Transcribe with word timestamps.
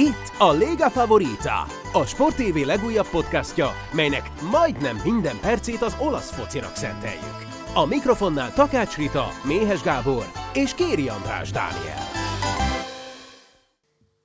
Itt 0.00 0.32
a 0.38 0.52
Lega 0.52 0.90
Favorita, 0.90 1.66
a 1.92 2.06
Sport 2.06 2.36
TV 2.36 2.56
legújabb 2.66 3.08
podcastja, 3.08 3.70
melynek 3.92 4.30
majdnem 4.50 5.00
minden 5.04 5.38
percét 5.40 5.82
az 5.82 5.96
olasz 5.98 6.30
focinak 6.30 6.76
szenteljük. 6.76 7.46
A 7.74 7.86
mikrofonnál 7.86 8.52
Takács 8.52 8.96
Rita, 8.96 9.28
Méhes 9.44 9.82
Gábor 9.82 10.24
és 10.54 10.74
Kéri 10.74 11.08
András 11.08 11.50
Dániel. 11.50 12.08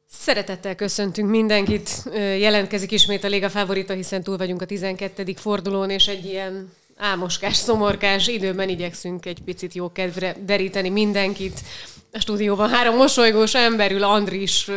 Szeretettel 0.07 0.75
köszöntünk 0.75 1.29
mindenkit. 1.29 1.89
Jelentkezik 2.13 2.91
ismét 2.91 3.23
a 3.23 3.27
Léga 3.27 3.49
Favorita, 3.49 3.93
hiszen 3.93 4.23
túl 4.23 4.37
vagyunk 4.37 4.61
a 4.61 4.65
12. 4.65 5.33
fordulón, 5.35 5.89
és 5.89 6.07
egy 6.07 6.25
ilyen 6.25 6.73
álmoskás, 6.97 7.55
szomorkás 7.55 8.27
időben 8.27 8.69
igyekszünk 8.69 9.25
egy 9.25 9.39
picit 9.45 9.73
jó 9.73 9.91
kedvre 9.91 10.35
deríteni 10.45 10.89
mindenkit. 10.89 11.59
A 12.11 12.19
stúdióban 12.19 12.69
három 12.69 12.95
mosolygós 12.95 13.55
emberül, 13.55 14.03
Andris, 14.03 14.67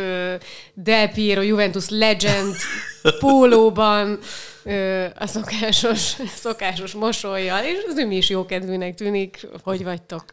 Del 0.73 1.09
Piero, 1.09 1.41
Juventus 1.41 1.89
Legend, 1.89 2.55
pólóban, 3.19 4.19
a 5.19 5.27
szokásos, 5.27 6.15
szokásos 6.35 6.93
mosolyjal, 6.93 7.63
és 7.63 7.77
az 7.87 7.95
mi 8.07 8.15
is 8.15 8.29
jókedvűnek 8.29 8.95
tűnik. 8.95 9.47
Hogy 9.63 9.83
vagytok? 9.83 10.23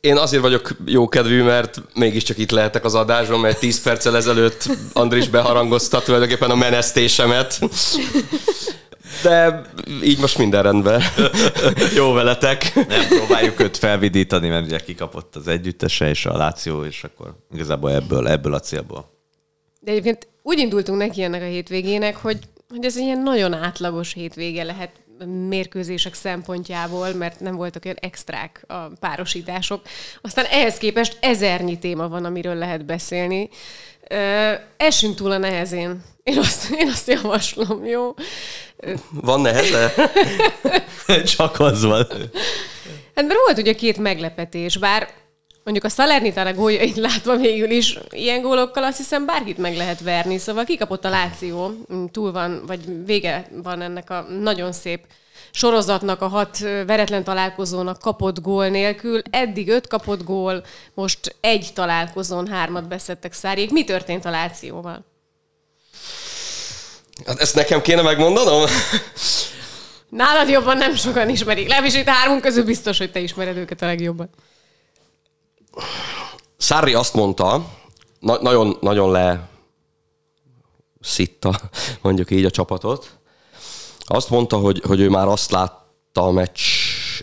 Én 0.00 0.16
azért 0.16 0.42
vagyok 0.42 0.76
jókedvű, 0.84 1.42
mert 1.42 1.80
mégiscsak 1.94 2.38
itt 2.38 2.50
lehetek 2.50 2.84
az 2.84 2.94
adásban, 2.94 3.40
mert 3.40 3.58
10 3.58 3.82
perccel 3.82 4.16
ezelőtt 4.16 4.68
Andris 4.92 5.28
beharangozta 5.28 6.02
tulajdonképpen 6.02 6.50
a 6.50 6.54
menesztésemet. 6.54 7.58
De 9.22 9.62
így 10.02 10.18
most 10.18 10.38
minden 10.38 10.62
rendben. 10.62 11.02
Jó 11.96 12.12
veletek. 12.12 12.74
Nem 12.74 13.06
próbáljuk 13.08 13.60
őt 13.60 13.76
felvidítani, 13.76 14.48
mert 14.48 14.64
ugye 14.64 14.78
kikapott 14.78 15.36
az 15.36 15.48
együttese 15.48 16.08
és 16.08 16.26
a 16.26 16.36
Láció, 16.36 16.84
és 16.84 17.04
akkor 17.04 17.34
igazából 17.54 17.92
ebből, 17.92 18.28
ebből 18.28 18.54
a 18.54 18.60
célból. 18.60 19.10
De 19.80 19.90
egyébként 19.90 20.28
úgy 20.42 20.58
indultunk 20.58 20.98
neki 20.98 21.22
ennek 21.22 21.42
a 21.42 21.44
hétvégének, 21.44 22.16
hogy, 22.16 22.38
hogy 22.68 22.84
ez 22.84 22.96
egy 22.96 23.02
ilyen 23.02 23.22
nagyon 23.22 23.52
átlagos 23.52 24.12
hétvége 24.12 24.62
lehet 24.62 24.90
mérkőzések 25.48 26.14
szempontjából, 26.14 27.12
mert 27.12 27.40
nem 27.40 27.56
voltak 27.56 27.84
olyan 27.84 27.96
extrák 28.00 28.64
a 28.66 28.74
párosítások. 29.00 29.82
Aztán 30.20 30.44
ehhez 30.44 30.78
képest 30.78 31.18
ezernyi 31.20 31.78
téma 31.78 32.08
van, 32.08 32.24
amiről 32.24 32.54
lehet 32.54 32.84
beszélni. 32.84 33.48
Esünk 34.76 35.14
túl 35.14 35.30
a 35.30 35.38
nehezén. 35.38 36.02
Én 36.26 36.38
azt, 36.38 36.70
én 36.70 36.88
azt 36.88 37.08
javaslom, 37.08 37.84
jó? 37.84 38.14
Van 39.10 39.40
neheze? 39.40 39.92
Csak 41.36 41.60
az 41.60 41.82
van. 41.82 42.06
Hát 43.14 43.26
mert 43.26 43.40
volt 43.44 43.58
ugye 43.58 43.72
két 43.72 43.98
meglepetés, 43.98 44.76
bár 44.76 45.08
mondjuk 45.64 45.84
a 45.84 45.88
Salernitana 45.88 46.54
góljait 46.54 46.96
látva 46.96 47.36
végül 47.36 47.70
is 47.70 47.98
ilyen 48.10 48.42
gólokkal 48.42 48.84
azt 48.84 48.96
hiszem 48.96 49.26
bárkit 49.26 49.58
meg 49.58 49.76
lehet 49.76 50.00
verni. 50.00 50.38
Szóval 50.38 50.64
kikapott 50.64 51.04
a 51.04 51.08
Láció, 51.08 51.72
túl 52.12 52.32
van, 52.32 52.62
vagy 52.66 53.04
vége 53.04 53.48
van 53.62 53.82
ennek 53.82 54.10
a 54.10 54.26
nagyon 54.40 54.72
szép 54.72 55.00
sorozatnak, 55.50 56.20
a 56.22 56.28
hat 56.28 56.58
veretlen 56.58 57.24
találkozónak 57.24 57.98
kapott 57.98 58.40
gól 58.40 58.68
nélkül. 58.68 59.20
Eddig 59.30 59.68
öt 59.68 59.86
kapott 59.86 60.24
gól, 60.24 60.64
most 60.94 61.36
egy 61.40 61.70
találkozón 61.74 62.46
hármat 62.46 62.88
beszettek 62.88 63.32
szárjék. 63.32 63.70
Mi 63.70 63.84
történt 63.84 64.24
a 64.24 64.30
Lációval? 64.30 65.04
Hát 67.24 67.40
ezt 67.40 67.54
nekem 67.54 67.82
kéne 67.82 68.02
megmondanom? 68.02 68.64
Nálad 70.08 70.48
jobban 70.48 70.76
nem 70.76 70.94
sokan 70.94 71.28
ismerik. 71.28 71.68
Legalábbis 71.68 71.94
itt 71.94 72.06
hármunk 72.06 72.40
közül 72.40 72.64
biztos, 72.64 72.98
hogy 72.98 73.12
te 73.12 73.20
ismered 73.20 73.56
őket 73.56 73.82
a 73.82 73.86
legjobban. 73.86 74.30
Szári 76.56 76.94
azt 76.94 77.14
mondta, 77.14 77.66
na- 78.20 78.42
nagyon, 78.42 78.76
nagyon 78.80 79.10
le 79.10 79.48
szitta, 81.00 81.60
mondjuk 82.02 82.30
így 82.30 82.44
a 82.44 82.50
csapatot. 82.50 83.10
Azt 84.04 84.30
mondta, 84.30 84.56
hogy, 84.56 84.82
hogy 84.86 85.00
ő 85.00 85.08
már 85.08 85.26
azt 85.26 85.50
látta 85.50 86.22
a 86.22 86.30
meccs 86.30 86.60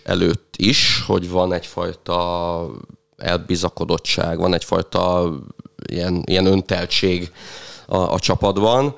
előtt 0.03 0.53
is, 0.57 1.03
hogy 1.07 1.29
van 1.29 1.53
egyfajta 1.53 2.69
elbizakodottság, 3.17 4.37
van 4.37 4.53
egyfajta 4.53 5.33
ilyen, 5.89 6.23
ilyen 6.25 6.45
önteltség 6.45 7.31
a, 7.85 7.97
a 7.97 8.19
csapatban. 8.19 8.93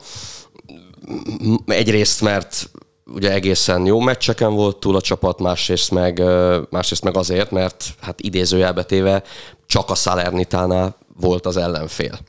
Egyrészt, 1.66 2.22
mert 2.22 2.70
ugye 3.06 3.32
egészen 3.32 3.86
jó 3.86 4.00
meccseken 4.00 4.54
volt 4.54 4.78
túl 4.78 4.96
a 4.96 5.02
csapat, 5.02 5.40
másrészt 5.40 5.92
meg, 5.92 6.22
másrészt 6.70 7.04
meg 7.04 7.18
azért, 7.18 7.52
mert 7.52 7.86
hát 8.02 8.22
idézőjelbetéve 8.22 9.24
csak 9.66 9.90
a 9.90 9.96
Salernitánál 9.96 10.98
volt 11.20 11.46
az 11.46 11.58
ellenfél. 11.58 12.20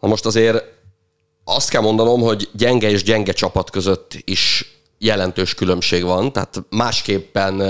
Na 0.00 0.08
most 0.08 0.26
azért 0.26 0.64
azt 1.44 1.70
kell 1.70 1.82
mondanom, 1.82 2.20
hogy 2.20 2.48
gyenge 2.52 2.90
és 2.90 3.02
gyenge 3.02 3.32
csapat 3.32 3.70
között 3.70 4.12
is 4.24 4.72
jelentős 4.98 5.54
különbség 5.54 6.04
van, 6.04 6.32
tehát 6.32 6.62
másképpen 6.70 7.62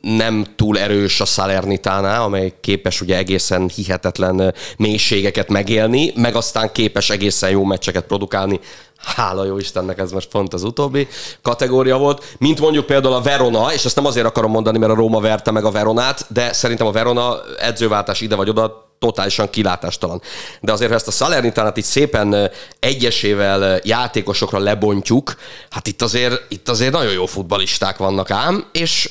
nem 0.00 0.46
túl 0.56 0.78
erős 0.78 1.20
a 1.20 1.24
Salernitánál, 1.24 2.22
amely 2.22 2.52
képes 2.60 3.00
ugye 3.00 3.16
egészen 3.16 3.68
hihetetlen 3.68 4.54
mélységeket 4.76 5.48
megélni, 5.48 6.12
meg 6.14 6.34
aztán 6.34 6.72
képes 6.72 7.10
egészen 7.10 7.50
jó 7.50 7.64
meccseket 7.64 8.04
produkálni. 8.04 8.60
Hála 8.96 9.44
jó 9.44 9.58
Istennek, 9.58 9.98
ez 9.98 10.12
most 10.12 10.28
pont 10.28 10.54
az 10.54 10.62
utóbbi 10.62 11.08
kategória 11.42 11.98
volt. 11.98 12.34
Mint 12.38 12.60
mondjuk 12.60 12.86
például 12.86 13.14
a 13.14 13.20
Verona, 13.20 13.72
és 13.72 13.84
ezt 13.84 13.96
nem 13.96 14.06
azért 14.06 14.26
akarom 14.26 14.50
mondani, 14.50 14.78
mert 14.78 14.92
a 14.92 14.94
Róma 14.94 15.20
verte 15.20 15.50
meg 15.50 15.64
a 15.64 15.70
Veronát, 15.70 16.26
de 16.28 16.52
szerintem 16.52 16.86
a 16.86 16.92
Verona 16.92 17.36
edzőváltás 17.58 18.20
ide 18.20 18.34
vagy 18.34 18.48
oda 18.48 18.90
totálisan 18.98 19.50
kilátástalan. 19.50 20.22
De 20.60 20.72
azért, 20.72 20.90
ha 20.90 20.96
ezt 20.96 21.06
a 21.06 21.10
Salernitánát 21.10 21.78
így 21.78 21.84
szépen 21.84 22.50
egyesével 22.80 23.80
játékosokra 23.82 24.58
lebontjuk, 24.58 25.34
hát 25.70 25.86
itt 25.86 26.02
azért, 26.02 26.42
itt 26.48 26.68
azért 26.68 26.92
nagyon 26.92 27.12
jó 27.12 27.26
futbalisták 27.26 27.96
vannak 27.96 28.30
ám, 28.30 28.66
és 28.72 29.10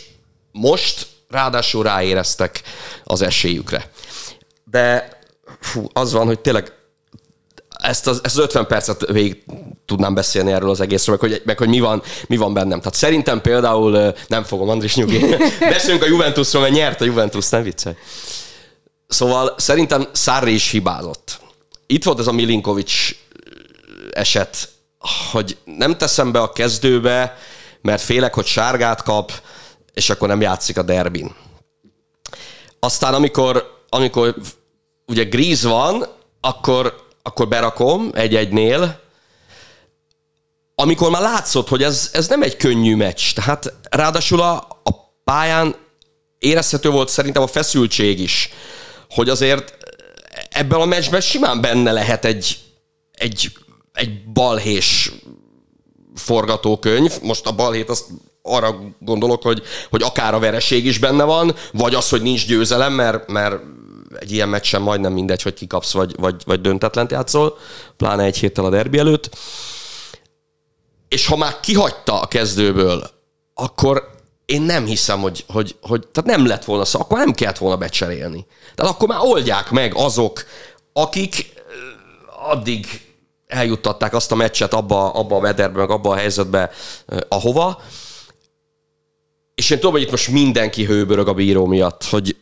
most 0.52 1.08
ráadásul 1.30 1.84
ráéreztek 1.84 2.62
az 3.04 3.22
esélyükre. 3.22 3.90
De 4.64 5.10
fú, 5.60 5.88
az 5.94 6.14
van, 6.14 6.26
hogy 6.26 6.40
tényleg 6.40 6.74
ezt 7.82 8.08
az, 8.08 8.20
ezt 8.24 8.38
az 8.38 8.44
50 8.44 8.68
percet 8.68 9.06
végig 9.12 9.44
tudnám 9.86 10.14
beszélni 10.14 10.52
erről 10.52 10.70
az 10.70 10.82
egészről, 10.82 11.18
meg 11.22 11.32
hogy, 11.32 11.42
meg 11.46 11.58
hogy 11.58 11.68
mi, 11.68 11.80
van, 11.80 12.04
mi 12.28 12.38
van 12.38 12.54
bennem. 12.54 12.78
Tehát 12.78 12.94
szerintem 12.94 13.42
például, 13.42 14.14
nem 14.28 14.44
fogom, 14.44 14.70
Andris 14.70 14.96
nyugi, 14.96 15.36
beszélünk 15.60 16.04
a 16.04 16.08
Juventusról, 16.08 16.62
mert 16.62 16.74
nyert 16.74 17.02
a 17.02 17.06
Juventus, 17.06 17.50
nem 17.50 17.64
viccelj. 17.64 17.96
Szóval 19.08 19.54
szerintem 19.58 20.08
Sarri 20.14 20.54
is 20.54 20.70
hibázott. 20.70 21.40
Itt 21.88 22.04
volt 22.04 22.20
ez 22.20 22.28
a 22.28 22.32
Milinkovic 22.32 22.92
eset, 24.12 24.70
hogy 25.32 25.58
nem 25.64 25.98
teszem 25.98 26.32
be 26.32 26.40
a 26.40 26.52
kezdőbe, 26.52 27.38
mert 27.82 28.02
félek, 28.02 28.34
hogy 28.34 28.46
sárgát 28.46 29.04
kap, 29.04 29.32
és 29.94 30.10
akkor 30.10 30.28
nem 30.28 30.42
játszik 30.42 30.78
a 30.78 30.82
derbin. 30.82 31.36
Aztán 32.80 33.14
amikor, 33.14 33.86
amikor 33.90 34.36
ugye 35.08 35.24
Gríz 35.24 35.64
van, 35.64 36.06
akkor, 36.42 37.06
akkor 37.22 37.48
berakom 37.48 38.10
egy-egynél, 38.14 39.00
amikor 40.76 41.12
már 41.12 41.22
látszott, 41.22 41.68
hogy 41.68 41.84
ez, 41.84 42.10
ez 42.14 42.28
nem 42.28 42.42
egy 42.42 42.58
könnyű 42.58 42.96
meccs. 42.96 43.34
Tehát 43.34 43.74
ráadásul 43.90 44.42
a, 44.42 44.54
a 44.84 44.92
pályán 45.24 45.76
érezhető 46.40 46.90
volt 46.90 47.10
szerintem 47.10 47.44
a 47.44 47.48
feszültség 47.48 48.20
is, 48.20 48.50
hogy 49.10 49.30
azért 49.30 49.78
ebben 50.50 50.82
a 50.82 50.86
meccsben 50.86 51.22
simán 51.22 51.62
benne 51.62 51.92
lehet 51.92 52.26
egy, 52.26 52.60
egy, 53.12 53.52
egy 53.94 54.32
balhés 54.32 55.12
forgatókönyv. 56.16 57.22
Most 57.22 57.46
a 57.46 57.56
balhét 57.56 57.90
azt 57.90 58.06
arra 58.42 58.76
gondolok, 59.00 59.44
hogy, 59.44 59.62
hogy 59.90 60.02
akár 60.02 60.34
a 60.34 60.40
vereség 60.40 60.86
is 60.86 60.98
benne 60.98 61.24
van, 61.24 61.56
vagy 61.72 61.96
az, 61.96 62.10
hogy 62.10 62.22
nincs 62.22 62.48
győzelem, 62.48 62.94
mert, 62.94 63.32
mert 63.32 63.60
egy 64.20 64.32
ilyen 64.32 64.50
meccsen 64.50 64.82
majdnem 64.82 65.14
mindegy, 65.14 65.42
hogy 65.42 65.54
kikapsz, 65.54 65.92
vagy, 65.92 66.16
vagy, 66.20 66.42
vagy 66.46 66.62
döntetlent 66.62 67.12
játszol, 67.12 67.58
pláne 67.98 68.24
egy 68.24 68.38
héttel 68.38 68.66
a 68.66 68.70
derbi 68.70 68.98
előtt. 68.98 69.38
És 71.08 71.28
ha 71.28 71.36
már 71.36 71.60
kihagyta 71.60 72.22
a 72.22 72.28
kezdőből, 72.28 73.10
akkor 73.54 74.10
én 74.46 74.62
nem 74.62 74.86
hiszem, 74.86 75.20
hogy, 75.20 75.46
hogy, 75.48 75.76
hogy 75.82 76.08
tehát 76.08 76.38
nem 76.38 76.48
lett 76.48 76.66
volna 76.66 76.86
szó, 76.86 77.00
akkor 77.00 77.18
nem 77.18 77.34
kellett 77.34 77.58
volna 77.58 77.78
becserélni. 77.78 78.46
Tehát 78.76 78.92
akkor 78.92 79.08
már 79.08 79.20
oldják 79.22 79.72
meg 79.72 79.94
azok, 79.96 80.44
akik 80.94 81.54
addig 82.50 83.02
eljuttatták 83.48 84.14
azt 84.14 84.32
a 84.32 84.36
meccset 84.36 84.74
abba, 84.74 85.12
abba 85.12 85.36
a 85.36 85.40
mederbe, 85.40 85.80
meg 85.80 85.90
abba 85.90 86.10
a 86.10 86.16
helyzetbe, 86.16 86.72
ahova, 87.28 87.82
és 89.62 89.70
én 89.70 89.78
tudom, 89.78 89.92
hogy 89.92 90.02
itt 90.02 90.12
most 90.12 90.28
mindenki 90.28 90.86
hőbörög 90.86 91.28
a 91.28 91.34
bíró 91.34 91.66
miatt, 91.66 92.04
hogy, 92.04 92.36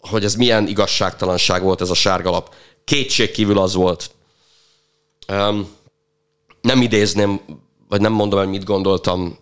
hogy 0.00 0.24
ez 0.24 0.34
milyen 0.34 0.66
igazságtalanság 0.66 1.62
volt 1.62 1.80
ez 1.80 1.90
a 1.90 1.94
sárgalap. 1.94 2.54
Kétség 2.84 3.30
kívül 3.30 3.58
az 3.58 3.74
volt. 3.74 4.10
Um, 5.28 5.68
nem 6.60 6.82
idézném, 6.82 7.40
vagy 7.88 8.00
nem 8.00 8.12
mondom 8.12 8.38
el, 8.38 8.46
mit 8.46 8.64
gondoltam 8.64 9.38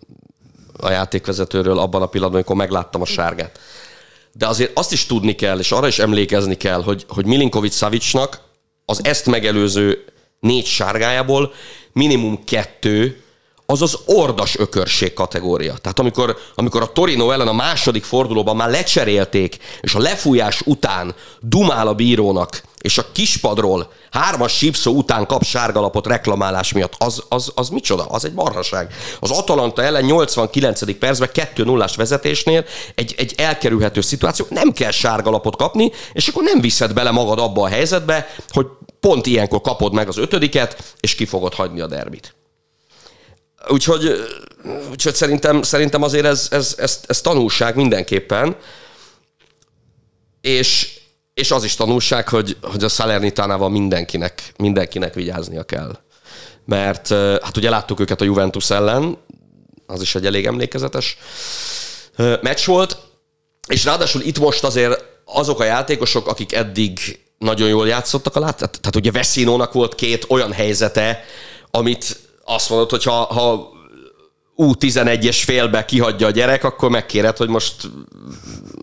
a 0.79 0.91
játékvezetőről 0.91 1.79
abban 1.79 2.03
a 2.03 2.07
pillanatban, 2.07 2.41
amikor 2.41 2.57
megláttam 2.57 3.01
a 3.01 3.05
sárgát. 3.05 3.59
De 4.33 4.47
azért 4.47 4.79
azt 4.79 4.93
is 4.93 5.07
tudni 5.07 5.35
kell, 5.35 5.59
és 5.59 5.73
arra 5.73 5.87
is 5.87 5.99
emlékezni 5.99 6.57
kell, 6.57 6.83
hogy, 6.83 7.05
hogy 7.09 7.27
Milinkovic 7.27 7.77
Savicnak 7.77 8.41
az 8.85 9.05
ezt 9.05 9.27
megelőző 9.27 10.05
négy 10.41 10.67
sárgájából 10.67 11.53
minimum 11.93 12.45
kettő 12.45 13.22
az 13.67 13.83
az 13.83 13.99
ordas 14.07 14.59
ökörség 14.59 15.13
kategória. 15.13 15.75
Tehát 15.81 15.99
amikor, 15.99 16.37
amikor 16.55 16.83
a 16.83 16.93
Torino 16.93 17.31
ellen 17.31 17.49
a 17.49 17.53
második 17.53 18.05
fordulóban 18.05 18.57
már 18.57 18.71
lecserélték, 18.71 19.59
és 19.81 19.95
a 19.95 19.99
lefújás 19.99 20.61
után 20.65 21.15
dumál 21.41 21.87
a 21.87 21.95
bírónak, 21.95 22.63
és 22.81 22.99
a 22.99 23.07
kispadról 23.13 23.93
hármas 24.11 24.57
sípszó 24.57 24.93
után 24.93 25.27
kap 25.27 25.45
sárgalapot 25.45 26.07
reklamálás 26.07 26.73
miatt, 26.73 26.95
az, 26.99 27.23
az, 27.29 27.53
az 27.55 27.69
micsoda? 27.69 28.05
Az 28.05 28.25
egy 28.25 28.33
marhaság. 28.33 28.95
Az 29.21 29.31
Atalanta 29.31 29.83
ellen 29.83 30.05
89. 30.05 30.99
percben 30.99 31.29
2 31.33 31.65
0 31.65 31.89
vezetésnél 31.97 32.65
egy, 32.95 33.15
egy 33.19 33.35
elkerülhető 33.37 34.01
szituáció, 34.01 34.47
nem 34.49 34.73
kell 34.73 34.91
sárgalapot 34.91 35.57
kapni, 35.57 35.93
és 36.13 36.29
akkor 36.29 36.43
nem 36.43 36.61
viszed 36.61 36.93
bele 36.93 37.11
magad 37.11 37.39
abba 37.39 37.63
a 37.63 37.69
helyzetbe, 37.69 38.35
hogy 38.49 38.67
pont 39.01 39.27
ilyenkor 39.27 39.61
kapod 39.61 39.93
meg 39.93 40.09
az 40.09 40.17
ötödiket, 40.17 40.95
és 41.01 41.15
ki 41.15 41.25
fogod 41.25 41.55
hagyni 41.55 41.81
a 41.81 41.87
derbit. 41.87 42.35
Úgyhogy, 43.69 44.11
úgyhogy 44.91 45.15
szerintem, 45.15 45.63
szerintem 45.63 46.03
azért 46.03 46.25
ez, 46.25 46.49
ez, 46.51 46.75
ez, 46.79 47.01
ez 47.07 47.21
tanulság 47.21 47.77
mindenképpen, 47.77 48.57
és, 50.41 51.01
és 51.35 51.51
az 51.51 51.65
is 51.65 51.75
tanulság, 51.75 52.29
hogy, 52.29 52.57
hogy 52.63 52.85
a 52.85 52.89
Salernitánával 52.89 53.69
mindenkinek, 53.69 54.53
mindenkinek 54.57 55.15
vigyáznia 55.15 55.63
kell. 55.63 55.99
Mert 56.65 57.09
hát 57.43 57.57
ugye 57.57 57.71
láttuk 57.71 58.01
őket 58.01 58.21
a 58.21 58.25
Juventus 58.25 58.71
ellen, 58.71 59.17
az 59.87 60.01
is 60.01 60.15
egy 60.15 60.27
elég 60.27 60.47
emlékezetes 60.47 61.17
meccs 62.17 62.67
volt, 62.67 62.99
és 63.69 63.85
ráadásul 63.85 64.23
itt 64.23 64.39
most 64.39 64.65
azért 64.65 65.05
azok 65.25 65.61
a 65.61 65.65
játékosok, 65.65 66.27
akik 66.27 66.53
eddig 66.53 67.21
nagyon 67.39 67.69
jól 67.69 67.89
játszottak 67.89 68.37
a 68.37 68.41
lát, 68.41 68.57
tehát, 68.57 68.81
tehát 68.81 68.97
ugye 68.97 69.11
Veszinónak 69.11 69.73
volt 69.73 69.95
két 69.95 70.25
olyan 70.29 70.53
helyzete, 70.53 71.25
amit 71.71 72.22
azt 72.45 72.71
mondod, 72.71 72.91
hogy 72.91 73.05
ha, 73.05 73.13
ha 73.13 73.73
U11-es 74.57 75.43
félbe 75.45 75.85
kihagyja 75.85 76.27
a 76.27 76.31
gyerek, 76.31 76.65
akkor 76.65 76.91
megkéred, 76.91 77.37
hogy 77.37 77.49
most, 77.49 77.75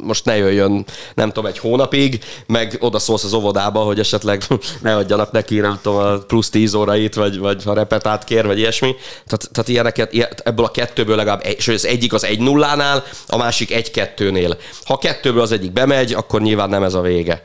most 0.01 0.25
ne 0.25 0.37
jöjjön, 0.37 0.85
nem 1.13 1.27
tudom, 1.27 1.45
egy 1.45 1.57
hónapig, 1.57 2.23
meg 2.47 2.77
oda 2.79 2.99
szólsz 2.99 3.23
az 3.23 3.33
óvodába, 3.33 3.79
hogy 3.79 3.99
esetleg 3.99 4.43
ne 4.81 4.95
adjanak 4.95 5.31
neki, 5.31 5.59
nem 5.59 5.79
tudom, 5.81 5.99
a 5.99 6.17
plusz 6.17 6.49
10 6.49 6.73
órait, 6.73 7.15
vagy, 7.15 7.37
vagy 7.37 7.63
ha 7.63 7.73
repetát 7.73 8.23
kér, 8.23 8.45
vagy 8.45 8.57
ilyesmi. 8.57 8.95
Tehát, 9.25 9.49
tehát 9.51 9.69
ilyeneket, 9.69 10.13
ebből 10.43 10.65
a 10.65 10.71
kettőből 10.71 11.15
legalább, 11.15 11.45
és 11.57 11.67
az 11.67 11.85
egyik 11.85 12.13
az 12.13 12.23
egy 12.23 12.39
nullánál, 12.39 13.03
a 13.27 13.37
másik 13.37 13.71
egy 13.71 13.91
kettőnél. 13.91 14.57
Ha 14.83 14.93
a 14.93 14.97
kettőből 14.97 15.41
az 15.41 15.51
egyik 15.51 15.71
bemegy, 15.71 16.13
akkor 16.13 16.41
nyilván 16.41 16.69
nem 16.69 16.83
ez 16.83 16.93
a 16.93 17.01
vége. 17.01 17.41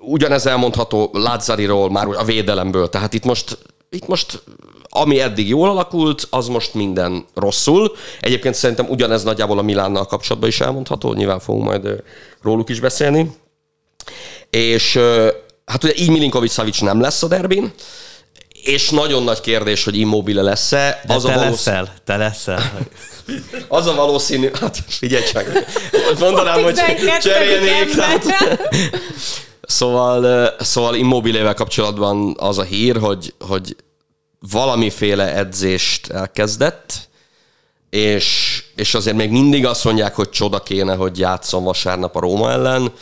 Ugyanez 0.00 0.46
elmondható 0.46 1.10
Lazzariról, 1.12 1.90
már 1.90 2.06
a 2.06 2.24
védelemből. 2.24 2.88
Tehát 2.88 3.14
itt 3.14 3.24
most 3.24 3.58
itt 3.90 4.06
most 4.06 4.42
ami 4.90 5.20
eddig 5.20 5.48
jól 5.48 5.68
alakult, 5.70 6.26
az 6.30 6.46
most 6.46 6.74
minden 6.74 7.24
rosszul. 7.34 7.96
Egyébként 8.20 8.54
szerintem 8.54 8.86
ugyanez 8.88 9.22
nagyjából 9.22 9.58
a 9.58 9.62
Milánnal 9.62 10.06
kapcsolatban 10.06 10.48
is 10.48 10.60
elmondható, 10.60 11.12
nyilván 11.12 11.40
fogunk 11.40 11.64
majd 11.64 12.02
róluk 12.42 12.68
is 12.68 12.80
beszélni. 12.80 13.30
És 14.50 14.98
hát 15.64 15.84
ugye 15.84 15.92
így 15.96 16.10
Milinkovic 16.10 16.52
Savic 16.52 16.80
nem 16.80 17.00
lesz 17.00 17.22
a 17.22 17.28
derbin, 17.28 17.72
és 18.62 18.90
nagyon 18.90 19.22
nagy 19.22 19.40
kérdés, 19.40 19.84
hogy 19.84 19.96
immobile 19.96 20.42
lesz-e. 20.42 21.00
De 21.06 21.14
az 21.14 21.22
te 21.22 21.32
a 21.32 21.34
valósz... 21.34 21.50
leszel, 21.50 21.94
te 22.04 22.16
leszel. 22.16 22.62
Az 23.68 23.86
a 23.86 23.94
valószínű, 23.94 24.50
hát 24.60 24.78
figyelj 24.86 25.24
csak, 25.24 25.52
mondanám, 26.18 26.62
hogy 26.62 26.80
cserélnék. 27.20 27.94
Tehát, 27.94 28.24
Szóval, 29.68 30.50
szóval 30.58 30.94
immobilével 30.94 31.54
kapcsolatban 31.54 32.36
az 32.38 32.58
a 32.58 32.62
hír, 32.62 32.96
hogy, 32.96 33.34
hogy 33.38 33.76
valamiféle 34.50 35.34
edzést 35.34 36.10
elkezdett, 36.10 37.08
és, 37.90 38.62
és 38.74 38.94
azért 38.94 39.16
még 39.16 39.30
mindig 39.30 39.66
azt 39.66 39.84
mondják, 39.84 40.14
hogy 40.14 40.28
csoda 40.28 40.62
kéne, 40.62 40.94
hogy 40.94 41.18
játszon 41.18 41.64
vasárnap 41.64 42.16
a 42.16 42.20
Róma 42.20 42.50
ellen, 42.50 42.92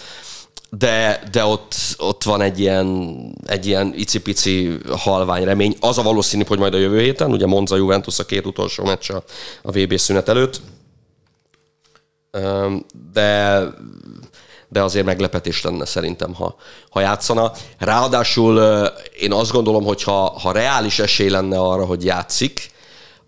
de, 0.70 1.22
de 1.32 1.44
ott, 1.44 1.74
ott 1.96 2.22
van 2.22 2.40
egy 2.40 2.60
ilyen, 2.60 3.16
egy 3.44 3.66
ilyen 3.66 3.92
icipici 3.96 4.78
halvány 4.96 5.44
remény. 5.44 5.76
Az 5.80 5.98
a 5.98 6.02
valószínű, 6.02 6.44
hogy 6.46 6.58
majd 6.58 6.74
a 6.74 6.78
jövő 6.78 7.00
héten, 7.00 7.30
ugye 7.30 7.46
Monza 7.46 7.76
Juventus 7.76 8.18
a 8.18 8.24
két 8.24 8.46
utolsó 8.46 8.84
meccs 8.84 9.10
a, 9.10 9.24
a 9.62 9.70
VB 9.70 9.96
szünet 9.96 10.28
előtt, 10.28 10.60
de 13.12 13.60
de 14.68 14.82
azért 14.82 15.04
meglepetés 15.04 15.62
lenne 15.62 15.84
szerintem, 15.84 16.34
ha, 16.34 16.56
ha 16.90 17.00
játszana. 17.00 17.52
Ráadásul 17.78 18.58
én 19.18 19.32
azt 19.32 19.52
gondolom, 19.52 19.84
hogy 19.84 20.02
ha, 20.02 20.38
ha 20.40 20.52
reális 20.52 20.98
esély 20.98 21.28
lenne 21.28 21.58
arra, 21.58 21.84
hogy 21.84 22.04
játszik, 22.04 22.70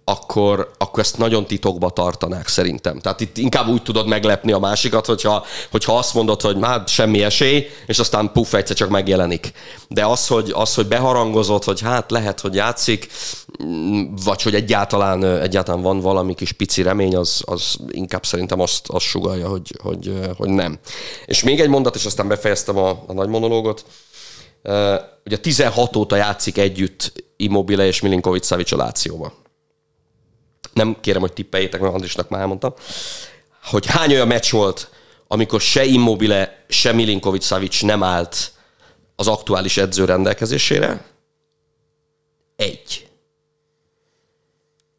akkor, 0.09 0.71
akkor 0.79 1.03
ezt 1.03 1.19
nagyon 1.19 1.47
titokba 1.47 1.91
tartanák 1.91 2.49
szerintem. 2.49 2.99
Tehát 2.99 3.21
itt 3.21 3.37
inkább 3.37 3.69
úgy 3.69 3.83
tudod 3.83 4.07
meglepni 4.07 4.53
a 4.53 4.59
másikat, 4.59 5.07
hogyha, 5.07 5.45
hogyha 5.71 5.99
azt 5.99 6.15
mondod, 6.15 6.41
hogy 6.41 6.57
már 6.57 6.83
semmi 6.87 7.23
esély, 7.23 7.67
és 7.87 7.99
aztán 7.99 8.33
puff, 8.33 8.53
egyszer 8.53 8.77
csak 8.77 8.89
megjelenik. 8.89 9.53
De 9.89 10.07
az, 10.07 10.27
hogy, 10.27 10.51
az, 10.55 10.75
hogy 10.75 10.87
beharangozott, 10.87 11.65
hogy 11.65 11.81
hát 11.81 12.11
lehet, 12.11 12.41
hogy 12.41 12.55
játszik, 12.55 13.09
vagy 14.25 14.43
hogy 14.43 14.55
egyáltalán, 14.55 15.25
egyáltalán 15.25 15.83
van 15.83 16.01
valami 16.01 16.35
kis 16.35 16.53
pici 16.53 16.83
remény, 16.83 17.17
az, 17.17 17.43
az 17.45 17.77
inkább 17.89 18.27
szerintem 18.27 18.61
azt, 18.61 18.89
azt 18.89 19.05
sugalja, 19.05 19.49
hogy, 19.49 19.73
hogy, 19.83 20.13
hogy 20.37 20.49
nem. 20.49 20.79
És 21.27 21.43
még 21.43 21.61
egy 21.61 21.69
mondat, 21.69 21.95
és 21.95 22.05
aztán 22.05 22.29
befejeztem 22.29 22.77
a, 22.77 22.89
a 23.07 23.13
nagy 23.13 23.29
monológot. 23.29 23.85
Ugye 25.25 25.37
16 25.41 25.97
óta 25.97 26.17
játszik 26.17 26.59
együtt 26.59 27.13
Immobile 27.37 27.87
és 27.87 28.01
Milinkovic 28.01 28.47
Savic 28.47 28.73
a 28.73 28.77
Lációban 28.77 29.33
nem 30.79 30.97
kérem, 31.01 31.21
hogy 31.21 31.33
tippeljétek, 31.33 31.81
mert 31.81 31.95
Andrisnak 31.95 32.29
már 32.29 32.41
elmondtam, 32.41 32.75
hogy 33.63 33.87
hány 33.87 34.13
olyan 34.13 34.27
meccs 34.27 34.51
volt, 34.51 34.91
amikor 35.27 35.61
se 35.61 35.85
Immobile, 35.85 36.65
se 36.69 36.93
Milinkovic 36.93 37.45
Savic 37.45 37.81
nem 37.81 38.03
állt 38.03 38.53
az 39.17 39.29
aktuális 39.29 39.77
edző 39.77 40.05
rendelkezésére? 40.05 41.05
Egy. 42.57 43.09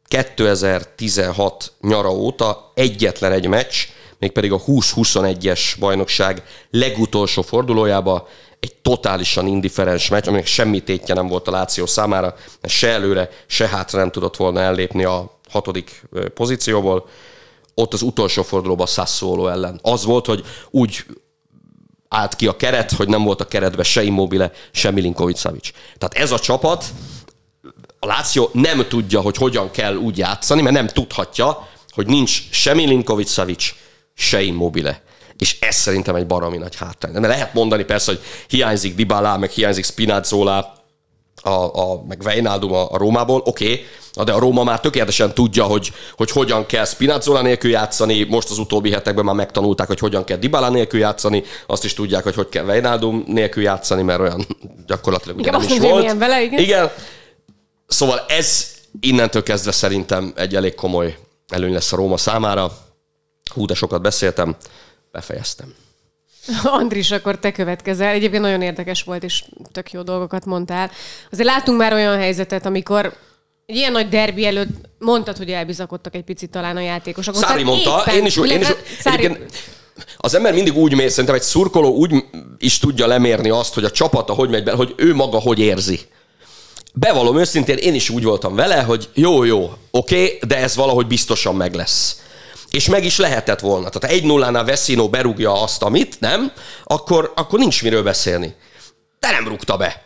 2016 0.07 1.73
nyara 1.81 2.11
óta 2.11 2.71
egyetlen 2.75 3.31
egy 3.31 3.47
meccs, 3.47 3.75
mégpedig 4.19 4.51
a 4.51 4.61
20-21-es 4.63 5.75
bajnokság 5.79 6.43
legutolsó 6.71 7.41
fordulójába 7.41 8.27
egy 8.59 8.75
totálisan 8.75 9.47
indiferens 9.47 10.09
meccs, 10.09 10.27
aminek 10.27 10.45
semmi 10.45 10.79
tétje 10.79 11.13
nem 11.13 11.27
volt 11.27 11.47
a 11.47 11.51
Láció 11.51 11.85
számára, 11.85 12.35
mert 12.61 12.73
se 12.73 12.87
előre, 12.87 13.29
se 13.47 13.67
hátra 13.67 13.99
nem 13.99 14.11
tudott 14.11 14.35
volna 14.35 14.59
ellépni 14.59 15.03
a 15.03 15.38
hatodik 15.49 16.03
pozícióból, 16.33 17.07
ott 17.73 17.93
az 17.93 18.01
utolsó 18.01 18.43
fordulóban 18.43 18.85
Sassuolo 18.85 19.47
ellen. 19.47 19.79
Az 19.83 20.03
volt, 20.05 20.25
hogy 20.25 20.45
úgy 20.69 21.05
állt 22.07 22.35
ki 22.35 22.47
a 22.47 22.55
keret, 22.55 22.91
hogy 22.91 23.07
nem 23.07 23.23
volt 23.23 23.41
a 23.41 23.47
keretben 23.47 23.85
se 23.85 24.03
Immobile, 24.03 24.51
se 24.71 24.91
Milinkovic 24.91 25.39
Savic. 25.39 25.69
Tehát 25.97 26.13
ez 26.13 26.31
a 26.31 26.39
csapat, 26.39 26.85
a 27.99 28.05
Láció 28.05 28.49
nem 28.53 28.87
tudja, 28.87 29.21
hogy 29.21 29.37
hogyan 29.37 29.71
kell 29.71 29.95
úgy 29.95 30.17
játszani, 30.17 30.61
mert 30.61 30.75
nem 30.75 30.87
tudhatja, 30.87 31.67
hogy 31.89 32.07
nincs 32.07 32.49
se 32.51 32.73
Milinkovic 32.73 33.31
Savic, 33.31 33.73
se 34.13 34.41
Immobile. 34.41 35.03
És 35.37 35.57
ez 35.59 35.75
szerintem 35.75 36.15
egy 36.15 36.27
baromi 36.27 36.57
nagy 36.57 36.75
hátrány. 36.75 37.13
De 37.13 37.27
lehet 37.27 37.53
mondani 37.53 37.83
persze, 37.83 38.11
hogy 38.11 38.21
hiányzik 38.47 38.95
Dybala, 38.95 39.37
meg 39.37 39.49
hiányzik 39.49 39.85
Spinazzola, 39.85 40.78
a, 41.41 41.49
a, 41.49 42.03
meg 42.07 42.21
Weinaldum 42.25 42.73
a, 42.73 42.91
a 42.91 42.97
Rómából, 42.97 43.41
oké, 43.45 43.71
okay, 43.71 43.85
de 44.25 44.31
a 44.31 44.39
Róma 44.39 44.63
már 44.63 44.79
tökéletesen 44.79 45.33
tudja, 45.33 45.63
hogy, 45.63 45.91
hogy 46.17 46.31
hogyan 46.31 46.65
kell 46.65 46.85
Spinazzola 46.85 47.41
nélkül 47.41 47.71
játszani, 47.71 48.23
most 48.23 48.49
az 48.49 48.57
utóbbi 48.57 48.91
hetekben 48.91 49.25
már 49.25 49.35
megtanulták, 49.35 49.87
hogy 49.87 49.99
hogyan 49.99 50.23
kell 50.23 50.37
Dybala 50.37 50.69
nélkül 50.69 50.99
játszani, 50.99 51.43
azt 51.67 51.83
is 51.83 51.93
tudják, 51.93 52.23
hogy 52.23 52.35
hogy 52.35 52.49
kell 52.49 52.65
Weinaldum 52.65 53.23
nélkül 53.27 53.63
játszani, 53.63 54.01
mert 54.01 54.19
olyan 54.19 54.47
gyakorlatilag 54.87 55.39
igen, 55.39 55.53
nem 55.53 55.61
is 55.61 55.79
volt. 55.79 56.17
Vele, 56.17 56.41
igen. 56.41 56.59
igen. 56.59 56.91
Szóval 57.87 58.25
ez 58.27 58.75
innentől 58.99 59.43
kezdve 59.43 59.71
szerintem 59.71 60.33
egy 60.35 60.55
elég 60.55 60.75
komoly 60.75 61.17
előny 61.47 61.73
lesz 61.73 61.93
a 61.93 61.95
Róma 61.95 62.17
számára. 62.17 62.71
Hú, 63.53 63.65
de 63.65 63.73
sokat 63.73 64.01
beszéltem, 64.01 64.55
befejeztem. 65.11 65.73
Andris, 66.79 67.11
akkor 67.11 67.39
te 67.39 67.51
következel. 67.51 68.13
Egyébként 68.13 68.41
nagyon 68.41 68.61
érdekes 68.61 69.03
volt, 69.03 69.23
és 69.23 69.43
tök 69.71 69.91
jó 69.91 70.01
dolgokat 70.01 70.45
mondtál. 70.45 70.91
Azért 71.31 71.47
látunk 71.47 71.77
már 71.77 71.93
olyan 71.93 72.17
helyzetet, 72.17 72.65
amikor 72.65 73.13
egy 73.65 73.75
ilyen 73.75 73.91
nagy 73.91 74.09
derbi 74.09 74.45
előtt 74.45 74.69
mondtad, 74.99 75.37
hogy 75.37 75.49
elbizakodtak 75.49 76.15
egy 76.15 76.23
picit 76.23 76.49
talán 76.49 76.77
a 76.77 76.81
játékosok. 76.81 77.35
Szári 77.35 77.63
mondta, 77.63 78.03
éppen, 78.07 78.15
én 78.15 78.25
is, 78.25 78.37
én 78.37 78.59
is 78.59 78.67
Szári... 78.99 79.37
az 80.17 80.35
ember 80.35 80.53
mindig 80.53 80.77
úgy 80.77 80.95
mér, 80.95 81.09
szerintem 81.09 81.35
egy 81.35 81.41
szurkoló 81.41 81.95
úgy 81.95 82.23
is 82.57 82.79
tudja 82.79 83.07
lemérni 83.07 83.49
azt, 83.49 83.73
hogy 83.73 83.83
a 83.83 83.91
csapata 83.91 84.33
hogy 84.33 84.49
megy 84.49 84.63
be, 84.63 84.71
hogy 84.71 84.93
ő 84.97 85.15
maga 85.15 85.39
hogy 85.39 85.59
érzi. 85.59 85.99
Bevallom 86.93 87.37
őszintén, 87.37 87.77
én 87.77 87.93
is 87.93 88.09
úgy 88.09 88.23
voltam 88.23 88.55
vele, 88.55 88.81
hogy 88.81 89.09
jó, 89.13 89.43
jó, 89.43 89.73
oké, 89.91 90.23
okay, 90.23 90.39
de 90.47 90.57
ez 90.57 90.75
valahogy 90.75 91.07
biztosan 91.07 91.55
meg 91.55 91.73
lesz 91.73 92.21
és 92.71 92.87
meg 92.87 93.05
is 93.05 93.17
lehetett 93.17 93.59
volna. 93.59 93.89
Tehát 93.89 94.15
egy 94.17 94.23
nullánál 94.23 94.63
Veszino 94.63 95.09
berúgja 95.09 95.61
azt, 95.61 95.83
amit, 95.83 96.19
nem, 96.19 96.51
akkor, 96.83 97.31
akkor 97.35 97.59
nincs 97.59 97.83
miről 97.83 98.03
beszélni. 98.03 98.55
de 99.19 99.31
nem 99.31 99.47
rúgta 99.47 99.77
be. 99.77 100.03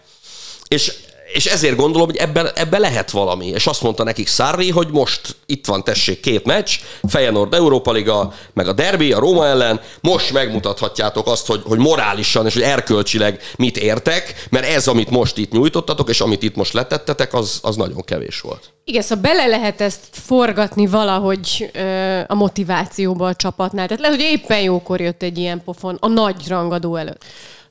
És 0.68 0.94
és 1.34 1.46
ezért 1.46 1.76
gondolom, 1.76 2.08
hogy 2.08 2.16
ebben, 2.16 2.50
ebben 2.56 2.80
lehet 2.80 3.12
valami. 3.12 3.48
És 3.48 3.68
azt 3.68 3.82
mondta 3.82 4.04
nekik 4.04 4.28
Sarri, 4.28 4.70
hogy 4.70 4.88
most 4.92 5.36
itt 5.46 5.66
van, 5.66 5.84
tessék, 5.84 6.20
két 6.20 6.46
meccs, 6.46 6.72
Feyenoord 7.08 7.54
Európa 7.54 7.92
Liga, 7.92 8.34
meg 8.54 8.68
a 8.68 8.74
derby, 8.74 9.12
a 9.12 9.20
Róma 9.20 9.46
ellen, 9.46 9.82
most 10.02 10.32
megmutathatjátok 10.34 11.28
azt, 11.28 11.48
hogy, 11.48 11.62
hogy 11.64 11.78
morálisan 11.78 12.46
és 12.46 12.54
hogy 12.54 12.64
erkölcsileg 12.64 13.42
mit 13.56 13.78
értek, 13.78 14.48
mert 14.50 14.66
ez, 14.66 14.88
amit 14.88 15.10
most 15.10 15.38
itt 15.38 15.52
nyújtottatok, 15.52 16.10
és 16.10 16.22
amit 16.22 16.44
itt 16.44 16.56
most 16.56 16.74
letettetek, 16.74 17.34
az, 17.34 17.60
az 17.62 17.76
nagyon 17.76 18.02
kevés 18.02 18.42
volt. 18.42 18.74
Igen, 18.86 19.02
szóval 19.02 19.24
bele 19.24 19.46
lehet 19.46 19.82
ezt 19.82 20.00
forgatni 20.12 20.88
valahogy 20.88 21.70
ö, 21.74 22.20
a 22.28 22.36
motivációba 22.36 23.28
a 23.28 23.36
csapatnál. 23.36 23.88
Tehát 23.88 24.02
lehet, 24.02 24.16
hogy 24.16 24.26
éppen 24.26 24.62
jókor 24.62 25.02
jött 25.02 25.24
egy 25.24 25.38
ilyen 25.38 25.62
pofon 25.64 25.98
a 26.00 26.08
nagy 26.08 26.48
rangadó 26.48 26.96
előtt. 26.96 27.24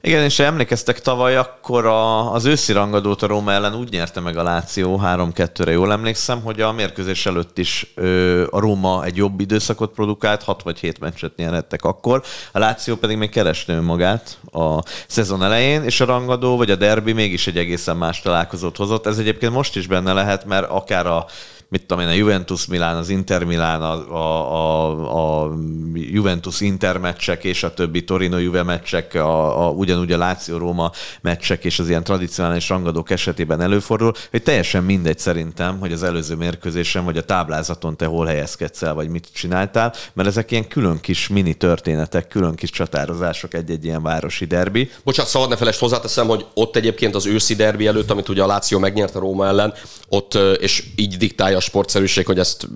Igen, 0.04 0.23
és 0.23 0.38
emlékeztek 0.38 1.00
tavaly, 1.00 1.37
akkor 1.37 1.87
a, 1.87 2.32
az 2.32 2.44
őszi 2.44 2.73
rangadót 2.73 3.23
a 3.23 3.26
Róma 3.26 3.52
ellen 3.52 3.75
úgy 3.75 3.90
nyerte 3.90 4.21
meg 4.21 4.37
a 4.37 4.42
Láció 4.42 5.00
3-2-re, 5.04 5.71
jól 5.71 5.92
emlékszem, 5.92 6.42
hogy 6.42 6.61
a 6.61 6.73
mérkőzés 6.73 7.26
előtt 7.26 7.59
is 7.59 7.92
ö, 7.94 8.44
a 8.50 8.61
Róma 8.61 9.04
egy 9.04 9.16
jobb 9.16 9.40
időszakot 9.40 9.92
produkált, 9.92 10.42
6 10.42 10.62
vagy 10.62 10.78
7 10.78 11.00
meccset 11.00 11.37
nyerhettek 11.37 11.85
akkor, 11.85 12.23
a 12.52 12.59
Láció 12.59 12.97
pedig 12.97 13.16
még 13.16 13.30
keresnő 13.30 13.80
magát 13.80 14.38
a 14.52 14.82
szezon 15.06 15.42
elején, 15.42 15.82
és 15.82 16.00
a 16.00 16.04
rangadó 16.04 16.56
vagy 16.56 16.71
a 16.71 16.76
derbi 16.76 17.12
mégis 17.12 17.47
egy 17.47 17.59
egészen 17.59 17.97
más 17.97 18.21
találkozót 18.21 18.76
hozott. 18.76 19.06
Ez 19.06 19.18
egyébként 19.18 19.52
most 19.52 19.76
is 19.76 19.87
benne 19.87 20.12
lehet, 20.12 20.44
mert 20.44 20.71
akár 20.71 21.06
a 21.06 21.26
mit 21.73 21.87
tudom 21.87 22.02
én, 22.02 22.09
a 22.09 22.12
Juventus 22.12 22.67
Milán, 22.67 22.97
az 22.97 23.09
Inter 23.09 23.45
Milán, 23.45 23.83
a, 23.83 24.14
a, 24.14 25.45
a, 25.45 25.52
Juventus 25.95 26.61
Inter 26.61 26.99
meccsek 26.99 27.45
és 27.45 27.62
a 27.62 27.75
többi 27.75 28.05
Torino 28.05 28.38
Juve 28.38 28.62
meccsek, 28.62 29.14
a, 29.14 29.67
a, 29.67 29.71
ugyanúgy 29.71 30.12
a 30.12 30.19
Láció 30.19 30.57
Róma 30.57 30.91
meccsek 31.21 31.64
és 31.64 31.79
az 31.79 31.88
ilyen 31.88 32.05
tradicionális 32.05 32.69
rangadók 32.69 33.11
esetében 33.11 33.61
előfordul, 33.61 34.12
hogy 34.31 34.43
teljesen 34.43 34.85
mindegy 34.85 35.19
szerintem, 35.19 35.79
hogy 35.79 35.93
az 35.93 36.02
előző 36.02 36.35
mérkőzésen 36.35 37.05
vagy 37.05 37.17
a 37.17 37.25
táblázaton 37.25 37.97
te 37.97 38.07
hol 38.07 38.26
helyezkedsz 38.26 38.83
el, 38.83 38.95
vagy 38.95 39.09
mit 39.09 39.29
csináltál, 39.33 39.95
mert 40.12 40.29
ezek 40.29 40.50
ilyen 40.50 40.69
külön 40.69 41.00
kis 41.00 41.29
mini 41.29 41.55
történetek, 41.55 42.29
külön 42.29 42.55
kis 42.55 42.71
csatározások 42.71 43.55
egy-egy 43.55 43.85
ilyen 43.85 44.02
városi 44.02 44.45
derbi. 44.45 44.91
Bocsánat, 45.05 45.31
szabad 45.31 45.49
ne 45.49 45.57
felest 45.57 45.79
hozzáteszem, 45.79 46.26
hogy 46.26 46.47
ott 46.55 46.76
egyébként 46.76 47.14
az 47.14 47.26
őszi 47.26 47.55
derbi 47.55 47.87
előtt, 47.87 48.11
amit 48.11 48.29
ugye 48.29 48.43
a 48.43 48.47
Láció 48.47 48.79
megnyert 48.79 49.14
a 49.14 49.19
Róma 49.19 49.47
ellen, 49.47 49.75
ott, 50.09 50.35
és 50.61 50.85
így 50.97 51.17
diktálja 51.17 51.61
sportszerűség, 51.62 52.26
hogy 52.26 52.38
ezt 52.38 52.69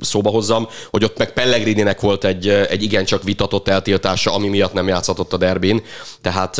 szóba 0.00 0.30
hozzam, 0.30 0.68
hogy 0.90 1.04
ott 1.04 1.18
meg 1.18 1.32
Pellegrininek 1.32 2.00
volt 2.00 2.24
egy, 2.24 2.48
egy 2.48 2.82
igencsak 2.82 3.22
vitatott 3.22 3.68
eltiltása, 3.68 4.34
ami 4.34 4.48
miatt 4.48 4.72
nem 4.72 4.88
játszhatott 4.88 5.32
a 5.32 5.36
derbin. 5.36 5.82
Tehát, 6.20 6.54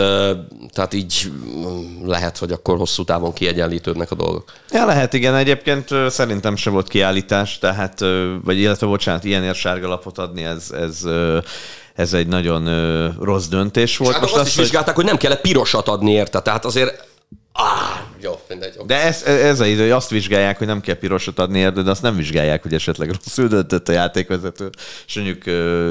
tehát 0.72 0.94
így 0.94 1.32
lehet, 2.04 2.38
hogy 2.38 2.52
akkor 2.52 2.76
hosszú 2.76 3.04
távon 3.04 3.32
kiegyenlítődnek 3.32 4.10
a 4.10 4.14
dolgok. 4.14 4.52
Ja, 4.70 4.86
lehet, 4.86 5.12
igen. 5.12 5.34
Egyébként 5.34 5.88
szerintem 6.08 6.56
se 6.56 6.70
volt 6.70 6.88
kiállítás, 6.88 7.58
tehát, 7.58 8.00
vagy 8.44 8.58
illetve 8.58 8.86
bocsánat, 8.86 9.24
ilyenért 9.24 9.56
sárga 9.56 9.88
lapot 9.88 10.18
adni, 10.18 10.44
ez, 10.44 10.70
ez 10.70 11.04
ez 11.94 12.12
egy 12.12 12.26
nagyon 12.26 12.64
rossz 13.20 13.46
döntés 13.46 13.96
volt. 13.96 14.10
És 14.10 14.16
hát 14.16 14.24
azt, 14.24 14.34
azt 14.34 14.46
is 14.46 14.54
hogy... 14.54 14.64
vizsgálták, 14.64 14.94
hogy 14.94 15.04
nem 15.04 15.16
kellett 15.16 15.40
pirosat 15.40 15.88
adni 15.88 16.12
érte. 16.12 16.40
Tehát 16.40 16.64
azért 16.64 17.07
Ah, 17.60 17.98
jó, 18.20 18.40
mindegy. 18.48 18.74
Okay. 18.74 18.86
De 18.86 19.02
ez, 19.02 19.22
ez 19.22 19.60
a 19.60 19.66
idő, 19.66 19.82
hogy 19.82 19.90
azt 19.90 20.10
vizsgálják, 20.10 20.58
hogy 20.58 20.66
nem 20.66 20.80
kell 20.80 20.94
pirosot 20.94 21.38
adni 21.38 21.62
erdő, 21.62 21.82
de 21.82 21.90
azt 21.90 22.02
nem 22.02 22.16
vizsgálják, 22.16 22.62
hogy 22.62 22.74
esetleg 22.74 23.10
rosszul 23.10 23.46
döntött 23.46 23.88
a 23.88 23.92
játékvezető, 23.92 24.70
és 25.06 25.14
mondjuk 25.14 25.44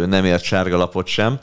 nem 0.10 0.26
ért 0.26 0.44
sárga 0.44 0.78
lapot 0.78 1.08
sem. 1.08 1.40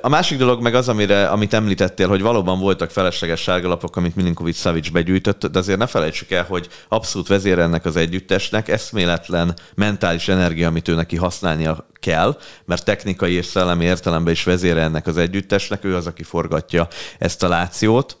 A 0.00 0.08
másik 0.08 0.38
dolog 0.38 0.62
meg 0.62 0.74
az, 0.74 0.88
amire, 0.88 1.26
amit 1.28 1.54
említettél, 1.54 2.08
hogy 2.08 2.22
valóban 2.22 2.58
voltak 2.58 2.90
felesleges 2.90 3.40
sárgalapok, 3.40 3.96
amit 3.96 4.16
Milinkovic 4.16 4.60
Savic 4.60 4.88
begyűjtött, 4.88 5.46
de 5.46 5.58
azért 5.58 5.78
ne 5.78 5.86
felejtsük 5.86 6.30
el, 6.30 6.44
hogy 6.44 6.68
abszolút 6.88 7.28
vezér 7.28 7.58
ennek 7.58 7.84
az 7.84 7.96
együttesnek, 7.96 8.68
eszméletlen 8.68 9.56
mentális 9.74 10.28
energia, 10.28 10.68
amit 10.68 10.88
ő 10.88 10.94
neki 10.94 11.16
használnia 11.16 11.86
kell, 12.00 12.38
mert 12.64 12.84
technikai 12.84 13.32
és 13.32 13.46
szellemi 13.46 13.84
értelemben 13.84 14.32
is 14.32 14.44
vezére 14.44 14.80
ennek 14.80 15.06
az 15.06 15.16
együttesnek, 15.16 15.84
ő 15.84 15.96
az, 15.96 16.06
aki 16.06 16.22
forgatja 16.22 16.88
ezt 17.18 17.42
a 17.42 17.48
lációt 17.48 18.16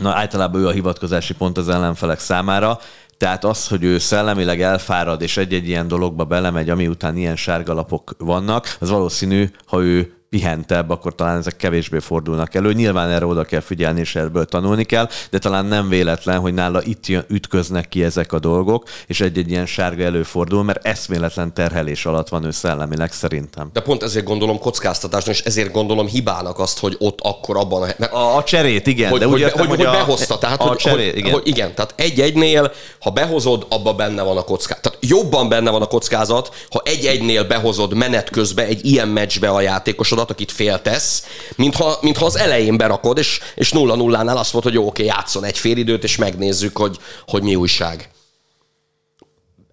Na 0.00 0.14
általában 0.14 0.60
ő 0.60 0.66
a 0.66 0.70
hivatkozási 0.70 1.34
pont 1.34 1.58
az 1.58 1.68
ellenfelek 1.68 2.18
számára, 2.18 2.78
tehát 3.18 3.44
az, 3.44 3.68
hogy 3.68 3.84
ő 3.84 3.98
szellemileg 3.98 4.62
elfárad 4.62 5.22
és 5.22 5.36
egy-egy 5.36 5.68
ilyen 5.68 5.88
dologba 5.88 6.24
belemegy, 6.24 6.70
ami 6.70 6.88
után 6.88 7.16
ilyen 7.16 7.36
sárgalapok 7.36 8.14
vannak, 8.18 8.76
az 8.80 8.90
valószínű, 8.90 9.50
ha 9.66 9.82
ő 9.82 10.16
pihentebb, 10.30 10.90
akkor 10.90 11.14
talán 11.14 11.38
ezek 11.38 11.56
kevésbé 11.56 11.98
fordulnak 11.98 12.54
elő. 12.54 12.72
Nyilván 12.72 13.10
erre 13.10 13.26
oda 13.26 13.44
kell 13.44 13.60
figyelni, 13.60 14.00
és 14.00 14.14
ebből 14.16 14.44
tanulni 14.44 14.84
kell, 14.84 15.08
de 15.30 15.38
talán 15.38 15.66
nem 15.66 15.88
véletlen, 15.88 16.38
hogy 16.38 16.54
nála 16.54 16.82
itt 16.82 17.04
ütköznek 17.28 17.88
ki 17.88 18.04
ezek 18.04 18.32
a 18.32 18.38
dolgok, 18.38 18.88
és 19.06 19.20
egy-egy 19.20 19.50
ilyen 19.50 19.66
sárga 19.66 20.02
előfordul, 20.02 20.64
mert 20.64 20.86
eszméletlen 20.86 21.54
terhelés 21.54 22.06
alatt 22.06 22.28
van 22.28 22.44
ő 22.44 22.50
szellemileg 22.50 23.12
szerintem. 23.12 23.70
De 23.72 23.80
pont 23.80 24.02
ezért 24.02 24.24
gondolom 24.24 24.58
kockáztatásnak, 24.58 25.34
és 25.34 25.40
ezért 25.40 25.72
gondolom 25.72 26.06
hibának 26.06 26.58
azt, 26.58 26.78
hogy 26.78 26.96
ott 26.98 27.18
akkor 27.20 27.56
abban 27.56 27.82
a... 27.82 28.16
A, 28.16 28.36
a 28.36 28.44
cserét, 28.44 28.86
igen. 28.86 29.10
Hogy, 29.10 29.20
de 29.20 29.26
hogy, 29.26 29.40
értem, 29.40 29.66
hogy, 29.66 29.76
hogy, 29.76 29.86
a, 29.86 29.90
behozta, 29.90 30.38
tehát 30.38 30.60
a 30.60 30.64
hogy, 30.64 30.76
cserét, 30.76 31.10
hogy, 31.10 31.18
igen. 31.18 31.32
Hogy, 31.32 31.48
igen. 31.48 31.74
Tehát 31.74 31.94
egy-egynél, 31.96 32.72
ha 33.00 33.10
behozod, 33.10 33.66
abban 33.68 33.96
benne 33.96 34.22
van 34.22 34.36
a 34.36 34.42
kockázat. 34.42 34.82
Tehát 34.82 34.98
jobban 35.00 35.48
benne 35.48 35.70
van 35.70 35.82
a 35.82 35.86
kockázat, 35.86 36.54
ha 36.70 36.82
egy-egynél 36.84 37.44
behozod 37.44 37.94
menet 37.94 38.30
közben 38.30 38.66
egy 38.66 38.84
ilyen 38.84 39.08
meccsbe 39.08 39.48
a 39.48 39.60
játékosodat, 39.60 40.25
akit 40.30 40.52
féltesz, 40.52 41.26
mintha, 41.56 41.98
mintha 42.00 42.24
az 42.24 42.36
elején 42.36 42.76
berakod, 42.76 43.18
és, 43.18 43.40
és 43.54 43.72
nulla 43.72 43.94
nullánál 43.94 44.36
azt 44.36 44.52
mondod, 44.52 44.72
hogy 44.72 44.80
jó, 44.80 44.88
oké, 44.88 45.04
játszon 45.04 45.44
egy 45.44 45.58
fél 45.58 45.76
időt, 45.76 46.04
és 46.04 46.16
megnézzük, 46.16 46.78
hogy, 46.78 46.98
hogy 47.26 47.42
mi 47.42 47.54
újság. 47.54 48.10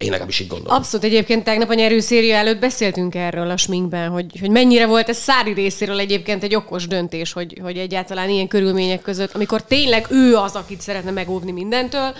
Én 0.03 0.09
legalábbis 0.09 0.39
így 0.39 0.47
gondolom. 0.47 0.77
Abszolút. 0.77 1.05
Egyébként 1.05 1.43
tegnap 1.43 1.69
a 1.69 1.73
nyerőszéria 1.73 2.35
előtt 2.35 2.59
beszéltünk 2.59 3.15
erről 3.15 3.49
a 3.49 3.57
sminkben, 3.57 4.09
hogy, 4.09 4.25
hogy 4.39 4.49
mennyire 4.49 4.85
volt 4.85 5.09
ez 5.09 5.17
Szári 5.17 5.53
részéről 5.53 5.99
egyébként 5.99 6.43
egy 6.43 6.55
okos 6.55 6.87
döntés, 6.87 7.33
hogy, 7.33 7.59
hogy 7.61 7.77
egyáltalán 7.77 8.29
ilyen 8.29 8.47
körülmények 8.47 9.01
között, 9.01 9.35
amikor 9.35 9.63
tényleg 9.63 10.07
ő 10.09 10.35
az, 10.35 10.55
akit 10.55 10.81
szeretne 10.81 11.11
megóvni 11.11 11.51
mindentől, 11.51 12.13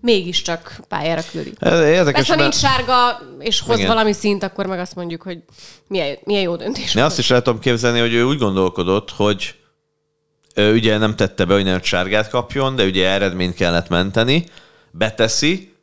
mégiscsak 0.00 0.80
pályára 0.88 1.22
küldi. 1.30 1.52
Érdekes, 1.62 2.12
Persze, 2.12 2.34
ha 2.34 2.40
nincs 2.40 2.54
sárga, 2.54 3.20
és 3.38 3.60
hoz 3.60 3.76
Igen. 3.76 3.88
valami 3.88 4.12
szint, 4.12 4.42
akkor 4.42 4.66
meg 4.66 4.78
azt 4.78 4.94
mondjuk, 4.94 5.22
hogy 5.22 5.38
milyen, 5.86 6.18
milyen 6.24 6.42
jó 6.42 6.56
döntés. 6.56 6.94
Én 6.94 7.02
azt 7.02 7.18
is 7.18 7.30
el 7.30 7.42
tudom 7.42 7.60
képzelni, 7.60 8.00
hogy 8.00 8.14
ő 8.14 8.22
úgy 8.22 8.38
gondolkodott, 8.38 9.10
hogy 9.10 9.54
ő 10.54 10.72
ugye 10.72 10.98
nem 10.98 11.16
tette 11.16 11.44
be, 11.44 11.54
hogy 11.54 11.64
nem 11.64 11.82
sárgát 11.82 12.28
kapjon, 12.28 12.76
de 12.76 12.84
ugye 12.84 13.08
eredményt 13.08 13.54
kellett 13.54 13.88
menteni, 13.88 14.44
beteszi, 14.90 15.76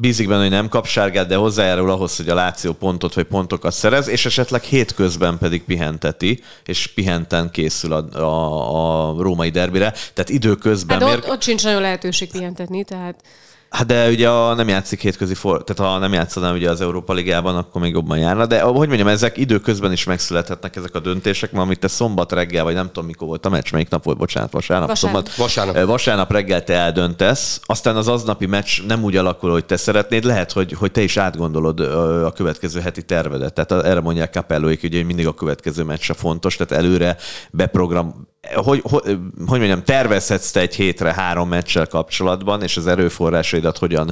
bízik 0.00 0.28
benne, 0.28 0.40
hogy 0.40 0.50
nem 0.50 0.68
kap 0.68 0.86
sárgát, 0.86 1.26
de 1.26 1.36
hozzájárul 1.36 1.90
ahhoz, 1.90 2.16
hogy 2.16 2.28
a 2.28 2.34
Láció 2.34 2.72
pontot 2.72 3.14
vagy 3.14 3.24
pontokat 3.24 3.72
szerez, 3.72 4.08
és 4.08 4.26
esetleg 4.26 4.62
hétközben 4.62 5.38
pedig 5.38 5.64
pihenteti, 5.64 6.42
és 6.64 6.86
pihenten 6.86 7.50
készül 7.50 7.92
a, 7.92 8.18
a, 8.18 9.08
a 9.08 9.22
római 9.22 9.50
derbire. 9.50 9.90
Tehát 9.90 10.28
időközben... 10.28 11.00
Hát 11.00 11.16
ott, 11.16 11.28
ott 11.28 11.42
sincs 11.42 11.64
nagyon 11.64 11.80
lehetőség 11.80 12.30
pihentetni, 12.30 12.84
tehát... 12.84 13.22
Hát 13.70 13.86
de 13.86 14.08
ugye 14.08 14.28
a, 14.28 14.54
nem 14.54 14.68
játszik 14.68 15.00
hétközi 15.00 15.34
for, 15.34 15.64
tehát 15.64 15.92
ha 15.92 15.98
nem 15.98 16.12
játszanám 16.12 16.54
ugye 16.54 16.70
az 16.70 16.80
Európa 16.80 17.12
Ligában, 17.12 17.56
akkor 17.56 17.80
még 17.80 17.92
jobban 17.92 18.18
járna, 18.18 18.46
de 18.46 18.60
hogy 18.60 18.88
mondjam, 18.88 19.08
ezek 19.08 19.36
időközben 19.36 19.92
is 19.92 20.04
megszülethetnek 20.04 20.76
ezek 20.76 20.94
a 20.94 20.98
döntések, 20.98 21.52
ma 21.52 21.60
amit 21.60 21.78
te 21.78 21.88
szombat 21.88 22.32
reggel, 22.32 22.64
vagy 22.64 22.74
nem 22.74 22.86
tudom 22.86 23.04
mikor 23.04 23.28
volt 23.28 23.46
a 23.46 23.48
meccs, 23.48 23.72
melyik 23.72 23.88
nap 23.88 24.04
volt, 24.04 24.18
bocsánat, 24.18 24.52
vasárnap, 24.52 24.88
vasárnap. 24.88 25.26
szombat, 25.26 25.36
vasárnap. 25.36 25.86
vasárnap 25.86 26.32
reggel 26.32 26.64
te 26.64 26.74
eldöntesz, 26.74 27.60
aztán 27.64 27.96
az 27.96 28.08
aznapi 28.08 28.46
meccs 28.46 28.82
nem 28.86 29.02
úgy 29.04 29.16
alakul, 29.16 29.50
hogy 29.50 29.64
te 29.64 29.76
szeretnéd, 29.76 30.24
lehet, 30.24 30.52
hogy, 30.52 30.72
hogy 30.72 30.90
te 30.90 31.00
is 31.00 31.16
átgondolod 31.16 31.80
a 32.24 32.32
következő 32.32 32.80
heti 32.80 33.02
tervedet. 33.02 33.52
Tehát 33.52 33.84
erre 33.84 34.00
mondják 34.00 34.30
kapellóik, 34.30 34.80
hogy 34.80 35.04
mindig 35.04 35.26
a 35.26 35.34
következő 35.34 35.82
meccs 35.82 36.12
fontos, 36.12 36.56
tehát 36.56 36.84
előre 36.84 37.16
beprogram, 37.50 38.28
hogy, 38.54 38.80
hogy, 38.82 39.02
hogy 39.46 39.58
mondjam, 39.58 39.84
tervezhetsz 39.84 40.50
te 40.50 40.60
egy 40.60 40.74
hétre 40.74 41.12
három 41.12 41.48
meccsel 41.48 41.86
kapcsolatban, 41.86 42.62
és 42.62 42.76
az 42.76 42.86
erőforrásaidat 42.86 43.78
hogyan 43.78 44.10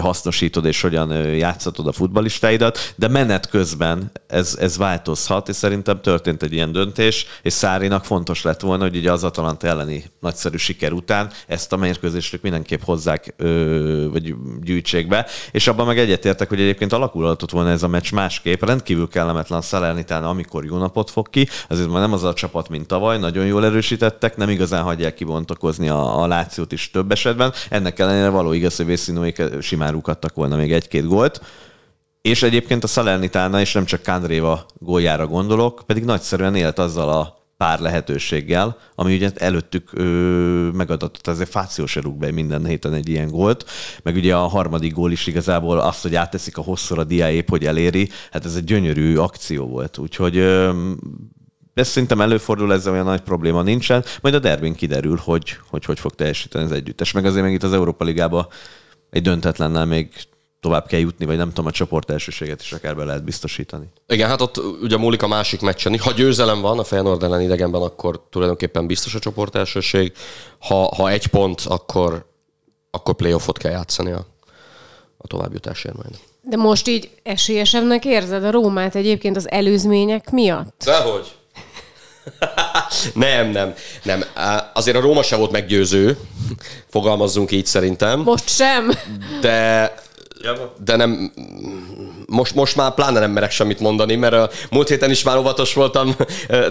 hasznosítod, 0.00 0.64
és 0.64 0.80
hogyan 0.80 1.10
játszatod 1.34 1.86
a 1.86 1.92
futbalistáidat, 1.92 2.94
de 2.96 3.08
menet 3.08 3.48
közben 3.48 4.10
ez, 4.26 4.56
ez 4.60 4.76
változhat, 4.76 5.48
és 5.48 5.56
szerintem 5.56 6.00
történt 6.00 6.42
egy 6.42 6.52
ilyen 6.52 6.72
döntés, 6.72 7.26
és 7.42 7.52
Szárinak 7.52 8.04
fontos 8.04 8.42
lett 8.42 8.60
volna, 8.60 8.82
hogy 8.82 8.96
ugye 8.96 9.12
az 9.12 9.24
Atalanta 9.24 9.66
elleni 9.66 10.04
nagyszerű 10.20 10.56
siker 10.56 10.92
után 10.92 11.30
ezt 11.46 11.72
a 11.72 11.76
mérkőzést 11.76 12.42
mindenképp 12.42 12.82
hozzák, 12.82 13.34
vagy 14.10 14.34
gyűjtsék 14.62 15.08
be, 15.08 15.26
és 15.50 15.68
abban 15.68 15.86
meg 15.86 15.98
egyetértek, 15.98 16.48
hogy 16.48 16.60
egyébként 16.60 16.92
alakulhatott 16.92 17.50
volna 17.50 17.70
ez 17.70 17.82
a 17.82 17.88
meccs 17.88 18.12
másképp, 18.12 18.64
rendkívül 18.64 19.08
kellemetlen 19.08 19.60
Salernitán, 19.60 20.24
amikor 20.24 20.64
jó 20.64 20.76
napot 20.76 21.10
fog 21.10 21.30
ki, 21.30 21.48
azért 21.68 21.88
már 21.88 22.00
nem 22.00 22.12
az 22.12 22.24
a 22.24 22.34
csapat, 22.34 22.68
mint 22.68 22.86
tavaly, 22.86 23.18
nagyon 23.18 23.46
jól 23.46 23.64
erősítettek, 23.78 24.36
nem 24.36 24.48
igazán 24.48 24.82
hagyják 24.82 25.14
kibontakozni 25.14 25.88
a, 25.88 26.22
a 26.22 26.26
Lációt 26.26 26.72
is 26.72 26.90
több 26.90 27.12
esetben. 27.12 27.52
Ennek 27.70 27.98
ellenére 27.98 28.28
való 28.28 28.52
igaz, 28.52 28.76
hogy 28.76 28.86
Vészínóik 28.86 29.42
simán 29.60 29.92
rúghattak 29.92 30.34
volna 30.34 30.56
még 30.56 30.72
egy-két 30.72 31.06
gólt. 31.06 31.40
És 32.20 32.42
egyébként 32.42 32.84
a 32.84 32.86
Salernitana, 32.86 33.60
és 33.60 33.72
nem 33.72 33.84
csak 33.84 34.02
Kandréva 34.02 34.66
góljára 34.78 35.26
gondolok, 35.26 35.82
pedig 35.86 36.04
nagyszerűen 36.04 36.54
élt 36.54 36.78
azzal 36.78 37.08
a 37.08 37.36
pár 37.56 37.80
lehetőséggel, 37.80 38.76
ami 38.94 39.14
ugye 39.14 39.30
előttük 39.34 39.90
ö, 39.92 40.04
megadatott, 40.72 41.26
azért 41.26 41.50
Fáció 41.50 41.86
se 41.86 42.00
rúg 42.00 42.18
be 42.18 42.32
minden 42.32 42.66
héten 42.66 42.94
egy 42.94 43.08
ilyen 43.08 43.28
gólt, 43.28 43.64
meg 44.02 44.14
ugye 44.14 44.36
a 44.36 44.46
harmadik 44.46 44.92
gól 44.92 45.12
is 45.12 45.26
igazából 45.26 45.78
azt, 45.78 46.02
hogy 46.02 46.14
átteszik 46.14 46.58
a 46.58 46.62
hosszúra 46.62 47.04
diá 47.04 47.30
épp, 47.30 47.48
hogy 47.48 47.64
eléri, 47.64 48.08
hát 48.30 48.44
ez 48.44 48.56
egy 48.56 48.64
gyönyörű 48.64 49.16
akció 49.16 49.66
volt, 49.66 49.98
úgyhogy 49.98 50.36
ö, 50.36 50.72
ez 51.78 51.88
szerintem 51.88 52.20
előfordul, 52.20 52.72
ezzel 52.72 52.92
olyan 52.92 53.04
nagy 53.04 53.20
probléma 53.20 53.62
nincsen. 53.62 54.04
Majd 54.20 54.34
a 54.34 54.38
derbin 54.38 54.74
kiderül, 54.74 55.20
hogy 55.24 55.56
hogy, 55.70 55.84
hogy 55.84 55.98
fog 55.98 56.14
teljesíteni 56.14 56.64
az 56.64 56.72
együttes. 56.72 57.12
Meg 57.12 57.24
azért 57.24 57.44
meg 57.44 57.52
itt 57.52 57.62
az 57.62 57.72
Európa 57.72 58.04
Ligába 58.04 58.48
egy 59.10 59.22
döntetlennel 59.22 59.86
még 59.86 60.08
tovább 60.60 60.86
kell 60.86 61.00
jutni, 61.00 61.24
vagy 61.24 61.36
nem 61.36 61.48
tudom, 61.48 61.66
a 61.66 61.70
csoport 61.70 62.10
elsőséget 62.10 62.60
is 62.60 62.72
akár 62.72 62.96
be 62.96 63.04
lehet 63.04 63.24
biztosítani. 63.24 63.86
Igen, 64.06 64.28
hát 64.28 64.40
ott 64.40 64.56
ugye 64.82 64.96
múlik 64.96 65.22
a 65.22 65.28
másik 65.28 65.60
meccsen. 65.60 65.98
Ha 65.98 66.12
győzelem 66.12 66.60
van 66.60 66.78
a 66.78 66.84
Feyenoord 66.84 67.22
ellen 67.22 67.40
idegenben, 67.40 67.82
akkor 67.82 68.22
tulajdonképpen 68.30 68.86
biztos 68.86 69.14
a 69.14 69.18
csoport 69.18 69.54
elsőség. 69.54 70.12
Ha, 70.58 70.94
ha 70.94 71.10
egy 71.10 71.26
pont, 71.26 71.60
akkor, 71.60 72.26
akkor 72.90 73.14
playoffot 73.14 73.58
kell 73.58 73.72
játszani 73.72 74.10
a, 74.10 74.26
a 75.16 75.26
továbbjutásért 75.26 75.96
majd. 75.96 76.18
De 76.42 76.56
most 76.56 76.88
így 76.88 77.10
esélyesebbnek 77.22 78.04
érzed 78.04 78.44
a 78.44 78.50
Rómát 78.50 78.94
egyébként 78.94 79.36
az 79.36 79.50
előzmények 79.50 80.30
miatt? 80.30 80.82
Dehogy. 80.84 81.37
Nem, 83.14 83.50
nem, 83.50 83.74
nem. 84.02 84.24
Azért 84.74 84.96
a 84.96 85.00
Róma 85.00 85.22
se 85.22 85.36
volt 85.36 85.50
meggyőző, 85.50 86.18
fogalmazzunk 86.90 87.50
így 87.50 87.66
szerintem. 87.66 88.20
Most 88.20 88.48
sem. 88.48 88.92
De 89.40 89.92
de 90.84 90.96
nem, 90.96 91.32
most, 92.26 92.54
most 92.54 92.76
már 92.76 92.94
pláne 92.94 93.20
nem 93.20 93.30
merek 93.30 93.50
semmit 93.50 93.80
mondani, 93.80 94.14
mert 94.14 94.34
a 94.34 94.50
múlt 94.70 94.88
héten 94.88 95.10
is 95.10 95.22
már 95.22 95.36
óvatos 95.36 95.74
voltam 95.74 96.16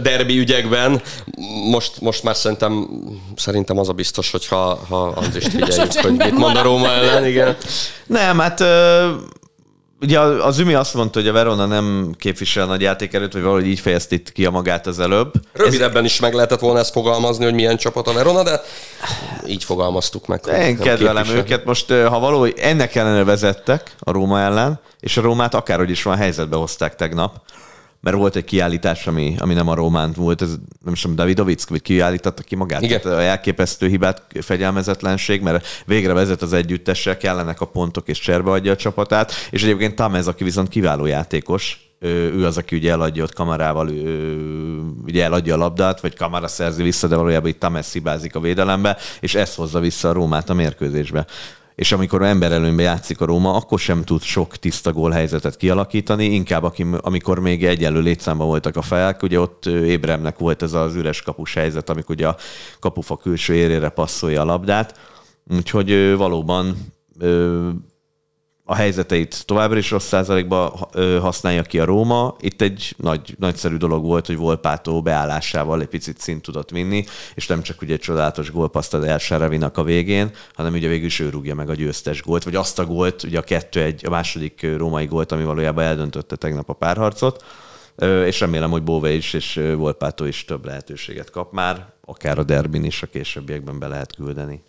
derbi 0.01 0.37
ügyekben. 0.37 1.01
Most, 1.69 2.01
most 2.01 2.23
már 2.23 2.35
szerintem, 2.35 2.87
szerintem 3.35 3.77
az 3.77 3.89
a 3.89 3.93
biztos, 3.93 4.31
hogy 4.31 4.47
ha, 4.47 4.79
ha 4.89 5.07
Andrist 5.07 5.47
figyeljük, 5.47 5.93
hogy 5.93 6.11
mit 6.11 6.37
mond 6.37 6.55
a 6.55 6.61
Róma 6.61 6.91
ellen, 6.91 7.25
igen. 7.25 7.57
Nem, 8.05 8.39
hát 8.39 8.63
Ugye 10.01 10.19
az 10.19 10.59
Ümi 10.59 10.73
azt 10.73 10.93
mondta, 10.93 11.19
hogy 11.19 11.27
a 11.27 11.31
Verona 11.31 11.65
nem 11.65 12.13
képvisel 12.17 12.65
nagy 12.65 12.81
játékerőt, 12.81 13.33
vagy 13.33 13.41
valahogy 13.41 13.67
így 13.67 13.79
fejezte 13.79 14.15
itt 14.15 14.31
ki 14.31 14.45
a 14.45 14.51
magát 14.51 14.87
az 14.87 14.99
előbb. 14.99 15.31
Rövidebben 15.53 16.05
is 16.05 16.19
meg 16.19 16.33
lehetett 16.33 16.59
volna 16.59 16.79
ezt 16.79 16.91
fogalmazni, 16.91 17.43
hogy 17.43 17.53
milyen 17.53 17.77
csapat 17.77 18.07
a 18.07 18.13
Verona, 18.13 18.43
de 18.43 18.61
így 19.47 19.63
fogalmaztuk 19.63 20.27
meg. 20.27 20.41
Én 20.59 20.77
kedvelem 20.77 21.23
képvisel. 21.23 21.37
őket. 21.37 21.65
Most, 21.65 21.91
ha 21.91 22.19
való, 22.19 22.45
ennek 22.45 22.95
ellenére 22.95 23.23
vezettek 23.23 23.95
a 23.99 24.11
Róma 24.11 24.39
ellen, 24.39 24.79
és 24.99 25.17
a 25.17 25.21
Rómát 25.21 25.53
akárhogy 25.53 25.89
is 25.89 26.03
van 26.03 26.17
helyzetbe 26.17 26.55
hozták 26.55 26.95
tegnap 26.95 27.41
mert 27.99 28.15
volt 28.15 28.35
egy 28.35 28.43
kiállítás, 28.43 29.07
ami, 29.07 29.35
ami 29.39 29.53
nem 29.53 29.67
a 29.67 29.73
románt 29.73 30.15
volt, 30.15 30.41
ez 30.41 30.55
nem 30.83 30.93
is 30.93 31.01
tudom, 31.01 31.15
Davidovic, 31.15 31.65
vagy 31.65 31.81
kiállította 31.81 32.43
ki 32.43 32.55
magát. 32.55 32.81
Igen. 32.81 33.01
Tehát 33.01 33.17
a 33.17 33.21
elképesztő 33.21 33.87
hibát, 33.87 34.21
fegyelmezetlenség, 34.41 35.41
mert 35.41 35.67
végre 35.85 36.13
vezet 36.13 36.41
az 36.41 36.53
együttessel, 36.53 37.17
kellenek 37.17 37.61
a 37.61 37.65
pontok, 37.65 38.07
és 38.07 38.19
cserbe 38.19 38.51
adja 38.51 38.71
a 38.71 38.75
csapatát, 38.75 39.31
és 39.49 39.63
egyébként 39.63 39.95
Tamez, 39.95 40.27
aki 40.27 40.43
viszont 40.43 40.69
kiváló 40.69 41.05
játékos, 41.05 41.87
ő 41.99 42.45
az, 42.45 42.57
aki 42.57 42.75
ugye 42.75 42.91
eladja 42.91 43.23
ott 43.23 43.33
kamarával, 43.33 43.89
ő, 43.89 44.37
ugye 45.05 45.23
eladja 45.23 45.53
a 45.53 45.57
labdát, 45.57 46.01
vagy 46.01 46.15
kamara 46.15 46.47
szerzi 46.47 46.83
vissza, 46.83 47.07
de 47.07 47.15
valójában 47.15 47.49
itt 47.49 47.59
Tamez 47.59 47.91
hibázik 47.91 48.35
a 48.35 48.39
védelembe, 48.39 48.97
és 49.19 49.35
ez 49.35 49.55
hozza 49.55 49.79
vissza 49.79 50.09
a 50.09 50.13
Rómát 50.13 50.49
a 50.49 50.53
mérkőzésbe 50.53 51.25
és 51.77 51.91
amikor 51.91 52.21
ember 52.21 52.51
előnybe 52.51 52.81
játszik 52.81 53.21
a 53.21 53.25
Róma, 53.25 53.53
akkor 53.53 53.79
sem 53.79 54.03
tud 54.03 54.21
sok 54.21 54.55
tiszta 54.55 54.93
gólhelyzetet 54.93 55.57
kialakítani, 55.57 56.25
inkább 56.25 56.73
amikor 56.97 57.39
még 57.39 57.65
egyenlő 57.65 58.01
létszámban 58.01 58.47
voltak 58.47 58.75
a 58.75 58.81
fejek, 58.81 59.23
ugye 59.23 59.39
ott 59.39 59.65
Ébremnek 59.65 60.37
volt 60.37 60.61
ez 60.61 60.73
az 60.73 60.95
üres 60.95 61.21
kapus 61.21 61.53
helyzet, 61.53 61.89
amikor 61.89 62.15
ugye 62.15 62.27
a 62.27 62.37
kapufa 62.79 63.17
külső 63.17 63.53
érére 63.53 63.89
passzolja 63.89 64.41
a 64.41 64.45
labdát, 64.45 64.99
úgyhogy 65.55 66.15
valóban 66.15 66.75
a 68.69 68.75
helyzeteit 68.75 69.45
továbbra 69.45 69.77
is 69.77 69.91
rossz 69.91 70.07
százalékban 70.07 70.71
használja 71.21 71.61
ki 71.61 71.79
a 71.79 71.85
Róma. 71.85 72.35
Itt 72.39 72.61
egy 72.61 72.95
nagy, 72.97 73.35
nagyszerű 73.39 73.75
dolog 73.75 74.05
volt, 74.05 74.25
hogy 74.25 74.37
Volpátó 74.37 75.01
beállásával 75.01 75.81
egy 75.81 75.87
picit 75.87 76.19
szint 76.19 76.41
tudott 76.41 76.69
vinni, 76.69 77.05
és 77.35 77.47
nem 77.47 77.61
csak 77.61 77.81
ugye 77.81 77.93
egy 77.93 77.99
csodálatos 77.99 78.51
gólpaszt 78.51 78.93
ad 78.93 79.03
El 79.03 79.71
a 79.73 79.83
végén, 79.83 80.31
hanem 80.53 80.73
ugye 80.73 80.87
végül 80.87 81.05
is 81.05 81.19
ő 81.19 81.29
rúgja 81.29 81.55
meg 81.55 81.69
a 81.69 81.73
győztes 81.73 82.21
gólt, 82.21 82.43
vagy 82.43 82.55
azt 82.55 82.79
a 82.79 82.85
gólt, 82.85 83.23
ugye 83.23 83.37
a 83.37 83.41
kettő 83.41 83.81
egy, 83.81 84.05
a 84.05 84.09
második 84.09 84.67
római 84.77 85.05
gólt, 85.05 85.31
ami 85.31 85.43
valójában 85.43 85.83
eldöntötte 85.83 86.35
tegnap 86.35 86.69
a 86.69 86.73
párharcot 86.73 87.43
és 88.25 88.39
remélem, 88.39 88.71
hogy 88.71 88.83
Bóve 88.83 89.11
is 89.11 89.33
és 89.33 89.61
Volpátó 89.75 90.25
is 90.25 90.45
több 90.45 90.65
lehetőséget 90.65 91.29
kap 91.29 91.51
már, 91.51 91.85
akár 92.05 92.39
a 92.39 92.43
derbin 92.43 92.83
is 92.83 93.03
a 93.03 93.07
későbbiekben 93.07 93.79
be 93.79 93.87
lehet 93.87 94.15
küldeni. 94.15 94.61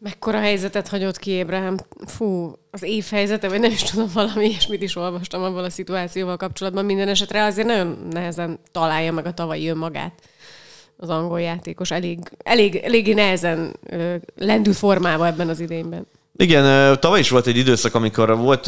Mekkora 0.00 0.38
helyzetet 0.38 0.88
hagyott 0.88 1.18
ki 1.18 1.30
Ébrahim? 1.30 1.76
Fú, 2.06 2.52
az 2.70 2.82
év 2.82 3.06
helyzete, 3.10 3.48
vagy 3.48 3.60
nem 3.60 3.70
is 3.70 3.82
tudom, 3.82 4.10
valami 4.14 4.44
ilyesmit 4.46 4.82
is 4.82 4.96
olvastam 4.96 5.42
abban 5.42 5.64
a 5.64 5.70
szituációval 5.70 6.36
kapcsolatban. 6.36 6.84
Minden 6.84 7.08
esetre 7.08 7.44
azért 7.44 7.66
nagyon 7.66 8.06
nehezen 8.10 8.58
találja 8.72 9.12
meg 9.12 9.26
a 9.26 9.34
tavalyi 9.34 9.68
önmagát 9.68 10.22
az 10.96 11.08
angol 11.08 11.40
játékos. 11.40 11.90
Elég, 11.90 12.18
elég, 12.44 12.76
eléggé 12.76 13.12
nehezen 13.12 13.76
lendül 14.36 14.72
formába 14.72 15.26
ebben 15.26 15.48
az 15.48 15.60
idényben. 15.60 16.06
Igen, 16.40 16.98
tavaly 17.00 17.18
is 17.18 17.30
volt 17.30 17.46
egy 17.46 17.56
időszak, 17.56 17.94
amikor 17.94 18.36
volt 18.36 18.66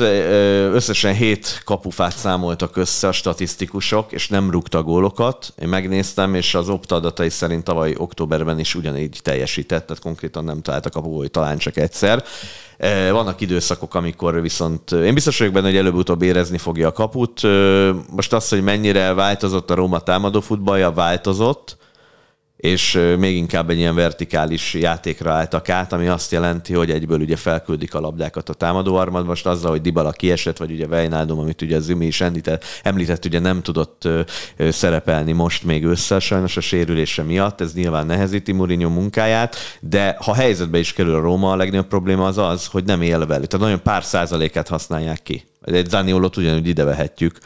összesen 0.73 1.15
hét 1.15 1.63
kapufát 1.65 2.17
számoltak 2.17 2.77
össze 2.77 3.09
a 3.09 3.13
statisztikusok, 3.13 4.13
és 4.13 4.29
nem 4.29 4.51
rúgta 4.51 4.83
gólokat. 4.83 5.53
Én 5.63 5.69
megnéztem, 5.69 6.35
és 6.35 6.55
az 6.55 6.69
opta 6.69 6.95
adatai 6.95 7.29
szerint 7.29 7.65
tavaly 7.65 7.95
októberben 7.97 8.59
is 8.59 8.75
ugyanígy 8.75 9.19
teljesített, 9.23 9.87
tehát 9.87 10.03
konkrétan 10.03 10.45
nem 10.45 10.63
talált 10.63 10.87
a 10.87 11.01
hogy 11.01 11.31
talán 11.31 11.59
csak 11.59 11.77
egyszer. 11.77 12.25
Vannak 13.11 13.41
időszakok, 13.41 13.95
amikor 13.95 14.41
viszont 14.41 14.93
én 14.93 15.15
biztos 15.15 15.39
vagyok 15.39 15.53
benne, 15.53 15.67
hogy 15.67 15.77
előbb-utóbb 15.77 16.23
érezni 16.23 16.59
fogja 16.59 16.89
a 16.89 16.93
kaput. 16.93 17.41
Most 18.11 18.33
az, 18.33 18.49
hogy 18.49 18.63
mennyire 18.63 19.13
változott 19.13 19.71
a 19.71 19.75
Róma 19.75 19.99
támadó 19.99 20.41
futballja, 20.41 20.93
változott, 20.93 21.77
és 22.61 23.01
még 23.19 23.37
inkább 23.37 23.71
egy 23.71 23.79
ilyen 23.79 23.95
vertikális 23.95 24.75
játékra 24.75 25.33
álltak 25.33 25.69
át, 25.69 25.93
ami 25.93 26.07
azt 26.07 26.33
jelenti, 26.33 26.75
hogy 26.75 26.91
egyből 26.91 27.21
ugye 27.21 27.37
felküldik 27.37 27.95
a 27.95 28.01
labdákat 28.01 28.49
a 28.49 28.55
támadó 28.55 28.95
armad. 28.95 29.27
Most 29.27 29.47
azzal, 29.47 29.71
hogy 29.71 29.81
Dybala 29.81 30.11
kiesett, 30.11 30.57
vagy 30.57 30.71
ugye 30.71 30.87
Wijnaldum, 30.87 31.39
amit 31.39 31.63
ugye 31.63 31.77
az 31.77 31.85
Zümi 31.85 32.07
is 32.07 32.21
említett, 32.21 32.65
említett, 32.83 33.25
ugye 33.25 33.39
nem 33.39 33.63
tudott 33.63 34.09
szerepelni 34.69 35.33
most 35.33 35.65
még 35.65 35.85
össze, 35.85 36.19
sajnos 36.19 36.57
a 36.57 36.61
sérülése 36.61 37.23
miatt, 37.23 37.61
ez 37.61 37.75
nyilván 37.75 38.07
nehezíti 38.07 38.53
Mourinho 38.53 38.89
munkáját, 38.89 39.57
de 39.81 40.17
ha 40.21 40.35
helyzetbe 40.35 40.79
is 40.79 40.93
kerül 40.93 41.15
a 41.15 41.21
Róma, 41.21 41.53
a 41.53 41.57
legnagyobb 41.57 41.89
probléma 41.89 42.27
az 42.27 42.39
az, 42.39 42.67
hogy 42.67 42.85
nem 42.85 43.03
él 43.03 43.27
velük. 43.27 43.47
Tehát 43.47 43.67
nagyon 43.67 43.83
pár 43.83 44.05
százalékát 44.05 44.69
használják 44.69 45.23
ki. 45.23 45.45
Egy 45.63 45.89
Zaniolot 45.89 46.37
ugyanúgy 46.37 46.67
ide 46.67 46.85
vehetjük, 46.85 47.39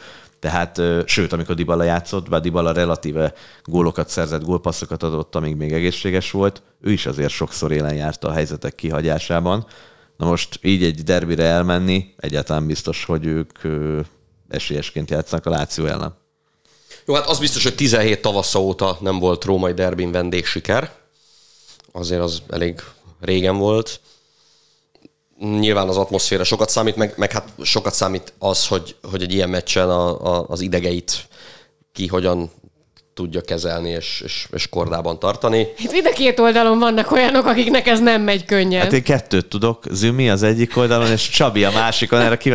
tehát, 0.45 0.81
sőt, 1.05 1.33
amikor 1.33 1.55
Dybala 1.55 1.83
játszott, 1.83 2.29
bár 2.29 2.41
Dybala 2.41 2.71
relatíve 2.71 3.33
gólokat 3.63 4.09
szerzett, 4.09 4.43
gólpasszokat 4.43 5.03
adott, 5.03 5.35
amíg 5.35 5.55
még 5.55 5.73
egészséges 5.73 6.31
volt, 6.31 6.61
ő 6.81 6.91
is 6.91 7.05
azért 7.05 7.29
sokszor 7.29 7.71
élen 7.71 7.95
járt 7.95 8.23
a 8.23 8.31
helyzetek 8.31 8.75
kihagyásában. 8.75 9.65
Na 10.17 10.25
most 10.25 10.59
így 10.61 10.83
egy 10.83 11.03
derbire 11.03 11.43
elmenni, 11.43 12.13
egyáltalán 12.17 12.67
biztos, 12.67 13.05
hogy 13.05 13.25
ők 13.25 13.51
esélyesként 14.49 15.09
játszanak 15.09 15.45
a 15.45 15.49
Láció 15.49 15.85
ellen. 15.85 16.15
Jó, 17.05 17.13
hát 17.13 17.27
az 17.27 17.39
biztos, 17.39 17.63
hogy 17.63 17.75
17 17.75 18.21
tavasza 18.21 18.61
óta 18.61 18.97
nem 18.99 19.19
volt 19.19 19.43
római 19.43 19.73
derbin 19.73 20.11
vendégsiker. 20.11 20.91
Azért 21.91 22.21
az 22.21 22.41
elég 22.49 22.81
régen 23.19 23.57
volt 23.57 23.99
nyilván 25.59 25.87
az 25.87 25.97
atmoszféra 25.97 26.43
sokat 26.43 26.69
számít, 26.69 26.95
meg, 26.95 27.13
meg 27.17 27.31
hát 27.31 27.47
sokat 27.61 27.93
számít 27.93 28.33
az, 28.39 28.67
hogy, 28.67 28.95
hogy 29.11 29.21
egy 29.21 29.33
ilyen 29.33 29.49
meccsen 29.49 29.89
a, 29.89 30.35
a, 30.35 30.45
az 30.47 30.61
idegeit 30.61 31.27
ki 31.91 32.07
hogyan 32.07 32.51
tudja 33.13 33.41
kezelni 33.41 33.89
és, 33.89 34.21
és, 34.25 34.47
és 34.51 34.69
kordában 34.69 35.19
tartani. 35.19 35.67
Itt 35.77 35.91
mind 35.91 36.05
a 36.05 36.13
két 36.13 36.39
oldalon 36.39 36.79
vannak 36.79 37.11
olyanok, 37.11 37.45
akiknek 37.45 37.87
ez 37.87 37.99
nem 37.99 38.21
megy 38.21 38.45
könnyen. 38.45 38.81
Hát 38.81 38.93
én 38.93 39.03
kettőt 39.03 39.45
tudok, 39.45 39.83
Zümi 39.91 40.29
az 40.29 40.43
egyik 40.43 40.77
oldalon, 40.77 41.11
és 41.11 41.29
Csabi 41.29 41.63
a 41.63 41.71
másikon, 41.71 42.19
erre 42.19 42.37
ki... 42.37 42.53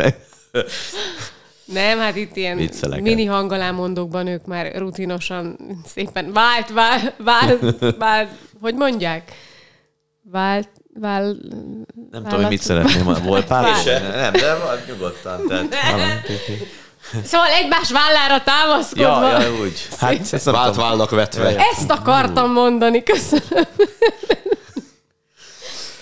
Nem, 1.65 1.99
hát 1.99 2.15
itt 2.15 2.35
ilyen 2.35 2.57
Vicceleket. 2.57 3.03
mini 3.03 3.25
hangalámondókban 3.25 4.27
ők 4.27 4.45
már 4.45 4.75
rutinosan 4.75 5.57
szépen 5.85 6.33
vált, 6.33 6.69
vált, 6.69 7.13
vált, 7.17 7.95
vált, 7.97 8.29
hogy 8.61 8.75
mondják? 8.75 9.31
Vált, 10.31 10.69
Vál, 10.99 11.35
nem 12.11 12.23
tudom, 12.23 12.39
hogy 12.39 12.47
mit 12.49 12.61
szeretném. 12.61 13.17
Volt 13.23 13.45
pár? 13.45 13.63
Nem, 13.85 14.31
de 14.31 14.55
nyugodtan. 14.87 15.47
Tehát, 15.47 15.75
Szóval 17.25 17.47
egymás 17.47 17.91
vállára 17.91 18.43
támaszkodva. 18.43 19.29
Ja, 19.29 19.39
ja 19.39 19.53
úgy. 19.61 19.87
Hát, 19.99 20.33
ezt 20.33 20.45
vált 20.45 20.75
válnak 20.75 21.09
vetve. 21.09 21.55
Ezt 21.71 21.91
akartam 21.91 22.51
mondani, 22.51 23.03
köszönöm. 23.03 23.65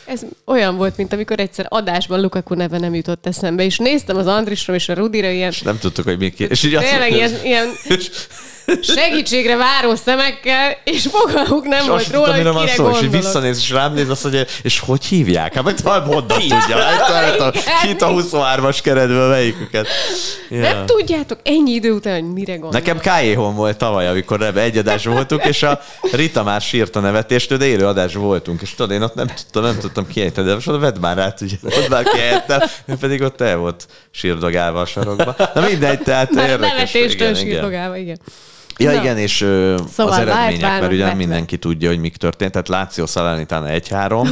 Ez 0.05 0.21
olyan 0.45 0.77
volt, 0.77 0.97
mint 0.97 1.13
amikor 1.13 1.39
egyszer 1.39 1.65
adásban 1.69 2.21
Lukaku 2.21 2.53
neve 2.53 2.79
nem 2.79 2.95
jutott 2.95 3.25
eszembe, 3.25 3.63
és 3.63 3.77
néztem 3.77 4.17
az 4.17 4.27
Andrisra 4.27 4.73
és 4.73 4.89
a 4.89 4.93
Rudira 4.93 5.29
ilyen... 5.29 5.49
És 5.49 5.61
nem 5.61 5.77
tudtuk, 5.79 6.05
hogy 6.05 6.17
mi 6.17 6.29
ki. 6.29 6.47
És 6.49 6.63
így 6.63 6.77
tényleg 6.77 7.11
ilyen, 7.11 7.31
ilyen 7.43 7.67
segítségre 8.81 9.55
váró 9.55 9.95
szemekkel, 9.95 10.77
és 10.83 11.07
fogalmuk 11.11 11.65
nem 11.65 11.79
És 11.79 11.87
volt 11.87 12.01
azt 12.01 12.13
róla, 12.13 12.35
tudom, 12.35 12.55
hogy 12.55 12.63
kire 12.63 12.75
szó, 12.75 12.89
és 12.89 13.07
visszanéz, 13.11 13.57
és 13.57 13.69
rám 13.69 13.93
néz, 13.93 14.09
azt 14.09 14.23
mondja, 14.23 14.43
és 14.61 14.79
hogy 14.79 15.05
hívják? 15.05 15.53
Hát 15.53 15.63
meg 15.63 15.75
talán 15.81 16.07
mondat 16.07 16.37
tudja. 16.37 16.77
Kit 17.81 18.01
a 18.01 18.07
23-as 18.07 18.77
keretből 18.83 19.29
melyiküket. 19.29 19.87
Ja. 20.49 20.59
Nem 20.59 20.85
tudjátok 20.85 21.39
ennyi 21.43 21.71
idő 21.71 21.91
után, 21.91 22.13
hogy 22.13 22.33
mire 22.33 22.51
gondolok. 22.51 22.73
Nekem 22.73 22.99
Kájéhon 22.99 23.55
volt 23.55 23.77
tavaly, 23.77 24.07
amikor 24.07 24.41
ebbe 24.41 24.61
egy 24.61 24.77
adás 24.77 25.05
voltunk, 25.05 25.45
és 25.45 25.63
a 25.63 25.81
Rita 26.11 26.43
már 26.43 26.61
sírt 26.61 26.95
a 26.95 26.99
nevetéstől, 26.99 27.57
de 27.57 27.65
élő 27.65 27.87
adás 27.87 28.13
voltunk, 28.13 28.61
és 28.61 28.75
tudod, 28.75 28.91
én 28.91 29.01
ott 29.01 29.15
nem 29.15 29.27
tudtam, 29.27 29.63
nem 29.63 29.77
tudtam 29.79 30.07
kiejteni, 30.07 30.47
de 30.47 30.53
most 30.53 30.67
oda 30.67 30.79
vedd 30.79 30.99
már 30.99 31.17
át, 31.17 31.41
ugye, 31.41 31.55
ott 31.63 31.89
már 31.89 32.03
kiejtettem, 32.03 32.69
én 32.89 32.97
pedig 32.97 33.21
ott 33.21 33.41
el 33.41 33.57
volt 33.57 33.87
sírdogálva 34.11 34.81
a 34.81 34.85
sarokba. 34.85 35.35
Na 35.53 35.61
mindegy, 35.61 35.99
tehát 35.99 36.31
Már 36.31 36.59
nevetéstől 36.59 37.03
igen, 37.03 37.35
igen. 37.35 37.35
sírdogálva, 37.35 37.97
igen. 37.97 38.19
Ja, 38.79 38.91
Na. 38.91 39.01
igen, 39.01 39.17
és 39.17 39.41
ö, 39.41 39.77
Szóval 39.93 40.13
az 40.13 40.19
eredmények, 40.19 40.79
mert 40.79 40.91
ugye 40.91 41.05
nem 41.05 41.17
mindenki 41.17 41.57
tudja, 41.57 41.89
hogy 41.89 41.99
mik 41.99 42.15
történt, 42.17 42.51
tehát 42.51 42.67
Láció 42.67 43.05
Salernitana 43.05 43.67
1-3, 43.89 44.27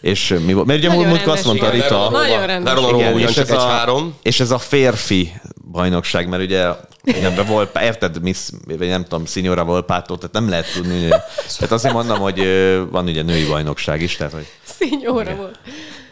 és 0.00 0.34
mi 0.46 0.52
volt? 0.52 0.66
Mert 0.66 0.78
ugye 0.78 0.88
Nagyon 0.88 1.06
múltkor 1.06 1.32
azt 1.32 1.44
mondta 1.44 1.66
igen. 1.74 1.80
Rita, 1.80 2.10
Nagyon 2.10 2.46
rendes. 2.46 2.74
Roma 2.74 2.96
igen, 2.98 3.18
és 3.18 3.36
ez, 3.36 3.50
egy 3.50 3.56
a, 3.56 3.60
három. 3.60 4.14
és 4.22 4.40
ez 4.40 4.50
a 4.50 4.58
férfi 4.58 5.32
bajnokság, 5.70 6.28
mert 6.28 6.42
ugye 6.42 6.66
de 7.04 7.42
volt, 7.42 7.78
érted, 7.82 8.22
Miss, 8.22 8.48
vagy 8.78 8.88
nem 8.88 9.02
tudom, 9.02 9.26
Signora 9.26 9.64
Volpától, 9.64 10.16
tehát 10.18 10.32
nem 10.34 10.48
lehet 10.48 10.72
tudni. 10.74 11.08
Tehát 11.08 11.72
azért 11.72 11.94
mondom, 11.94 12.18
hogy 12.18 12.42
van 12.90 13.06
ugye 13.06 13.22
női 13.22 13.46
bajnokság 13.46 14.02
is, 14.02 14.16
tehát 14.16 14.32
hogy 14.32 14.46
Színjóra 14.64 15.34
volt. 15.36 15.58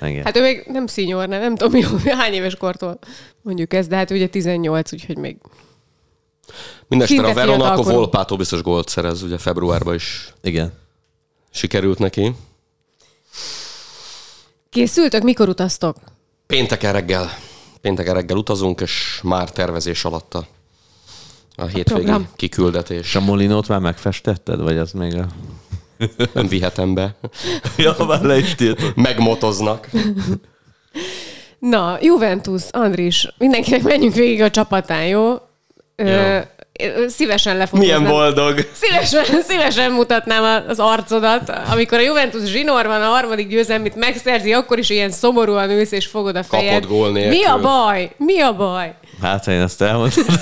igen. 0.03 0.25
Hát 0.25 0.37
ő 0.37 0.41
még 0.41 0.65
nem 0.67 0.87
színyor, 0.87 1.29
nem, 1.29 1.41
nem 1.41 1.57
tudom, 1.57 1.81
mi- 2.05 2.11
hány 2.11 2.33
éves 2.33 2.55
kortól 2.57 2.99
mondjuk 3.43 3.73
ez, 3.75 3.87
de 3.87 3.97
hát 3.97 4.11
ugye 4.11 4.27
18, 4.27 4.93
úgyhogy 4.93 5.17
még 5.17 5.37
Mindenesetre 6.89 7.31
a 7.31 7.35
Verona 7.35 7.73
akkor. 7.73 7.93
Volpától 7.93 8.37
biztos 8.39 8.63
gólt 8.63 8.89
szerez, 8.89 9.23
ugye 9.23 9.39
februárban 9.39 9.95
is 9.95 10.33
igen. 10.43 10.73
sikerült 11.51 11.99
neki. 11.99 12.35
készültök, 14.71 15.23
mikor 15.23 15.49
utaztok? 15.49 15.97
Pénteken 16.47 16.93
reggel, 16.93 17.31
pénteken 17.81 18.15
reggel 18.15 18.37
utazunk, 18.37 18.81
és 18.81 19.21
már 19.23 19.51
tervezés 19.51 20.05
alatt 20.05 20.35
a, 20.35 20.47
a 21.55 21.65
hétvégi 21.65 21.85
program. 21.85 22.29
kiküldetés. 22.37 23.07
És 23.07 23.15
a 23.15 23.21
Molinót 23.21 23.69
már 23.69 23.81
megfestetted, 23.81 24.61
vagy 24.61 24.77
az 24.77 24.93
még 24.93 25.15
a... 25.15 25.27
Nem 26.35 26.49
vihetem 26.49 26.95
be. 26.95 27.17
ja, 27.77 27.97
már 28.07 28.23
le 28.23 28.39
is 28.39 28.55
tiltott. 28.55 28.95
Megmotoznak. 28.95 29.89
Na, 31.59 31.99
Juventus, 32.01 32.63
Andris, 32.71 33.29
mindenkinek 33.39 33.83
menjünk 33.83 34.15
végig 34.15 34.43
a 34.43 34.51
csapatán, 34.51 35.07
jó? 35.07 35.37
Ö, 36.03 36.39
szívesen 37.09 37.57
lefotóznám. 37.57 38.01
Milyen 38.01 38.13
boldog. 38.13 38.69
Szívesen, 38.73 39.25
szívesen 39.49 39.91
mutatnám 39.91 40.65
az 40.69 40.79
arcodat. 40.79 41.53
Amikor 41.71 41.99
a 41.99 42.03
Juventus 42.03 42.43
zsinórban 42.51 43.03
a 43.03 43.07
harmadik 43.07 43.49
győzelmit 43.49 43.95
megszerzi, 43.97 44.53
akkor 44.53 44.79
is 44.79 44.91
ilyen 44.91 45.11
szomorúan 45.11 45.71
ülsz 45.71 45.93
és 45.93 46.07
fogod 46.07 46.37
a 46.37 46.43
fejed. 46.43 46.73
Kapott 46.73 46.89
gól 46.89 47.11
nélkül. 47.13 47.39
Mi 47.39 47.45
a 47.45 47.59
baj? 47.61 48.11
Mi 48.17 48.41
a 48.41 48.53
baj? 48.57 48.95
Hát, 49.23 49.45
ha 49.45 49.51
én 49.51 49.61
ezt 49.61 49.83
elmondtam. 49.83 50.25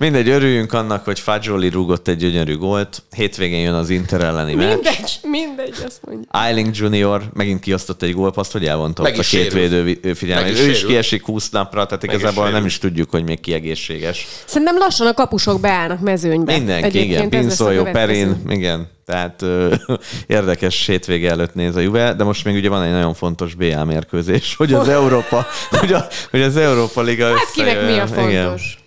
Mindegy, 0.00 0.28
örüljünk 0.28 0.72
annak, 0.72 1.04
hogy 1.04 1.20
Fagioli 1.20 1.68
rúgott 1.68 2.08
egy 2.08 2.16
gyönyörű 2.16 2.56
gólt. 2.56 3.02
Hétvégén 3.16 3.60
jön 3.60 3.74
az 3.74 3.90
Inter 3.90 4.20
elleni 4.20 4.54
meccs. 4.54 4.72
Mindegy, 4.72 5.18
mindegy, 5.22 5.74
azt 5.86 6.00
mondja. 6.06 6.28
Eiling 6.30 6.76
Junior 6.76 7.22
megint 7.32 7.60
kiosztott 7.60 8.02
egy 8.02 8.14
gólpaszt, 8.14 8.52
hogy 8.52 8.66
elvonta 8.66 9.02
Meg 9.02 9.12
ott 9.12 9.18
a 9.18 9.22
két 9.22 9.52
védő 9.52 9.98
figyelmét. 10.14 10.52
Meg 10.52 10.62
Ő 10.62 10.70
is 10.70 10.84
kiesik 10.84 11.24
20 11.24 11.50
napra, 11.50 11.86
tehát 11.86 12.02
is 12.02 12.12
igazából 12.12 12.50
nem 12.50 12.64
is 12.64 12.78
tudjuk, 12.78 13.10
hogy 13.10 13.24
még 13.24 13.40
kiegészséges. 13.40 14.26
Szerintem 14.44 14.78
lassan 14.78 15.06
a 15.06 15.14
kapusok 15.14 15.60
beállnak 15.60 16.00
mezőnybe. 16.00 16.52
Mindenki, 16.52 16.88
igen. 16.88 17.02
Egyébként 17.02 17.30
Pinszoljó, 17.30 17.82
következő. 17.82 18.06
Perin, 18.06 18.42
igen. 18.48 18.88
Tehát 19.06 19.42
ö, 19.42 19.74
érdekes 20.26 20.86
hétvége 20.86 21.30
előtt 21.30 21.54
néz 21.54 21.76
a 21.76 21.80
Juve, 21.80 22.14
de 22.14 22.24
most 22.24 22.44
még 22.44 22.54
ugye 22.54 22.68
van 22.68 22.82
egy 22.82 22.92
nagyon 22.92 23.14
fontos 23.14 23.54
BA 23.54 23.84
mérkőzés, 23.84 24.54
hogy 24.56 24.72
az 24.72 24.88
Európa, 24.98 25.46
hogy, 25.70 25.92
a, 25.92 26.06
hogy 26.30 26.42
az 26.42 26.56
Európa 26.56 27.02
Liga 27.02 27.26
Hát 27.26 27.50
kinek 27.54 27.86
mi 27.86 27.98
a 27.98 28.02
összejöjjön. 28.02 28.30
Igen. 28.30 28.79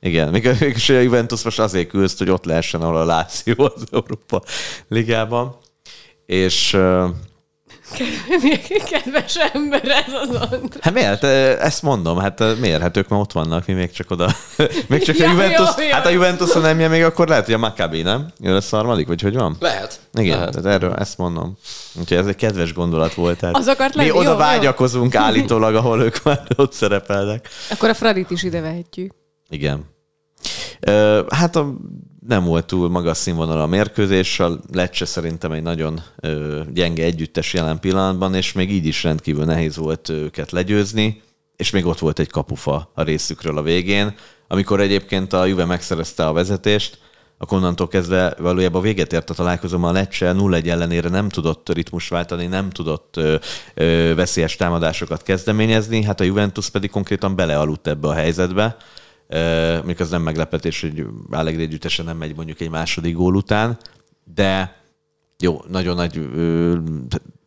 Igen, 0.00 0.28
még 0.28 0.44
és 0.60 0.88
a 0.88 1.00
Juventus 1.00 1.42
most 1.42 1.58
azért 1.58 1.88
küzd, 1.88 2.18
hogy 2.18 2.30
ott 2.30 2.44
lehessen, 2.44 2.80
ahol 2.82 2.96
a 2.96 3.04
Láció 3.04 3.54
az 3.58 3.82
Európa 3.92 4.42
Ligában. 4.88 5.56
És 6.26 6.76
kedves 8.90 9.36
ember 9.52 9.84
ez 9.84 10.12
az 10.22 10.28
András. 10.36 10.80
hát 10.80 10.92
miért? 10.94 11.24
Ezt 11.60 11.82
mondom, 11.82 12.18
hát 12.18 12.58
miért? 12.60 12.80
Hát 12.80 12.96
ők 12.96 13.08
már 13.08 13.20
ott 13.20 13.32
vannak, 13.32 13.66
mi 13.66 13.72
még 13.72 13.90
csak 13.90 14.10
oda. 14.10 14.30
Még 14.88 15.02
csak 15.02 15.16
Ja, 15.16 15.28
a 15.28 15.30
Juventus. 15.30 15.68
jó, 15.76 15.84
jó. 15.84 15.90
Hát 15.90 16.06
a 16.06 16.08
Juventus, 16.08 16.52
ha 16.52 16.58
nem 16.60 16.80
jön 16.80 16.90
még, 16.90 17.04
akkor 17.04 17.28
lehet, 17.28 17.44
hogy 17.44 17.54
a 17.54 17.58
Maccabi, 17.58 18.02
nem? 18.02 18.32
Jön 18.40 18.52
lesz 18.52 18.72
a 18.72 18.76
harmadik, 18.76 19.06
vagy 19.06 19.20
hogy 19.22 19.34
van? 19.34 19.56
Lehet. 19.60 20.00
Igen, 20.12 20.38
Lehet. 20.38 20.54
tehát 20.54 20.74
erről 20.82 20.94
ezt 20.94 21.18
mondom. 21.18 21.56
Úgyhogy 22.00 22.16
ez 22.16 22.26
egy 22.26 22.36
kedves 22.36 22.72
gondolat 22.72 23.14
volt. 23.14 23.38
Tehát 23.38 23.56
Az 23.56 23.66
akart 23.68 23.94
lenni, 23.94 24.08
mi 24.08 24.14
jó, 24.14 24.20
oda 24.20 24.30
jó. 24.30 24.36
vágyakozunk 24.36 25.14
állítólag, 25.14 25.74
ahol 25.74 26.02
ők 26.02 26.22
már 26.22 26.42
ott 26.56 26.72
szerepelnek. 26.72 27.48
Akkor 27.70 27.88
a 27.88 27.94
Fradit 27.94 28.30
is 28.30 28.42
ide 28.42 28.60
vehetjük. 28.60 29.12
Igen. 29.48 29.84
Ö, 30.80 31.22
hát 31.28 31.56
a, 31.56 31.74
nem 32.26 32.44
volt 32.44 32.66
túl 32.66 32.88
magas 32.88 33.16
színvonal 33.16 33.60
a 33.60 33.66
mérkőzés, 33.66 34.40
a 34.40 34.58
Lecce 34.72 35.04
szerintem 35.04 35.52
egy 35.52 35.62
nagyon 35.62 36.00
ö, 36.20 36.60
gyenge 36.72 37.04
együttes 37.04 37.52
jelen 37.54 37.80
pillanatban, 37.80 38.34
és 38.34 38.52
még 38.52 38.72
így 38.72 38.86
is 38.86 39.02
rendkívül 39.02 39.44
nehéz 39.44 39.76
volt 39.76 40.08
őket 40.08 40.50
legyőzni, 40.50 41.22
és 41.56 41.70
még 41.70 41.86
ott 41.86 41.98
volt 41.98 42.18
egy 42.18 42.30
kapufa 42.30 42.90
a 42.94 43.02
részükről 43.02 43.58
a 43.58 43.62
végén, 43.62 44.14
amikor 44.48 44.80
egyébként 44.80 45.32
a 45.32 45.44
Juve 45.44 45.64
megszerezte 45.64 46.26
a 46.26 46.32
vezetést, 46.32 46.98
akkor 47.38 47.58
onnantól 47.58 47.88
kezdve 47.88 48.34
valójában 48.38 48.82
véget 48.82 49.12
ért 49.12 49.30
a 49.30 49.34
találkozó, 49.34 49.84
a 49.84 49.92
Lecce 49.92 50.34
0-1 50.36 50.66
ellenére 50.66 51.08
nem 51.08 51.28
tudott 51.28 51.74
ritmus 51.74 52.08
váltani, 52.08 52.46
nem 52.46 52.70
tudott 52.70 53.16
ö, 53.16 53.36
ö, 53.74 54.12
veszélyes 54.14 54.56
támadásokat 54.56 55.22
kezdeményezni, 55.22 56.02
hát 56.02 56.20
a 56.20 56.24
Juventus 56.24 56.70
pedig 56.70 56.90
konkrétan 56.90 57.36
belealudt 57.36 57.86
ebbe 57.86 58.08
a 58.08 58.12
helyzetbe, 58.12 58.76
Mondjuk 59.74 60.00
az 60.00 60.10
nem 60.10 60.22
meglepetés, 60.22 60.80
hogy 60.80 61.06
Allegri 61.30 61.62
együttesen 61.62 62.04
nem 62.04 62.16
megy 62.16 62.36
mondjuk 62.36 62.60
egy 62.60 62.70
második 62.70 63.14
gól 63.14 63.34
után, 63.34 63.78
de 64.34 64.76
jó, 65.38 65.62
nagyon 65.68 65.96
nagy, 65.96 66.28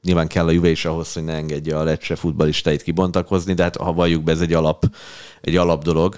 nyilván 0.01 0.27
kell 0.27 0.47
a 0.47 0.51
Juve 0.51 0.69
is 0.69 0.85
ahhoz, 0.85 1.13
hogy 1.13 1.23
ne 1.23 1.33
engedje 1.33 1.77
a 1.77 1.83
Lecce 1.83 2.15
futballistáit 2.15 2.81
kibontakozni, 2.81 3.53
de 3.53 3.63
hát 3.63 3.75
ha 3.75 3.93
valljuk 3.93 4.23
be, 4.23 4.31
ez 4.31 4.41
egy 4.41 4.53
alap, 4.53 4.85
egy 5.41 5.55
alap 5.55 5.83
dolog. 5.83 6.17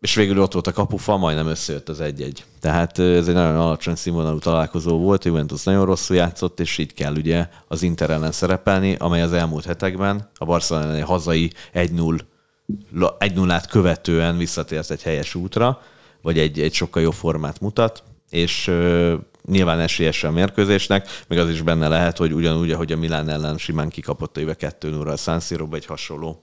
És 0.00 0.14
végül 0.14 0.40
ott 0.40 0.52
volt 0.52 0.66
a 0.66 0.72
kapufa, 0.72 1.16
majdnem 1.16 1.46
összejött 1.46 1.88
az 1.88 2.00
egy-egy. 2.00 2.44
Tehát 2.60 2.98
ez 2.98 3.28
egy 3.28 3.34
nagyon 3.34 3.56
alacsony 3.56 3.94
színvonalú 3.94 4.38
találkozó 4.38 4.98
volt, 4.98 5.24
a 5.24 5.28
Juventus 5.28 5.64
nagyon 5.64 5.84
rosszul 5.84 6.16
játszott, 6.16 6.60
és 6.60 6.78
így 6.78 6.94
kell 6.94 7.14
ugye 7.14 7.48
az 7.68 7.82
Inter 7.82 8.10
ellen 8.10 8.32
szerepelni, 8.32 8.94
amely 8.98 9.22
az 9.22 9.32
elmúlt 9.32 9.64
hetekben 9.64 10.30
a 10.34 10.44
Barcelona 10.44 11.04
hazai 11.04 11.52
1-0 11.74 12.18
1 13.18 13.34
0 13.34 13.60
követően 13.70 14.36
visszatért 14.36 14.90
egy 14.90 15.02
helyes 15.02 15.34
útra, 15.34 15.82
vagy 16.22 16.38
egy, 16.38 16.60
egy 16.60 16.74
sokkal 16.74 17.02
jobb 17.02 17.12
formát 17.12 17.60
mutat, 17.60 18.02
és 18.30 18.70
nyilván 19.48 19.80
esélyes 19.80 20.24
a 20.24 20.30
mérkőzésnek, 20.30 21.08
meg 21.28 21.38
az 21.38 21.48
is 21.48 21.62
benne 21.62 21.88
lehet, 21.88 22.16
hogy 22.16 22.32
ugyanúgy, 22.32 22.72
ahogy 22.72 22.92
a 22.92 22.96
Milán 22.96 23.28
ellen 23.28 23.58
simán 23.58 23.88
kikapott 23.88 24.36
éve 24.36 24.54
2 24.54 24.90
0 24.90 25.12
a 25.12 25.16
San 25.16 25.40
Siro-ba 25.40 25.76
egy 25.76 25.86
hasonló 25.86 26.42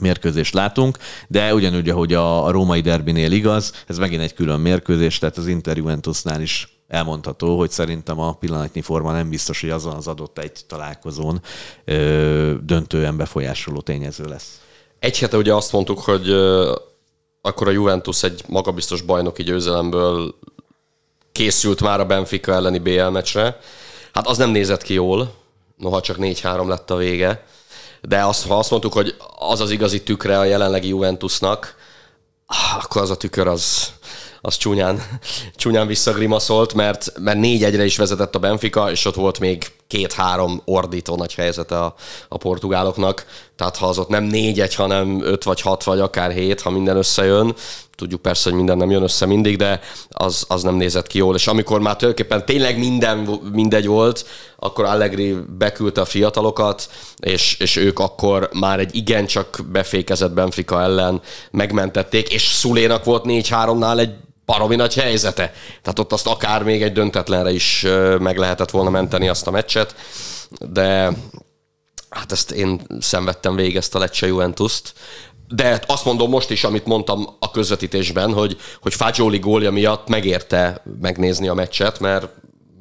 mérkőzést 0.00 0.54
látunk, 0.54 0.98
de 1.28 1.54
ugyanúgy, 1.54 1.88
ahogy 1.88 2.14
a, 2.14 2.44
a 2.44 2.50
római 2.50 2.80
derbinél 2.80 3.32
igaz, 3.32 3.84
ez 3.86 3.98
megint 3.98 4.22
egy 4.22 4.34
külön 4.34 4.60
mérkőzés, 4.60 5.18
tehát 5.18 5.36
az 5.36 5.46
Inter 5.46 5.76
Juventusnál 5.76 6.40
is 6.40 6.78
elmondható, 6.88 7.58
hogy 7.58 7.70
szerintem 7.70 8.20
a 8.20 8.32
pillanatnyi 8.32 8.80
forma 8.80 9.12
nem 9.12 9.28
biztos, 9.28 9.60
hogy 9.60 9.70
azon 9.70 9.94
az 9.94 10.06
adott 10.06 10.38
egy 10.38 10.60
találkozón 10.66 11.40
ö, 11.84 12.54
döntően 12.62 13.16
befolyásoló 13.16 13.80
tényező 13.80 14.24
lesz. 14.24 14.63
Egy 15.04 15.18
hete 15.18 15.36
ugye 15.36 15.54
azt 15.54 15.72
mondtuk, 15.72 16.00
hogy 16.00 16.30
akkor 17.42 17.68
a 17.68 17.70
Juventus 17.70 18.22
egy 18.22 18.42
magabiztos 18.48 19.00
bajnoki 19.00 19.42
győzelemből 19.42 20.34
készült 21.32 21.80
már 21.80 22.00
a 22.00 22.04
Benfica 22.04 22.52
elleni 22.52 22.78
BL 22.78 23.02
meccsre. 23.02 23.60
Hát 24.12 24.26
az 24.26 24.38
nem 24.38 24.50
nézett 24.50 24.82
ki 24.82 24.94
jól, 24.94 25.34
noha 25.76 26.00
csak 26.00 26.16
4-3 26.20 26.66
lett 26.66 26.90
a 26.90 26.96
vége. 26.96 27.46
De 28.00 28.24
azt, 28.24 28.46
ha 28.46 28.58
azt 28.58 28.70
mondtuk, 28.70 28.92
hogy 28.92 29.16
az 29.38 29.60
az 29.60 29.70
igazi 29.70 30.02
tükre 30.02 30.38
a 30.38 30.44
jelenlegi 30.44 30.88
Juventusnak, 30.88 31.74
ah, 32.46 32.84
akkor 32.84 33.02
az 33.02 33.10
a 33.10 33.16
tükör 33.16 33.46
az, 33.46 33.92
az 34.46 34.56
csúnyán, 34.56 35.02
csúnyán 35.56 35.86
visszagrimaszolt, 35.86 36.74
mert, 36.74 37.12
mert 37.20 37.38
4-1-re 37.42 37.84
is 37.84 37.96
vezetett 37.96 38.34
a 38.34 38.38
Benfica, 38.38 38.90
és 38.90 39.04
ott 39.04 39.14
volt 39.14 39.40
még 39.40 39.66
két-három 39.86 40.62
ordító 40.64 41.16
nagy 41.16 41.34
helyzete 41.34 41.80
a, 41.80 41.94
a 42.28 42.36
portugáloknak. 42.36 43.26
Tehát 43.56 43.76
ha 43.76 43.86
az 43.86 43.98
ott 43.98 44.08
nem 44.08 44.24
négy-egy, 44.24 44.74
hanem 44.74 45.20
öt 45.22 45.44
vagy 45.44 45.60
hat, 45.60 45.84
vagy 45.84 46.00
akár 46.00 46.32
hét, 46.32 46.60
ha 46.60 46.70
minden 46.70 46.96
összejön, 46.96 47.54
tudjuk 47.96 48.22
persze, 48.22 48.48
hogy 48.48 48.58
minden 48.58 48.76
nem 48.76 48.90
jön 48.90 49.02
össze 49.02 49.26
mindig, 49.26 49.56
de 49.56 49.80
az, 50.08 50.44
az 50.48 50.62
nem 50.62 50.74
nézett 50.74 51.06
ki 51.06 51.18
jól. 51.18 51.34
És 51.34 51.46
amikor 51.46 51.80
már 51.80 51.96
tulajdonképpen 51.96 52.44
tényleg 52.44 52.78
minden 52.78 53.40
mindegy 53.52 53.86
volt, 53.86 54.26
akkor 54.56 54.84
Allegri 54.84 55.36
beküldte 55.58 56.00
a 56.00 56.04
fiatalokat, 56.04 56.88
és, 57.20 57.56
és 57.58 57.76
ők 57.76 57.98
akkor 57.98 58.48
már 58.52 58.78
egy 58.78 58.96
igencsak 58.96 59.58
befékezett 59.72 60.32
Benfica 60.32 60.82
ellen 60.82 61.20
megmentették, 61.50 62.32
és 62.32 62.42
Szulénak 62.42 63.04
volt 63.04 63.24
4-3-nál 63.26 63.98
egy 63.98 64.14
baromi 64.46 64.76
nagy 64.76 64.94
helyzete. 64.94 65.52
Tehát 65.82 65.98
ott 65.98 66.12
azt 66.12 66.26
akár 66.26 66.62
még 66.62 66.82
egy 66.82 66.92
döntetlenre 66.92 67.50
is 67.50 67.86
meg 68.18 68.36
lehetett 68.36 68.70
volna 68.70 68.90
menteni 68.90 69.28
azt 69.28 69.46
a 69.46 69.50
meccset, 69.50 69.94
de 70.70 71.12
hát 72.08 72.32
ezt 72.32 72.50
én 72.50 72.80
szenvedtem 73.00 73.56
végig 73.56 73.76
ezt 73.76 73.94
a 73.94 73.98
Lecce 73.98 74.26
Juventus-t. 74.26 74.94
De 75.48 75.82
azt 75.86 76.04
mondom 76.04 76.30
most 76.30 76.50
is, 76.50 76.64
amit 76.64 76.86
mondtam 76.86 77.36
a 77.38 77.50
közvetítésben, 77.50 78.32
hogy, 78.32 78.56
hogy 78.80 78.94
Fagioli 78.94 79.38
gólja 79.38 79.70
miatt 79.70 80.08
megérte 80.08 80.82
megnézni 81.00 81.48
a 81.48 81.54
meccset, 81.54 82.00
mert 82.00 82.28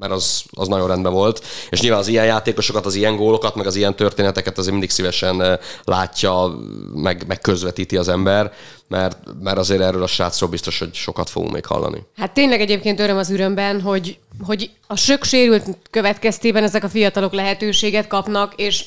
mert 0.03 0.15
az, 0.15 0.43
az 0.51 0.67
nagyon 0.67 0.87
rendben 0.87 1.13
volt. 1.13 1.45
És 1.69 1.81
nyilván 1.81 1.99
az 1.99 2.07
ilyen 2.07 2.25
játékosokat, 2.25 2.85
az 2.85 2.95
ilyen 2.95 3.15
gólokat, 3.15 3.55
meg 3.55 3.65
az 3.65 3.75
ilyen 3.75 3.95
történeteket 3.95 4.57
azért 4.57 4.71
mindig 4.71 4.89
szívesen 4.89 5.59
látja, 5.83 6.59
meg, 6.93 7.23
meg 7.27 7.41
közvetíti 7.41 7.97
az 7.97 8.07
ember, 8.07 8.51
mert, 8.87 9.17
mert 9.41 9.57
azért 9.57 9.81
erről 9.81 10.03
a 10.03 10.07
srácról 10.07 10.49
biztos, 10.49 10.79
hogy 10.79 10.93
sokat 10.93 11.29
fogunk 11.29 11.53
még 11.53 11.65
hallani. 11.65 12.05
Hát 12.17 12.33
tényleg 12.33 12.61
egyébként 12.61 12.99
öröm 12.99 13.17
az 13.17 13.29
ürömben, 13.29 13.81
hogy, 13.81 14.17
hogy 14.41 14.69
a 14.87 14.95
sök 14.95 15.23
sérült 15.23 15.65
következtében 15.89 16.63
ezek 16.63 16.83
a 16.83 16.89
fiatalok 16.89 17.33
lehetőséget 17.33 18.07
kapnak, 18.07 18.53
és 18.55 18.85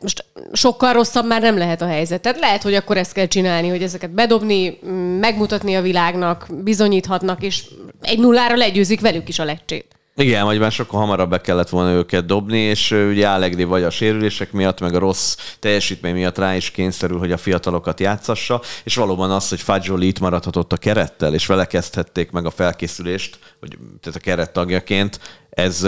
most 0.00 0.24
sokkal 0.52 0.92
rosszabb 0.92 1.26
már 1.26 1.40
nem 1.40 1.58
lehet 1.58 1.82
a 1.82 1.86
helyzet. 1.86 2.20
Tehát 2.20 2.38
lehet, 2.38 2.62
hogy 2.62 2.74
akkor 2.74 2.96
ezt 2.96 3.12
kell 3.12 3.26
csinálni, 3.26 3.68
hogy 3.68 3.82
ezeket 3.82 4.10
bedobni, 4.10 4.78
megmutatni 5.20 5.76
a 5.76 5.82
világnak, 5.82 6.46
bizonyíthatnak, 6.50 7.42
és 7.42 7.64
egy 8.00 8.18
nullára 8.18 8.56
legyőzik 8.56 9.00
velük 9.00 9.28
is 9.28 9.38
a 9.38 9.44
lecsét. 9.44 9.97
Igen, 10.20 10.44
vagy 10.44 10.58
már 10.58 10.72
sokkal 10.72 11.00
hamarabb 11.00 11.30
be 11.30 11.40
kellett 11.40 11.68
volna 11.68 11.90
őket 11.90 12.26
dobni, 12.26 12.58
és 12.58 12.90
ugye 12.90 13.28
Allegri 13.28 13.64
vagy 13.64 13.82
a 13.82 13.90
sérülések 13.90 14.52
miatt, 14.52 14.80
meg 14.80 14.94
a 14.94 14.98
rossz 14.98 15.36
teljesítmény 15.58 16.14
miatt 16.14 16.38
rá 16.38 16.56
is 16.56 16.70
kényszerül, 16.70 17.18
hogy 17.18 17.32
a 17.32 17.36
fiatalokat 17.36 18.00
játszassa, 18.00 18.62
és 18.84 18.94
valóban 18.94 19.30
az, 19.30 19.48
hogy 19.48 19.60
Fagioli 19.60 20.06
itt 20.06 20.20
maradhatott 20.20 20.72
a 20.72 20.76
kerettel, 20.76 21.34
és 21.34 21.46
vele 21.46 21.64
kezdhették 21.64 22.30
meg 22.30 22.46
a 22.46 22.50
felkészülést, 22.50 23.38
vagy 23.60 23.78
tehát 24.00 24.18
a 24.18 24.22
keret 24.22 24.52
tagjaként, 24.52 25.20
ez 25.50 25.86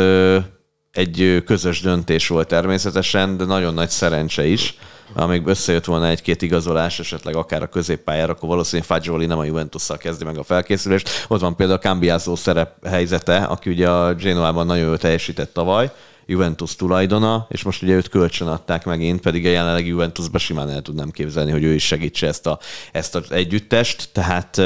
egy 0.93 1.43
közös 1.47 1.81
döntés 1.81 2.29
volt 2.29 2.49
természetesen, 2.49 3.37
de 3.37 3.45
nagyon 3.45 3.75
nagy 3.75 3.91
szerencse 3.91 4.47
is. 4.47 4.79
Amíg 5.15 5.47
összejött 5.47 5.85
volna 5.85 6.07
egy-két 6.07 6.43
igazolás, 6.43 6.99
esetleg 6.99 7.37
akár 7.37 7.63
a 7.63 7.67
középpályára, 7.67 8.33
akkor 8.33 8.49
valószínűleg 8.49 8.87
Fagioli 8.87 9.27
nem 9.27 9.39
a 9.39 9.45
Juventus-szal 9.45 9.97
kezdi 9.97 10.25
meg 10.25 10.39
a 10.39 10.43
felkészülést. 10.43 11.27
Ott 11.29 11.41
van 11.41 11.57
például 11.57 11.79
a 11.79 11.83
Cambiaso 11.83 12.37
szerep 12.37 12.87
helyzete, 12.87 13.37
aki 13.37 13.71
ugye 13.71 13.91
a 13.91 14.15
Genoában 14.15 14.67
nagyon 14.67 14.87
jól 14.87 14.99
teljesített 14.99 15.53
tavaly, 15.53 15.91
Juventus 16.27 16.77
tulajdona, 16.77 17.47
és 17.49 17.63
most 17.63 17.83
ugye 17.83 17.95
őt 17.95 18.09
kölcsön 18.09 18.49
adták 18.49 18.85
megint, 18.85 19.21
pedig 19.21 19.47
a 19.47 19.49
jelenlegi 19.49 19.89
Juventusba 19.89 20.39
simán 20.39 20.71
el 20.71 20.83
tudnám 20.83 21.11
képzelni, 21.11 21.51
hogy 21.51 21.65
ő 21.65 21.75
is 21.75 21.87
segítse 21.87 22.27
ezt, 22.27 22.47
a, 22.47 22.59
ezt 22.93 23.15
az 23.15 23.33
együttest, 23.33 24.09
tehát 24.13 24.61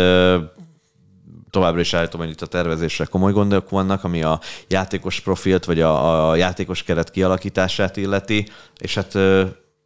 továbbra 1.51 1.81
is 1.81 1.95
állítom, 1.95 2.21
hogy 2.21 2.31
itt 2.31 2.43
a 2.43 2.47
tervezésre 2.47 3.05
komoly 3.05 3.33
gondok 3.33 3.71
vannak, 3.71 4.05
ami 4.05 4.23
a 4.23 4.41
játékos 4.69 5.21
profilt, 5.21 5.65
vagy 5.65 5.81
a, 5.81 6.31
a 6.31 6.37
játékos 6.37 6.83
keret 6.83 7.11
kialakítását 7.11 7.97
illeti, 7.97 8.49
és 8.79 8.95
hát 8.95 9.19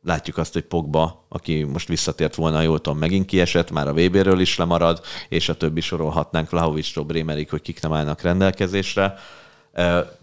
látjuk 0.09 0.37
azt, 0.39 0.53
hogy 0.53 0.63
Pogba, 0.63 1.27
aki 1.29 1.63
most 1.63 1.89
visszatért 1.89 2.35
volna, 2.35 2.63
jól 2.63 2.81
tudom, 2.81 2.99
megint 2.99 3.27
kiesett, 3.27 3.71
már 3.71 3.89
a 3.89 3.93
VB-ről 3.93 4.41
is 4.41 4.57
lemarad, 4.57 5.01
és 5.29 5.49
a 5.49 5.57
többi 5.57 5.81
sorolhatnánk 5.81 6.51
Vlahovics-tól 6.51 7.05
Brémerig, 7.05 7.51
hogy 7.51 7.63
kik 7.63 7.81
nem 7.81 7.93
állnak 7.93 8.23
rendelkezésre. 8.23 9.15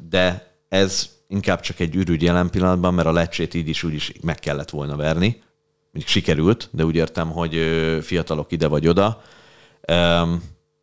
De 0.10 0.56
ez 0.70 1.10
inkább 1.28 1.60
csak 1.60 1.80
egy 1.80 1.96
ürügy 1.96 2.22
jelen 2.22 2.50
pillanatban, 2.50 2.94
mert 2.94 3.08
a 3.08 3.12
lecsét 3.12 3.54
így 3.54 3.70
is 3.70 3.84
úgy 3.84 3.94
is 3.94 4.12
meg 4.22 4.40
kellett 4.40 4.70
volna 4.70 4.96
verni. 4.96 5.42
Még 5.92 6.08
sikerült, 6.08 6.70
de 6.72 6.86
úgy 6.86 6.96
értem, 6.96 7.32
hogy 7.32 7.60
fiatalok 8.02 8.52
ide 8.52 8.68
vagy 8.68 8.88
oda 8.88 9.22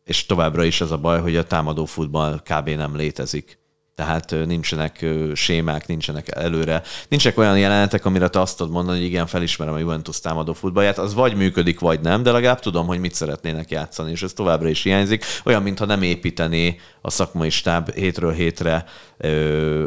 és 0.03 0.25
továbbra 0.25 0.63
is 0.63 0.81
az 0.81 0.91
a 0.91 0.97
baj, 0.97 1.21
hogy 1.21 1.35
a 1.35 1.43
támadó 1.43 1.85
futball 1.85 2.41
kb. 2.43 2.69
nem 2.69 2.95
létezik. 2.95 3.61
Tehát 3.95 4.35
nincsenek 4.45 5.05
sémák, 5.33 5.87
nincsenek 5.87 6.35
előre. 6.35 6.81
Nincsenek 7.07 7.37
olyan 7.37 7.59
jelenetek, 7.59 8.05
amire 8.05 8.27
te 8.27 8.39
azt 8.41 8.57
tudod 8.57 8.71
mondani, 8.73 8.97
hogy 8.97 9.07
igen, 9.07 9.27
felismerem 9.27 9.73
a 9.73 9.77
Juventus 9.77 10.19
támadó 10.19 10.53
futballját. 10.53 10.97
Az 10.97 11.13
vagy 11.13 11.35
működik, 11.35 11.79
vagy 11.79 11.99
nem, 11.99 12.23
de 12.23 12.31
legalább 12.31 12.59
tudom, 12.59 12.87
hogy 12.87 12.99
mit 12.99 13.13
szeretnének 13.13 13.71
játszani, 13.71 14.11
és 14.11 14.23
ez 14.23 14.33
továbbra 14.33 14.69
is 14.69 14.83
hiányzik. 14.83 15.25
Olyan, 15.45 15.61
mintha 15.63 15.85
nem 15.85 16.01
építené 16.01 16.79
a 17.01 17.09
szakmai 17.09 17.49
stáb 17.49 17.91
hétről 17.91 18.33
hétre 18.33 18.85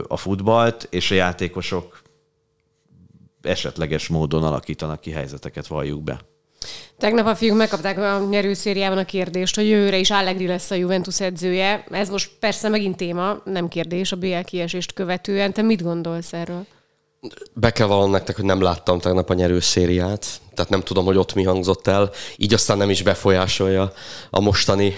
a 0.09 0.17
futballt, 0.17 0.87
és 0.91 1.11
a 1.11 1.15
játékosok 1.15 2.03
esetleges 3.43 4.09
módon 4.09 4.43
alakítanak 4.43 5.01
ki 5.01 5.11
helyzeteket, 5.11 5.67
valljuk 5.67 6.03
be. 6.03 6.21
Tegnap 6.99 7.27
a 7.27 7.35
fiúk 7.35 7.57
megkapták 7.57 7.99
a 7.99 8.27
nyerőszériában 8.31 8.99
a 8.99 9.05
kérdést, 9.05 9.55
hogy 9.55 9.69
jövőre 9.69 9.97
is 9.97 10.11
Allegri 10.11 10.47
lesz 10.47 10.71
a 10.71 10.75
Juventus 10.75 11.21
edzője. 11.21 11.85
Ez 11.91 12.09
most 12.09 12.31
persze 12.41 12.69
megint 12.69 12.97
téma, 12.97 13.41
nem 13.45 13.69
kérdés 13.69 14.13
a 14.13 14.17
BL 14.17 14.41
kiesést 14.45 14.93
követően. 14.93 15.53
Te 15.53 15.63
mit 15.63 15.83
gondolsz 15.83 16.33
erről? 16.33 16.67
Be 17.53 17.71
kell 17.71 17.87
vallanom 17.87 18.11
nektek, 18.11 18.37
hogy 18.37 18.45
nem 18.45 18.63
láttam 18.63 19.01
tegnap 19.01 19.31
a 19.31 19.35
nyerőszériát, 19.35 20.27
tehát 20.55 20.71
nem 20.71 20.83
tudom, 20.83 21.05
hogy 21.05 21.17
ott 21.17 21.35
mi 21.35 21.43
hangzott 21.43 21.87
el, 21.87 22.11
így 22.37 22.55
aztán 22.55 22.77
nem 22.77 22.91
is 22.91 23.03
befolyásolja 23.03 23.93
a 24.31 24.41
mostani 24.41 24.95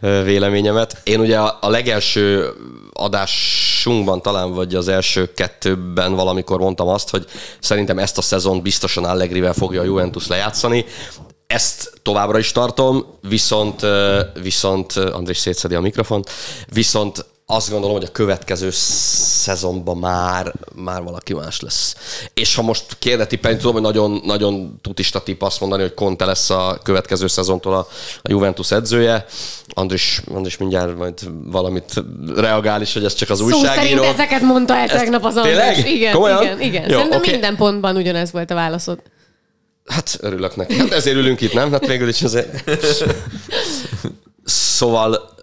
véleményemet. 0.00 1.00
Én 1.04 1.20
ugye 1.20 1.38
a 1.38 1.68
legelső 1.68 2.52
adásunkban 2.92 4.22
talán, 4.22 4.52
vagy 4.52 4.74
az 4.74 4.88
első 4.88 5.32
kettőben 5.32 6.14
valamikor 6.14 6.60
mondtam 6.60 6.88
azt, 6.88 7.10
hogy 7.10 7.26
szerintem 7.60 7.98
ezt 7.98 8.18
a 8.18 8.22
szezon 8.22 8.62
biztosan 8.62 9.04
Allegrivel 9.04 9.52
fogja 9.52 9.80
a 9.80 9.84
Juventus 9.84 10.26
lejátszani. 10.26 10.84
Ezt 11.46 11.92
továbbra 12.02 12.38
is 12.38 12.52
tartom, 12.52 13.06
viszont, 13.28 13.86
viszont 14.42 14.92
Andrés 14.92 15.38
szétszedi 15.38 15.74
a 15.74 15.80
mikrofon, 15.80 16.24
viszont 16.72 17.26
azt 17.46 17.70
gondolom, 17.70 17.96
hogy 17.96 18.06
a 18.08 18.12
következő 18.12 18.68
szezonban 18.70 19.96
már, 19.96 20.52
már 20.74 21.02
valaki 21.02 21.34
más 21.34 21.60
lesz. 21.60 21.96
És 22.34 22.54
ha 22.54 22.62
most 22.62 22.96
kérdeti 22.98 23.36
Penny, 23.36 23.56
tudom, 23.56 23.72
hogy 23.72 23.82
nagyon, 23.82 24.20
nagyon 24.24 24.78
tutista 24.82 25.22
tip 25.22 25.42
azt 25.42 25.60
mondani, 25.60 25.82
hogy 25.82 25.94
Conte 25.94 26.24
lesz 26.24 26.50
a 26.50 26.78
következő 26.82 27.26
szezontól 27.26 27.74
a, 27.74 27.86
a 28.22 28.30
Juventus 28.30 28.70
edzője. 28.70 29.24
Andris, 29.68 30.22
Andris 30.34 30.56
mindjárt 30.56 30.96
majd 30.96 31.14
valamit 31.44 32.04
reagál 32.36 32.80
is, 32.80 32.92
hogy 32.92 33.04
ez 33.04 33.14
csak 33.14 33.30
az 33.30 33.38
Szó 33.38 33.44
újságíró. 33.44 33.74
szerint 33.74 34.00
ezeket 34.00 34.40
mondta 34.40 34.76
el 34.76 34.88
tegnap 34.88 35.24
az 35.24 35.36
Andris. 35.36 35.84
Igen, 35.84 36.12
Komolyan? 36.12 36.42
igen, 36.42 36.60
igen. 36.60 36.82
Jó, 36.82 36.96
Szerintem 36.96 37.18
okay. 37.18 37.30
minden 37.30 37.56
pontban 37.56 37.96
ugyanez 37.96 38.32
volt 38.32 38.50
a 38.50 38.54
válaszod. 38.54 39.02
Hát 39.84 40.18
örülök 40.20 40.56
neki. 40.56 40.78
Hát 40.78 40.92
ezért 40.92 41.16
ülünk 41.16 41.40
itt, 41.40 41.52
nem? 41.52 41.72
Hát 41.72 41.86
végül 41.86 42.08
is 42.08 42.22
azért. 42.22 42.70
Szóval 44.44 45.34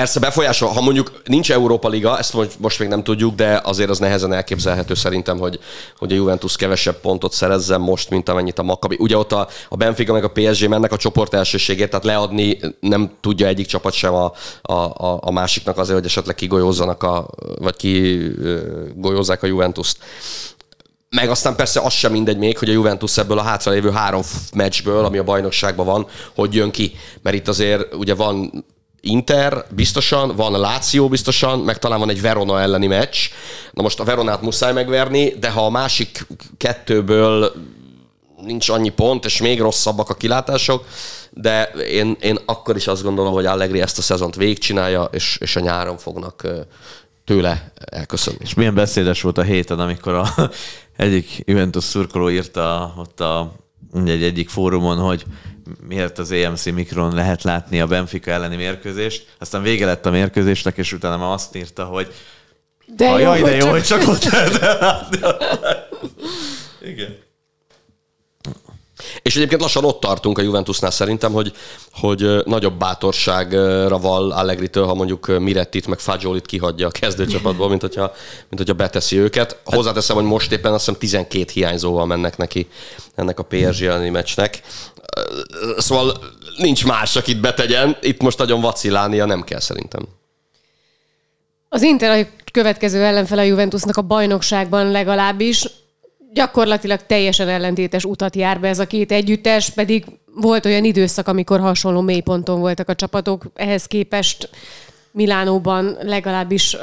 Persze 0.00 0.20
befolyásol, 0.20 0.68
ha 0.68 0.80
mondjuk 0.80 1.22
nincs 1.24 1.52
Európa 1.52 1.88
Liga, 1.88 2.18
ezt 2.18 2.36
most 2.58 2.78
még 2.78 2.88
nem 2.88 3.02
tudjuk, 3.02 3.34
de 3.34 3.60
azért 3.64 3.90
az 3.90 3.98
nehezen 3.98 4.32
elképzelhető 4.32 4.94
szerintem, 4.94 5.38
hogy, 5.38 5.58
hogy 5.98 6.12
a 6.12 6.14
Juventus 6.14 6.56
kevesebb 6.56 7.00
pontot 7.00 7.32
szerezzen 7.32 7.80
most, 7.80 8.10
mint 8.10 8.28
amennyit 8.28 8.58
a 8.58 8.62
Maccabi. 8.62 8.96
Ugye 8.98 9.16
ott 9.16 9.32
a, 9.32 9.48
a 9.68 9.76
Benfica 9.76 10.12
meg 10.12 10.24
a 10.24 10.30
PSG 10.30 10.68
mennek 10.68 10.92
a 10.92 10.96
csoport 10.96 11.34
elsőségét, 11.34 11.88
tehát 11.88 12.04
leadni 12.04 12.58
nem 12.80 13.10
tudja 13.20 13.46
egyik 13.46 13.66
csapat 13.66 13.92
sem 13.92 14.14
a, 14.14 14.32
a, 14.62 14.72
a, 14.72 15.18
a 15.20 15.30
másiknak 15.30 15.78
azért, 15.78 15.98
hogy 15.98 16.06
esetleg 16.06 16.34
kigolyózzanak, 16.34 17.02
a, 17.02 17.28
vagy 17.58 17.76
kigolyózzák 17.76 19.42
a 19.42 19.46
Juventus-t. 19.46 19.98
Meg 21.10 21.30
aztán 21.30 21.56
persze 21.56 21.80
az 21.80 21.92
sem 21.92 22.12
mindegy 22.12 22.38
még, 22.38 22.58
hogy 22.58 22.68
a 22.68 22.72
Juventus 22.72 23.18
ebből 23.18 23.38
a 23.38 23.42
hátralévő 23.42 23.90
három 23.90 24.22
meccsből, 24.54 25.04
ami 25.04 25.18
a 25.18 25.24
bajnokságban 25.24 25.86
van, 25.86 26.06
hogy 26.34 26.54
jön 26.54 26.70
ki. 26.70 26.92
Mert 27.22 27.36
itt 27.36 27.48
azért 27.48 27.94
ugye 27.94 28.14
van 28.14 28.64
Inter 29.04 29.64
biztosan, 29.70 30.36
van 30.36 30.60
Láció 30.60 31.08
biztosan, 31.08 31.58
meg 31.58 31.78
talán 31.78 31.98
van 31.98 32.10
egy 32.10 32.20
Verona 32.20 32.60
elleni 32.60 32.86
meccs. 32.86 33.16
Na 33.72 33.82
most 33.82 34.00
a 34.00 34.04
Veronát 34.04 34.42
muszáj 34.42 34.72
megverni, 34.72 35.28
de 35.28 35.50
ha 35.50 35.64
a 35.64 35.70
másik 35.70 36.26
kettőből 36.56 37.52
nincs 38.42 38.68
annyi 38.68 38.88
pont, 38.88 39.24
és 39.24 39.40
még 39.40 39.60
rosszabbak 39.60 40.08
a 40.08 40.14
kilátások, 40.14 40.84
de 41.30 41.62
én, 41.72 42.16
én 42.20 42.38
akkor 42.44 42.76
is 42.76 42.86
azt 42.86 43.02
gondolom, 43.02 43.32
hogy 43.32 43.46
Allegri 43.46 43.80
ezt 43.80 43.98
a 43.98 44.02
szezont 44.02 44.36
végigcsinálja, 44.36 45.08
és, 45.12 45.36
és 45.40 45.56
a 45.56 45.60
nyáron 45.60 45.98
fognak 45.98 46.46
tőle 47.24 47.72
elköszönni. 47.84 48.38
És 48.40 48.54
milyen 48.54 48.74
beszédes 48.74 49.22
volt 49.22 49.38
a 49.38 49.42
héten, 49.42 49.78
amikor 49.80 50.14
a 50.14 50.28
egyik 50.96 51.42
Juventus 51.44 51.84
szurkoló 51.84 52.30
írta 52.30 52.94
ott 52.96 53.20
a, 53.20 53.52
egy, 54.04 54.22
egyik 54.22 54.48
fórumon, 54.48 54.98
hogy 54.98 55.24
miért 55.88 56.18
az 56.18 56.30
EMC 56.30 56.64
mikron 56.64 57.14
lehet 57.14 57.42
látni 57.42 57.80
a 57.80 57.86
Benfica 57.86 58.30
elleni 58.30 58.56
mérkőzést. 58.56 59.34
Aztán 59.38 59.62
vége 59.62 59.86
lett 59.86 60.06
a 60.06 60.10
mérkőzésnek, 60.10 60.76
és 60.76 60.92
utána 60.92 61.16
már 61.16 61.32
azt 61.32 61.56
írta, 61.56 61.84
hogy 61.84 62.12
De 62.96 63.08
ha, 63.08 63.18
jó, 63.18 63.24
jaj, 63.24 63.42
de 63.42 63.50
jó, 63.56 63.58
csak- 63.60 63.70
hogy 63.70 63.82
csak 63.84 64.08
ott 64.08 64.24
De 64.24 64.28
ha, 64.28 64.48
jó, 64.48 64.54
jaj, 64.54 64.60
de 64.60 64.60
hogy 64.60 64.60
jó, 64.60 64.60
csak- 64.60 65.08
hogy 65.08 65.08
csak 65.08 65.08
ott 65.08 65.12
lehetne 65.12 65.32
látni. 65.32 65.80
Igen. 66.90 67.16
És 69.22 69.36
egyébként 69.36 69.60
lassan 69.60 69.84
ott 69.84 70.00
tartunk 70.00 70.38
a 70.38 70.42
Juventusnál 70.42 70.90
szerintem, 70.90 71.32
hogy, 71.32 71.52
hogy 71.92 72.42
nagyobb 72.44 72.78
bátorságra 72.78 73.98
val 73.98 74.30
Allegri-től, 74.30 74.86
ha 74.86 74.94
mondjuk 74.94 75.38
Mirettit 75.38 75.86
meg 75.86 75.98
Fagiolit 75.98 76.46
kihagyja 76.46 76.86
a 76.86 76.90
kezdőcsapatból, 76.90 77.68
mint 77.68 77.80
hogyha, 77.80 78.12
mint 78.48 78.56
hogyha 78.56 78.72
beteszi 78.72 79.18
őket. 79.18 79.60
Hozzáteszem, 79.64 80.16
hogy 80.16 80.24
most 80.24 80.52
éppen 80.52 80.72
azt 80.72 80.84
hiszem 80.84 81.00
12 81.00 81.50
hiányzóval 81.52 82.06
mennek 82.06 82.36
neki 82.36 82.68
ennek 83.14 83.38
a 83.38 83.42
PSG 83.42 83.82
elleni 83.82 84.10
meccsnek. 84.10 84.62
Szóval 85.78 86.18
nincs 86.56 86.86
más, 86.86 87.16
akit 87.16 87.40
betegyen. 87.40 87.96
Itt 88.00 88.22
most 88.22 88.38
nagyon 88.38 88.60
vacillálnia 88.60 89.24
nem 89.24 89.42
kell 89.42 89.60
szerintem. 89.60 90.02
Az 91.68 91.82
Inter 91.82 92.18
a 92.20 92.28
következő 92.52 93.02
ellenfele 93.02 93.42
a 93.42 93.44
Juventusnak 93.44 93.96
a 93.96 94.02
bajnokságban 94.02 94.90
legalábbis 94.90 95.66
gyakorlatilag 96.34 97.00
teljesen 97.06 97.48
ellentétes 97.48 98.04
utat 98.04 98.36
jár 98.36 98.60
be 98.60 98.68
ez 98.68 98.78
a 98.78 98.86
két 98.86 99.12
együttes, 99.12 99.70
pedig 99.70 100.04
volt 100.34 100.66
olyan 100.66 100.84
időszak, 100.84 101.28
amikor 101.28 101.60
hasonló 101.60 102.00
mélyponton 102.00 102.60
voltak 102.60 102.88
a 102.88 102.94
csapatok, 102.94 103.44
ehhez 103.54 103.86
képest 103.86 104.48
Milánóban 105.16 105.96
legalábbis 106.00 106.76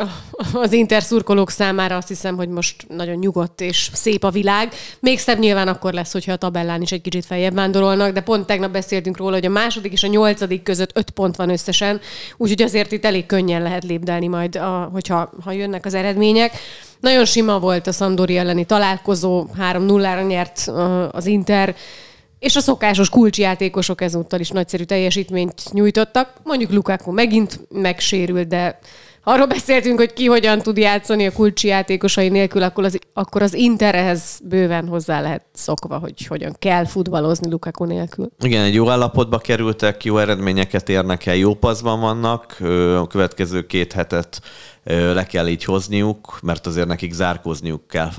az 0.53 0.71
Inter 0.71 1.03
szurkolók 1.03 1.49
számára 1.49 1.95
azt 1.95 2.07
hiszem, 2.07 2.35
hogy 2.35 2.49
most 2.49 2.85
nagyon 2.87 3.15
nyugodt 3.15 3.61
és 3.61 3.89
szép 3.93 4.23
a 4.23 4.29
világ. 4.29 4.73
Még 4.99 5.19
szebb 5.19 5.39
nyilván 5.39 5.67
akkor 5.67 5.93
lesz, 5.93 6.11
hogyha 6.11 6.31
a 6.31 6.35
tabellán 6.35 6.81
is 6.81 6.91
egy 6.91 7.01
kicsit 7.01 7.25
feljebb 7.25 7.53
vándorolnak, 7.53 8.13
de 8.13 8.21
pont 8.21 8.45
tegnap 8.45 8.71
beszéltünk 8.71 9.17
róla, 9.17 9.33
hogy 9.33 9.45
a 9.45 9.49
második 9.49 9.91
és 9.91 10.03
a 10.03 10.07
nyolcadik 10.07 10.63
között 10.63 10.97
öt 10.97 11.09
pont 11.09 11.35
van 11.35 11.49
összesen, 11.49 11.99
úgyhogy 12.37 12.61
azért 12.61 12.91
itt 12.91 13.05
elég 13.05 13.25
könnyen 13.25 13.61
lehet 13.61 13.83
lépdelni 13.83 14.27
majd, 14.27 14.55
a, 14.55 14.89
hogyha 14.91 15.31
ha 15.43 15.51
jönnek 15.51 15.85
az 15.85 15.93
eredmények. 15.93 16.53
Nagyon 16.99 17.25
sima 17.25 17.59
volt 17.59 17.87
a 17.87 17.91
Szandori 17.91 18.37
elleni 18.37 18.65
találkozó, 18.65 19.45
3-0-ra 19.59 20.27
nyert 20.27 20.71
az 21.11 21.25
Inter, 21.25 21.75
és 22.41 22.55
a 22.55 22.59
szokásos 22.59 23.09
kulcsjátékosok 23.09 24.01
ezúttal 24.01 24.39
is 24.39 24.49
nagyszerű 24.49 24.83
teljesítményt 24.83 25.63
nyújtottak. 25.71 26.33
Mondjuk 26.43 26.71
Lukaku 26.71 27.11
megint 27.11 27.59
megsérült, 27.69 28.47
de 28.47 28.79
arról 29.23 29.45
beszéltünk, 29.45 29.99
hogy 29.99 30.13
ki 30.13 30.25
hogyan 30.25 30.59
tud 30.59 30.77
játszani 30.77 31.25
a 31.25 31.31
kulcsi 31.31 31.67
játékosai 31.67 32.29
nélkül, 32.29 32.63
akkor 32.63 32.83
az, 32.83 32.99
akkor 33.13 33.41
az 33.41 33.53
Interhez 33.53 34.39
bőven 34.43 34.87
hozzá 34.87 35.21
lehet 35.21 35.43
szokva, 35.53 35.97
hogy 35.97 36.25
hogyan 36.25 36.55
kell 36.59 36.85
futballozni 36.85 37.51
Lukaku 37.51 37.83
nélkül. 37.83 38.29
Igen, 38.39 38.63
egy 38.63 38.73
jó 38.73 38.89
állapotba 38.89 39.37
kerültek, 39.37 40.03
jó 40.03 40.17
eredményeket 40.17 40.89
érnek 40.89 41.25
el, 41.25 41.35
jó 41.35 41.53
paszban 41.53 41.99
vannak. 41.99 42.57
A 42.97 43.07
következő 43.07 43.65
két 43.65 43.93
hetet 43.93 44.41
le 44.83 45.25
kell 45.25 45.47
így 45.47 45.63
hozniuk, 45.63 46.39
mert 46.41 46.67
azért 46.67 46.87
nekik 46.87 47.13
zárkózniuk 47.13 47.87
kell, 47.87 48.11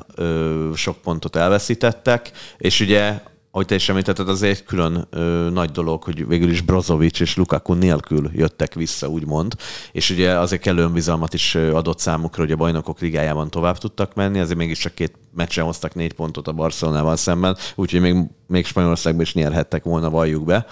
sok 0.75 0.97
pontot 0.97 1.37
elveszítettek, 1.37 2.31
és 2.59 2.81
ugye 2.81 3.31
ahogy 3.55 3.67
te 3.67 3.75
is 3.75 3.89
említetted, 3.89 4.29
azért 4.29 4.59
egy 4.59 4.65
külön 4.65 5.07
ö, 5.11 5.49
nagy 5.53 5.71
dolog, 5.71 6.03
hogy 6.03 6.27
végül 6.27 6.51
is 6.51 6.61
Brozovic 6.61 7.21
és 7.21 7.37
Lukaku 7.37 7.73
nélkül 7.73 8.31
jöttek 8.33 8.75
vissza, 8.75 9.09
úgymond. 9.09 9.55
És 9.93 10.11
ugye 10.11 10.39
azért 10.39 10.63
kellő 10.63 10.83
önbizalmat 10.83 11.35
is 11.35 11.55
adott 11.55 11.99
számukra, 11.99 12.43
hogy 12.43 12.53
a 12.53 12.57
bajnokok 12.57 13.01
ligájában 13.01 13.51
tovább 13.51 13.79
tudtak 13.79 14.15
menni, 14.15 14.41
azért 14.41 14.59
mégiscsak 14.59 14.95
két 14.95 15.19
meccsen 15.35 15.65
hoztak 15.65 15.95
négy 15.95 16.13
pontot 16.13 16.49
a 16.49 16.53
Barcelonával 16.53 17.17
szemben, 17.17 17.57
úgyhogy 17.75 18.01
még, 18.01 18.17
még 18.47 18.67
Spanyolországban 18.67 19.23
is 19.23 19.35
nyerhettek 19.35 19.85
volna, 19.85 20.11
valljuk 20.11 20.45
be. 20.45 20.67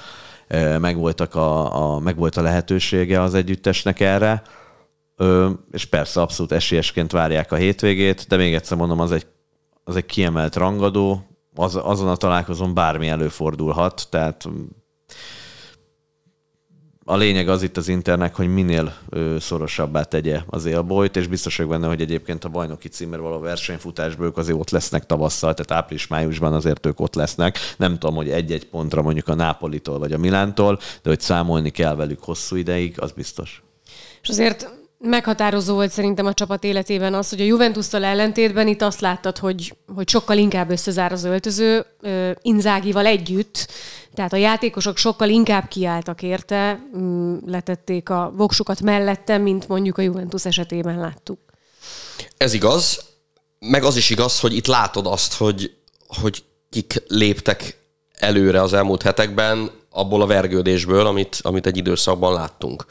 Megvoltak 0.79 1.35
a, 1.35 1.95
a, 1.95 1.99
megvolt 1.99 2.37
a 2.37 2.43
lehetősége 2.43 3.21
az 3.23 3.35
együttesnek 3.35 4.01
erre. 4.01 4.43
Ö, 5.17 5.51
és 5.73 5.85
persze 5.85 6.21
abszolút 6.21 6.53
esélyesként 6.53 7.13
várják 7.13 7.53
a 7.53 7.57
hétvégét, 7.57 8.27
de 8.29 8.37
még 8.37 8.55
egyszer 8.55 8.77
mondom, 8.77 9.01
az 9.01 9.13
egy, 9.13 9.27
az 9.85 9.97
egy 9.97 10.07
kiemelt 10.07 10.57
rangadó, 10.57 11.30
az, 11.55 11.77
azon 11.83 12.09
a 12.09 12.17
találkozón 12.17 12.75
bármi 12.75 13.09
előfordulhat, 13.09 14.07
tehát 14.11 14.49
mm, 14.49 14.65
a 17.05 17.17
lényeg 17.17 17.49
az 17.49 17.63
itt 17.63 17.77
az 17.77 17.89
Internek, 17.89 18.35
hogy 18.35 18.49
minél 18.49 18.95
szorosabbá 19.39 20.03
tegye 20.03 20.41
az 20.47 20.65
élbolyt, 20.65 21.17
és 21.17 21.27
biztos 21.27 21.57
vagyok 21.57 21.73
benne, 21.73 21.87
hogy 21.87 22.01
egyébként 22.01 22.45
a 22.45 22.49
bajnoki 22.49 22.89
címért 22.89 23.23
való 23.23 23.39
versenyfutásból 23.39 24.27
ők 24.27 24.37
azért 24.37 24.59
ott 24.59 24.71
lesznek 24.71 25.07
tavasszal, 25.07 25.55
tehát 25.55 25.83
április-májusban 25.83 26.53
azért 26.53 26.87
ők 26.87 27.01
ott 27.01 27.15
lesznek. 27.15 27.59
Nem 27.77 27.99
tudom, 27.99 28.15
hogy 28.15 28.31
egy-egy 28.31 28.67
pontra 28.67 29.03
mondjuk 29.03 29.29
a 29.29 29.35
Nápolitól 29.35 29.99
vagy 29.99 30.13
a 30.13 30.19
Milántól, 30.19 30.79
de 31.03 31.09
hogy 31.09 31.21
számolni 31.21 31.71
kell 31.71 31.95
velük 31.95 32.23
hosszú 32.25 32.57
ideig, 32.57 33.01
az 33.01 33.13
biztos. 33.13 33.63
És 34.23 34.29
azért 34.29 34.80
meghatározó 35.03 35.75
volt 35.75 35.91
szerintem 35.91 36.27
a 36.27 36.35
csapat 36.35 36.65
életében 36.65 37.15
az, 37.15 37.29
hogy 37.29 37.41
a 37.41 37.45
Juventus-tal 37.45 38.05
ellentétben 38.05 38.69
itt 38.69 38.83
azt 38.83 39.01
láttad, 39.01 39.39
hogy, 39.39 39.77
hogy 39.95 40.09
sokkal 40.09 40.37
inkább 40.37 40.71
összezár 40.71 41.13
az 41.13 41.25
öltöző, 41.25 41.87
Inzágival 42.43 43.07
együtt, 43.07 43.69
tehát 44.15 44.33
a 44.33 44.37
játékosok 44.37 44.97
sokkal 44.97 45.29
inkább 45.29 45.69
kiálltak 45.69 46.23
érte, 46.23 46.81
letették 47.47 48.09
a 48.09 48.33
voksukat 48.37 48.81
mellette, 48.81 49.39
mint 49.39 49.69
mondjuk 49.69 49.99
a 49.99 50.03
Juventus 50.03 50.45
esetében 50.45 50.99
láttuk. 50.99 51.39
Ez 52.37 52.53
igaz, 52.53 53.05
meg 53.59 53.85
az 53.85 53.97
is 53.97 54.11
igaz, 54.11 54.41
hogy 54.41 54.57
itt 54.57 54.67
látod 54.67 55.07
azt, 55.07 55.35
hogy, 55.35 55.75
hogy 56.07 56.45
kik 56.71 57.03
léptek 57.07 57.79
előre 58.13 58.63
az 58.63 58.73
elmúlt 58.73 59.03
hetekben 59.03 59.71
abból 59.91 60.23
a 60.23 60.27
vergődésből, 60.27 61.07
amit, 61.07 61.39
amit 61.43 61.67
egy 61.67 61.77
időszakban 61.77 62.33
láttunk. 62.33 62.85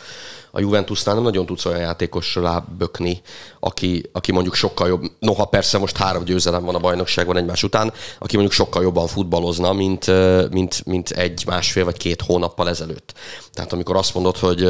A 0.51 0.59
Juventusnál 0.59 1.15
nem 1.15 1.23
nagyon 1.23 1.45
tudsz 1.45 1.65
olyan 1.65 1.79
játékosra 1.79 2.65
bökni, 2.77 3.21
aki, 3.59 4.09
aki 4.11 4.31
mondjuk 4.31 4.55
sokkal 4.55 4.87
jobb, 4.87 5.03
noha 5.19 5.45
persze 5.45 5.77
most 5.77 5.97
három 5.97 6.23
győzelem 6.23 6.63
van 6.63 6.75
a 6.75 6.79
bajnokságban 6.79 7.37
egymás 7.37 7.63
után, 7.63 7.93
aki 8.19 8.35
mondjuk 8.35 8.55
sokkal 8.55 8.83
jobban 8.83 9.07
futballozna, 9.07 9.73
mint, 9.73 10.05
mint, 10.51 10.85
mint 10.85 11.09
egy, 11.09 11.43
másfél 11.45 11.83
vagy 11.83 11.97
két 11.97 12.21
hónappal 12.21 12.69
ezelőtt. 12.69 13.13
Tehát 13.53 13.73
amikor 13.73 13.95
azt 13.95 14.13
mondod, 14.13 14.37
hogy, 14.37 14.69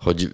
hogy 0.00 0.30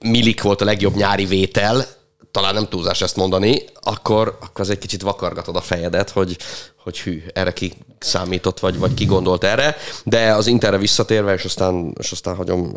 Milik 0.00 0.42
volt 0.42 0.60
a 0.60 0.64
legjobb 0.64 0.94
nyári 0.94 1.24
vétel, 1.24 1.86
talán 2.30 2.54
nem 2.54 2.68
túlzás 2.68 3.02
ezt 3.02 3.16
mondani, 3.16 3.64
akkor, 3.80 4.38
akkor 4.40 4.60
az 4.60 4.70
egy 4.70 4.78
kicsit 4.78 5.02
vakargatod 5.02 5.56
a 5.56 5.60
fejedet, 5.60 6.10
hogy, 6.10 6.36
hogy 6.82 7.00
hű, 7.00 7.22
erre 7.32 7.52
ki 7.52 7.72
számított, 7.98 8.60
vagy, 8.60 8.78
vagy 8.78 8.94
ki 8.94 9.04
gondolt 9.04 9.44
erre, 9.44 9.76
de 10.04 10.34
az 10.34 10.46
Interre 10.46 10.78
visszatérve, 10.78 11.32
és 11.32 11.44
aztán, 11.44 11.94
és 11.98 12.12
aztán 12.12 12.34
hagyom 12.34 12.76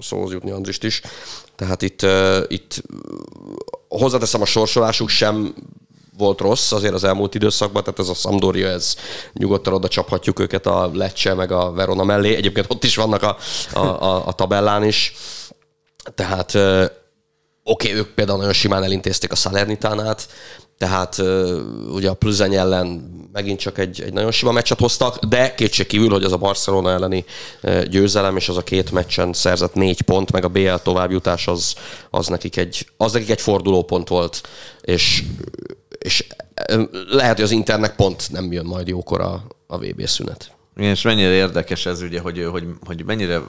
szóhoz 0.00 0.32
jutni 0.32 0.50
Andrist 0.50 0.84
is, 0.84 1.02
tehát 1.56 1.82
itt, 1.82 2.06
itt 2.48 2.82
hozzáteszem, 3.88 4.40
a 4.40 4.46
sorsolásuk 4.46 5.08
sem 5.08 5.54
volt 6.18 6.40
rossz 6.40 6.72
azért 6.72 6.94
az 6.94 7.04
elmúlt 7.04 7.34
időszakban, 7.34 7.82
tehát 7.82 7.98
ez 7.98 8.08
a 8.08 8.14
Sampdoria, 8.14 8.68
ez 8.68 8.96
nyugodtan 9.32 9.72
oda 9.72 9.88
csaphatjuk 9.88 10.38
őket 10.38 10.66
a 10.66 10.90
Lecce 10.94 11.34
meg 11.34 11.52
a 11.52 11.72
Verona 11.72 12.04
mellé. 12.04 12.34
Egyébként 12.34 12.66
ott 12.68 12.84
is 12.84 12.96
vannak 12.96 13.22
a, 13.22 13.36
a, 13.72 13.78
a, 13.78 14.26
a 14.26 14.32
tabellán 14.32 14.84
is. 14.84 15.14
Tehát 16.14 16.58
oké, 17.68 17.88
okay, 17.88 18.00
ők 18.00 18.08
például 18.08 18.38
nagyon 18.38 18.52
simán 18.52 18.82
elintézték 18.82 19.32
a 19.32 19.34
Salernitánát, 19.34 20.28
tehát 20.78 21.22
ugye 21.88 22.08
a 22.08 22.14
Plüzeny 22.14 22.54
ellen 22.54 22.86
megint 23.32 23.58
csak 23.58 23.78
egy, 23.78 24.00
egy 24.00 24.12
nagyon 24.12 24.30
sima 24.30 24.52
meccset 24.52 24.78
hoztak, 24.78 25.24
de 25.24 25.54
kétség 25.54 25.86
kívül, 25.86 26.10
hogy 26.10 26.24
az 26.24 26.32
a 26.32 26.36
Barcelona 26.36 26.90
elleni 26.90 27.24
győzelem, 27.90 28.36
és 28.36 28.48
az 28.48 28.56
a 28.56 28.62
két 28.62 28.90
meccsen 28.90 29.32
szerzett 29.32 29.74
négy 29.74 30.02
pont, 30.02 30.32
meg 30.32 30.44
a 30.44 30.48
BL 30.48 30.74
továbbjutás, 30.74 31.46
az, 31.46 31.74
az, 32.10 32.26
nekik 32.26 32.56
egy, 32.56 32.86
az 32.96 33.12
nekik 33.12 33.30
egy 33.30 33.40
fordulópont 33.40 34.08
volt, 34.08 34.48
és, 34.80 35.22
és 35.98 36.26
lehet, 37.08 37.34
hogy 37.34 37.44
az 37.44 37.50
Internek 37.50 37.96
pont 37.96 38.30
nem 38.30 38.52
jön 38.52 38.66
majd 38.66 38.88
jókor 38.88 39.20
a, 39.20 39.46
a 39.66 39.78
VB 39.78 40.06
szünet. 40.06 40.50
Igen, 40.76 40.90
és 40.90 41.02
mennyire 41.02 41.32
érdekes 41.32 41.86
ez 41.86 42.02
ugye, 42.02 42.20
hogy, 42.20 42.44
hogy, 42.50 42.64
hogy 42.84 43.04
mennyire 43.04 43.40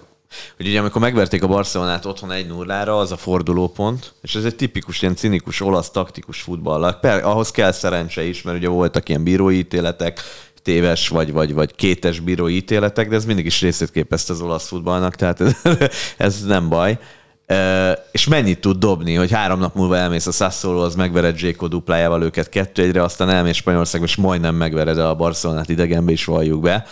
hogy 0.58 0.68
ugye 0.68 0.80
amikor 0.80 1.02
megverték 1.02 1.44
a 1.44 1.48
Barcelonát 1.48 2.06
otthon 2.06 2.32
egy 2.32 2.48
nullára, 2.48 2.98
az 2.98 3.12
a 3.12 3.18
fordulópont, 3.18 4.14
és 4.22 4.36
ez 4.36 4.44
egy 4.44 4.56
tipikus, 4.56 5.02
ilyen 5.02 5.16
cinikus, 5.16 5.62
olasz 5.62 5.90
taktikus 5.90 6.42
futball. 6.42 7.00
Per, 7.00 7.26
ahhoz 7.26 7.52
kell 7.52 7.72
szerencse 7.72 8.24
is, 8.24 8.42
mert 8.42 8.58
ugye 8.58 8.68
voltak 8.68 9.10
ilyen 9.10 9.24
bírói 9.24 9.58
ítéletek, 9.58 10.22
téves 10.68 11.08
vagy, 11.08 11.32
vagy, 11.32 11.54
vagy 11.54 11.76
kétes 11.76 12.20
bírói 12.20 12.56
ítéletek, 12.56 13.10
de 13.10 13.16
ez 13.16 13.26
mindig 13.26 13.46
is 13.46 13.62
részét 13.62 13.92
képezte 13.92 14.34
az 14.34 14.42
olasz 14.42 14.68
futballnak, 14.68 15.16
tehát 15.16 15.42
ez, 15.42 15.56
ez 16.18 16.44
nem 16.46 16.70
baj. 16.70 16.98
E, 17.46 17.92
és 18.12 18.28
mennyit 18.28 18.60
tud 18.60 18.78
dobni, 18.78 19.14
hogy 19.14 19.32
három 19.32 19.60
nap 19.60 19.76
múlva 19.76 19.98
elmész 19.98 20.28
a 20.28 20.32
Sassuolo, 20.32 20.84
az 20.84 20.96
megvered 20.96 21.38
Zséko 21.38 21.68
duplájával 21.68 22.24
őket 22.24 22.50
kettő 22.50 22.82
egyre, 22.82 23.04
aztán 23.04 23.30
elmész 23.30 23.56
Spanyolországba, 23.56 24.08
és 24.08 24.16
majdnem 24.16 24.56
megvered 24.56 24.98
a 24.98 25.16
Barcelonát 25.16 25.70
idegenbe 25.70 26.12
is 26.12 26.26
valljuk 26.26 26.62
be 26.62 26.86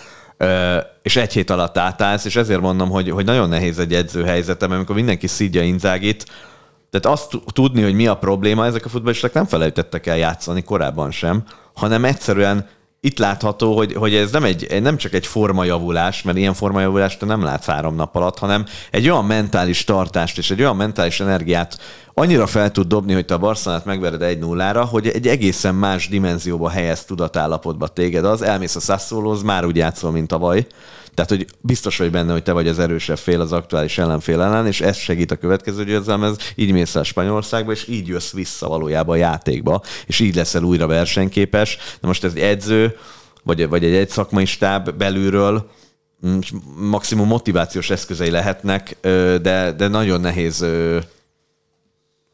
és 1.02 1.16
egy 1.16 1.34
hét 1.34 1.50
alatt 1.50 1.78
átállsz, 1.78 2.26
és 2.26 2.36
ezért 2.36 2.62
mondom, 2.62 2.90
hogy, 2.90 3.10
hogy 3.10 3.26
nagyon 3.26 3.50
nehéz 3.50 3.80
egy 3.80 3.94
edzőhelyzetem, 3.94 4.72
amikor 4.72 4.96
mindenki 4.96 5.28
szidja 5.28 5.64
Inzágit, 5.64 6.26
tehát 6.90 7.18
azt 7.18 7.32
tudni, 7.54 7.82
hogy 7.82 7.94
mi 7.94 8.08
a 8.08 8.18
probléma, 8.18 8.66
ezek 8.66 8.86
a 8.86 8.90
futballisták 8.90 9.34
nem 9.34 9.46
felejtettek 9.46 10.06
el 10.06 10.18
játszani 10.18 10.64
korábban 10.64 11.12
sem, 11.12 11.44
hanem 11.74 12.06
egyszerűen 12.06 12.68
itt 13.06 13.18
látható, 13.18 13.76
hogy, 13.76 13.94
hogy 13.94 14.16
ez 14.16 14.32
nem, 14.32 14.44
egy, 14.44 14.82
nem 14.82 14.98
csak 14.98 15.14
egy 15.14 15.28
formajavulás, 15.28 16.22
mert 16.22 16.38
ilyen 16.38 16.54
formajavulást 16.54 17.20
te 17.20 17.26
nem 17.26 17.44
látsz 17.44 17.66
három 17.66 17.96
nap 17.96 18.16
alatt, 18.16 18.40
hanem 18.40 18.66
egy 18.92 19.10
olyan 19.10 19.26
mentális 19.26 19.84
tartást 19.84 20.38
és 20.38 20.52
egy 20.52 20.60
olyan 20.60 20.76
mentális 20.76 21.20
energiát 21.20 21.78
annyira 22.14 22.48
fel 22.48 22.72
tud 22.72 22.88
dobni, 22.88 23.14
hogy 23.14 23.26
te 23.26 23.34
a 23.34 23.38
Barcelonát 23.38 23.86
megvered 23.86 24.22
egy 24.22 24.40
nullára, 24.40 24.86
hogy 24.86 25.08
egy 25.08 25.28
egészen 25.28 25.76
más 25.76 26.08
dimenzióba 26.10 26.70
helyez 26.70 27.06
tudatállapotba 27.06 27.88
téged. 27.88 28.26
Az, 28.26 28.42
elmész 28.42 28.76
a 28.76 28.80
Sassuolohoz, 28.80 29.42
már 29.42 29.66
úgy 29.66 29.76
játszol, 29.76 30.12
mint 30.12 30.28
tavaly, 30.28 30.66
tehát, 31.16 31.30
hogy 31.30 31.46
biztos 31.62 31.98
vagy 31.98 32.12
benne, 32.12 32.32
hogy 32.32 32.44
te 32.44 32.52
vagy 32.52 32.68
az 32.68 32.80
erősebb 32.80 33.18
fél 33.18 33.42
az 33.42 33.52
aktuális 33.52 33.98
ellenfél 33.98 34.42
ellen, 34.42 34.68
és 34.68 34.82
ez 34.82 34.98
segít 34.98 35.32
a 35.32 35.36
következő 35.36 35.84
győzelemhez, 35.84 36.38
így 36.56 36.72
mész 36.72 36.96
el 36.96 37.04
Spanyolországba, 37.04 37.72
és 37.72 37.88
így 37.88 38.08
jössz 38.08 38.34
vissza 38.34 38.68
valójában 38.68 39.16
a 39.16 39.20
játékba, 39.20 39.82
és 40.06 40.20
így 40.20 40.36
leszel 40.36 40.64
újra 40.64 40.88
versenyképes. 40.88 41.78
Na 42.02 42.08
most 42.08 42.24
ez 42.24 42.34
egy 42.36 42.42
edző, 42.42 42.98
vagy, 43.44 43.70
vagy 43.70 43.84
egy, 43.84 43.94
egy 43.94 44.10
szakmai 44.10 44.46
stáb 44.46 44.92
belülről, 44.92 45.70
mm, 46.28 46.40
maximum 46.76 47.28
motivációs 47.28 47.90
eszközei 47.90 48.30
lehetnek, 48.30 48.98
de, 49.42 49.72
de 49.78 49.88
nagyon 49.88 50.22
nehéz 50.22 50.66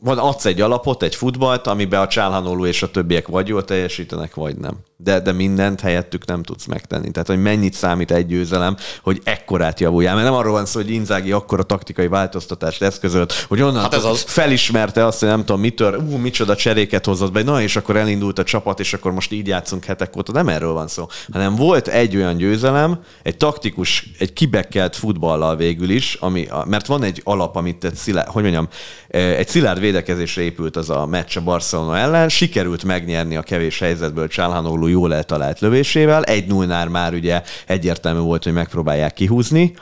van, 0.03 0.17
adsz 0.17 0.45
egy 0.45 0.61
alapot, 0.61 1.03
egy 1.03 1.15
futballt, 1.15 1.67
amiben 1.67 2.01
a 2.01 2.07
Csálhanoló 2.07 2.65
és 2.65 2.83
a 2.83 2.91
többiek 2.91 3.27
vagy 3.27 3.47
jól 3.47 3.65
teljesítenek, 3.65 4.35
vagy 4.35 4.57
nem. 4.57 4.73
De, 4.97 5.19
de 5.19 5.31
mindent 5.31 5.79
helyettük 5.79 6.25
nem 6.25 6.43
tudsz 6.43 6.65
megtenni. 6.65 7.11
Tehát, 7.11 7.27
hogy 7.27 7.41
mennyit 7.41 7.73
számít 7.73 8.11
egy 8.11 8.25
győzelem, 8.25 8.77
hogy 9.03 9.21
ekkorát 9.23 9.79
javuljál. 9.79 10.15
Mert 10.15 10.27
nem 10.27 10.35
arról 10.35 10.51
van 10.51 10.65
szó, 10.65 10.79
hogy 10.79 10.89
Inzági 10.89 11.31
akkor 11.31 11.59
a 11.59 11.63
taktikai 11.63 12.07
változtatást 12.07 12.81
eszközölt, 12.81 13.33
hogy 13.47 13.61
onnan 13.61 13.81
hát 13.81 13.93
ez 13.93 14.03
az. 14.03 14.21
felismerte 14.21 15.05
azt, 15.05 15.19
hogy 15.19 15.29
nem 15.29 15.45
tudom, 15.45 15.61
mitől, 15.61 15.97
ú, 16.09 16.17
micsoda 16.17 16.55
cseréket 16.55 17.05
hozott 17.05 17.31
be, 17.31 17.43
na 17.43 17.61
és 17.61 17.75
akkor 17.75 17.95
elindult 17.95 18.39
a 18.39 18.43
csapat, 18.43 18.79
és 18.79 18.93
akkor 18.93 19.11
most 19.11 19.31
így 19.31 19.47
játszunk 19.47 19.85
hetek 19.85 20.17
óta. 20.17 20.31
Nem 20.31 20.47
erről 20.47 20.73
van 20.73 20.87
szó, 20.87 21.07
hanem 21.31 21.55
volt 21.55 21.87
egy 21.87 22.15
olyan 22.15 22.37
győzelem, 22.37 22.99
egy 23.23 23.37
taktikus, 23.37 24.09
egy 24.19 24.33
kibekkelt 24.33 24.95
futballal 24.95 25.55
végül 25.55 25.89
is, 25.89 26.17
ami, 26.19 26.47
mert 26.65 26.87
van 26.87 27.03
egy 27.03 27.21
alap, 27.23 27.55
amit 27.55 27.83
egy 27.83 27.95
szilárd, 27.95 28.27
hogy 28.27 28.41
mondjam, 28.41 28.67
egy 29.07 29.47
szilárd 29.47 29.79
védekezésre 29.91 30.41
épült 30.41 30.75
az 30.75 30.89
a 30.89 31.05
meccs 31.05 31.37
a 31.37 31.41
Barcelona 31.41 31.97
ellen, 31.97 32.29
sikerült 32.29 32.83
megnyerni 32.83 33.35
a 33.35 33.41
kevés 33.41 33.79
helyzetből 33.79 34.27
Csálhanoglu 34.27 34.87
jól 34.87 35.13
eltalált 35.13 35.59
lövésével, 35.59 36.23
egy 36.23 36.47
0 36.47 36.85
már 36.85 37.13
ugye 37.13 37.41
egyértelmű 37.67 38.19
volt, 38.19 38.43
hogy 38.43 38.53
megpróbálják 38.53 39.13
kihúzni, 39.13 39.73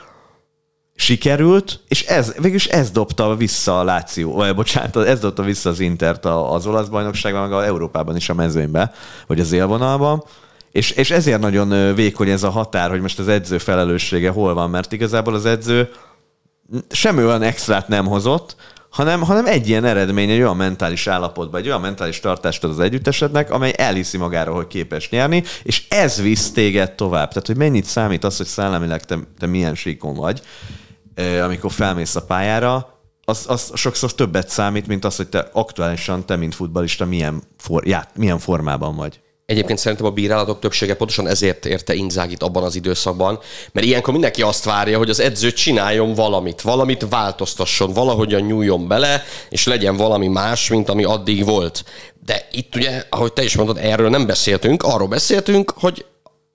sikerült, 0.94 1.80
és 1.88 2.02
ez, 2.02 2.34
végülis 2.34 2.66
ez 2.66 2.90
dobta 2.90 3.36
vissza 3.36 3.78
a 3.78 3.84
Láció, 3.84 4.32
vagy 4.32 4.54
bocsánat, 4.54 4.96
ez 4.96 5.20
dobta 5.20 5.42
vissza 5.42 5.70
az 5.70 5.80
Intert 5.80 6.24
az 6.24 6.66
olasz 6.66 6.88
bajnokságban, 6.88 7.42
meg 7.42 7.52
a 7.52 7.64
Európában 7.64 8.16
is 8.16 8.28
a 8.28 8.34
mezőnybe, 8.34 8.92
vagy 9.26 9.40
az 9.40 9.52
élvonalban, 9.52 10.24
és, 10.72 10.90
és 10.90 11.10
ezért 11.10 11.40
nagyon 11.40 11.94
vékony 11.94 12.28
ez 12.28 12.42
a 12.42 12.50
határ, 12.50 12.90
hogy 12.90 13.00
most 13.00 13.18
az 13.18 13.28
edző 13.28 13.58
felelőssége 13.58 14.30
hol 14.30 14.54
van, 14.54 14.70
mert 14.70 14.92
igazából 14.92 15.34
az 15.34 15.44
edző 15.44 15.90
semmi 16.90 17.24
olyan 17.24 17.42
extrát 17.42 17.88
nem 17.88 18.06
hozott, 18.06 18.56
hanem, 18.90 19.22
hanem 19.22 19.46
egy 19.46 19.68
ilyen 19.68 19.84
eredmény, 19.84 20.30
egy 20.30 20.40
olyan 20.40 20.56
mentális 20.56 21.06
állapotba, 21.06 21.58
egy 21.58 21.66
olyan 21.66 21.80
mentális 21.80 22.20
tartást 22.20 22.64
ad 22.64 22.70
az 22.70 22.80
együttesednek, 22.80 23.50
amely 23.50 23.72
elhiszi 23.76 24.16
magáról, 24.16 24.54
hogy 24.54 24.66
képes 24.66 25.10
nyerni, 25.10 25.42
és 25.62 25.86
ez 25.88 26.22
visz 26.22 26.52
téged 26.52 26.92
tovább. 26.92 27.28
Tehát, 27.28 27.46
hogy 27.46 27.56
mennyit 27.56 27.84
számít 27.84 28.24
az, 28.24 28.36
hogy 28.36 28.46
szellemileg 28.46 29.04
te, 29.04 29.18
te 29.38 29.46
milyen 29.46 29.74
síkon 29.74 30.14
vagy, 30.14 30.42
amikor 31.42 31.72
felmész 31.72 32.16
a 32.16 32.24
pályára, 32.24 32.98
az, 33.24 33.44
az 33.48 33.70
sokszor 33.74 34.14
többet 34.14 34.48
számít, 34.48 34.86
mint 34.86 35.04
az, 35.04 35.16
hogy 35.16 35.28
te 35.28 35.48
aktuálisan, 35.52 36.26
te, 36.26 36.36
mint 36.36 36.54
futbalista, 36.54 37.04
milyen, 37.04 37.42
for, 37.58 37.86
já, 37.86 38.08
milyen 38.14 38.38
formában 38.38 38.96
vagy. 38.96 39.20
Egyébként 39.50 39.78
szerintem 39.78 40.06
a 40.06 40.10
bírálatok 40.10 40.58
többsége 40.58 40.94
pontosan 40.94 41.28
ezért 41.28 41.66
érte 41.66 41.94
Inzágit 41.94 42.42
abban 42.42 42.62
az 42.62 42.76
időszakban, 42.76 43.38
mert 43.72 43.86
ilyenkor 43.86 44.12
mindenki 44.12 44.42
azt 44.42 44.64
várja, 44.64 44.98
hogy 44.98 45.10
az 45.10 45.20
edző 45.20 45.52
csináljon 45.52 46.14
valamit, 46.14 46.60
valamit 46.60 47.06
változtasson, 47.08 47.92
valahogyan 47.92 48.40
nyúljon 48.40 48.88
bele, 48.88 49.24
és 49.48 49.66
legyen 49.66 49.96
valami 49.96 50.28
más, 50.28 50.68
mint 50.68 50.88
ami 50.88 51.04
addig 51.04 51.44
volt. 51.44 51.84
De 52.26 52.48
itt 52.52 52.76
ugye, 52.76 53.04
ahogy 53.08 53.32
te 53.32 53.42
is 53.42 53.56
mondod, 53.56 53.78
erről 53.78 54.10
nem 54.10 54.26
beszéltünk, 54.26 54.82
arról 54.82 55.08
beszéltünk, 55.08 55.72
hogy 55.76 56.04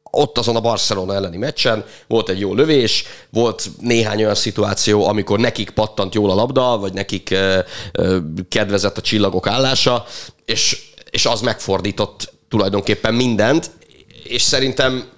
ott 0.03 0.37
azon 0.37 0.55
a 0.55 0.61
Barcelona 0.61 1.13
elleni 1.13 1.37
meccsen 1.37 1.85
volt 2.07 2.29
egy 2.29 2.39
jó 2.39 2.53
lövés, 2.53 3.03
volt 3.29 3.69
néhány 3.79 4.23
olyan 4.23 4.35
szituáció, 4.35 5.07
amikor 5.07 5.39
nekik 5.39 5.69
pattant 5.69 6.13
jól 6.13 6.31
a 6.31 6.35
labda, 6.35 6.77
vagy 6.77 6.93
nekik 6.93 7.29
ö, 7.31 7.59
ö, 7.91 8.17
kedvezett 8.49 8.97
a 8.97 9.01
csillagok 9.01 9.47
állása, 9.47 10.05
és, 10.45 10.83
és 11.09 11.25
az 11.25 11.41
megfordított 11.41 12.33
tulajdonképpen 12.47 13.13
mindent, 13.13 13.71
és 14.23 14.41
szerintem 14.41 15.13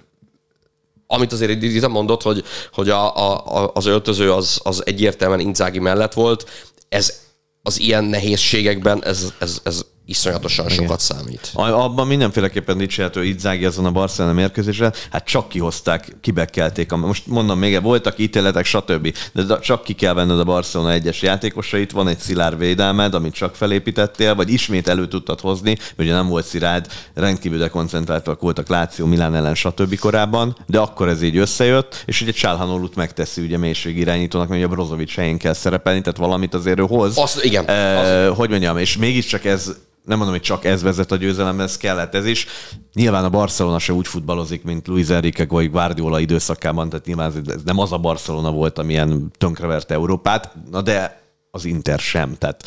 amit 1.10 1.32
azért 1.32 1.58
Dita 1.58 1.88
mondott, 1.88 2.22
hogy, 2.22 2.44
hogy 2.72 2.88
a, 2.88 3.16
a, 3.16 3.70
az 3.74 3.86
öltöző 3.86 4.32
az, 4.32 4.60
az 4.62 4.86
egyértelműen 4.86 5.40
Inzági 5.40 5.78
mellett 5.78 6.12
volt, 6.12 6.50
ez 6.88 7.20
az 7.62 7.80
ilyen 7.80 8.04
nehézségekben 8.04 9.04
ez, 9.04 9.32
ez, 9.38 9.60
ez 9.64 9.84
iszonyatosan 10.08 10.66
Igen. 10.66 10.76
sokat 10.76 11.00
számít. 11.00 11.50
Abban 11.54 12.06
mindenféleképpen 12.06 12.78
dicsérhető 12.78 13.24
Idzági 13.24 13.64
azon 13.64 13.84
a 13.84 13.90
Barcelona 13.90 14.34
mérkőzésre, 14.34 14.92
hát 15.10 15.24
csak 15.26 15.48
kihozták, 15.48 16.16
kibekkelték. 16.20 16.90
Most 16.90 17.26
mondom 17.26 17.58
még, 17.58 17.82
voltak 17.82 18.18
ítéletek, 18.18 18.64
stb. 18.64 19.16
De 19.32 19.58
csak 19.58 19.84
ki 19.84 19.92
kell 19.92 20.12
venned 20.14 20.38
a 20.38 20.44
Barcelona 20.44 20.92
egyes 20.92 21.22
játékosait, 21.22 21.90
van 21.90 22.08
egy 22.08 22.18
szilárd 22.18 22.58
védelmed, 22.58 23.14
amit 23.14 23.34
csak 23.34 23.54
felépítettél, 23.54 24.34
vagy 24.34 24.50
ismét 24.50 24.88
elő 24.88 25.08
tudtad 25.08 25.40
hozni, 25.40 25.76
ugye 25.98 26.12
nem 26.12 26.28
volt 26.28 26.46
szirád, 26.46 26.86
rendkívül 27.14 27.58
dekoncentráltak 27.58 28.40
voltak 28.40 28.68
Láció, 28.68 29.06
Milán 29.06 29.34
ellen, 29.34 29.54
stb. 29.54 29.98
korábban, 29.98 30.56
de 30.66 30.78
akkor 30.78 31.08
ez 31.08 31.22
így 31.22 31.36
összejött, 31.36 32.02
és 32.06 32.20
ugye 32.20 32.32
Csálhanolut 32.32 32.94
megteszi 32.94 33.42
ugye 33.42 33.58
mélység 33.58 33.96
irányítónak, 33.98 34.48
mert 34.48 34.60
ugye 34.60 34.70
a 34.70 34.74
Brozovic 34.74 35.14
helyén 35.14 35.38
kell 35.38 35.52
szerepelni, 35.52 36.00
tehát 36.00 36.18
valamit 36.18 36.54
azért 36.54 36.78
ő 36.78 36.82
hoz. 36.82 37.16
Azt, 37.18 37.44
igen. 37.44 37.68
E, 37.68 38.28
hogy 38.28 38.50
mondjam, 38.50 38.78
és 38.78 38.96
mégiscsak 38.96 39.44
ez 39.44 39.72
nem 40.08 40.16
mondom, 40.18 40.36
hogy 40.36 40.44
csak 40.44 40.64
ez 40.64 40.82
vezet 40.82 41.12
a 41.12 41.16
győzelemhez, 41.16 41.76
kellett 41.76 42.14
ez 42.14 42.26
is. 42.26 42.46
Nyilván 42.94 43.24
a 43.24 43.30
Barcelona 43.30 43.78
se 43.78 43.92
úgy 43.92 44.06
futballozik, 44.06 44.62
mint 44.62 44.86
Luis 44.86 45.08
Enrique 45.08 45.46
vagy 45.48 45.70
Guardiola 45.70 46.20
időszakában, 46.20 46.88
tehát 46.88 47.06
nyilván 47.06 47.32
ez 47.46 47.62
nem 47.64 47.78
az 47.78 47.92
a 47.92 47.98
Barcelona 47.98 48.50
volt, 48.50 48.78
amilyen 48.78 49.30
tönkreverte 49.38 49.94
Európát, 49.94 50.52
na 50.70 50.82
de 50.82 51.22
az 51.50 51.64
Inter 51.64 51.98
sem. 51.98 52.34
Tehát 52.38 52.64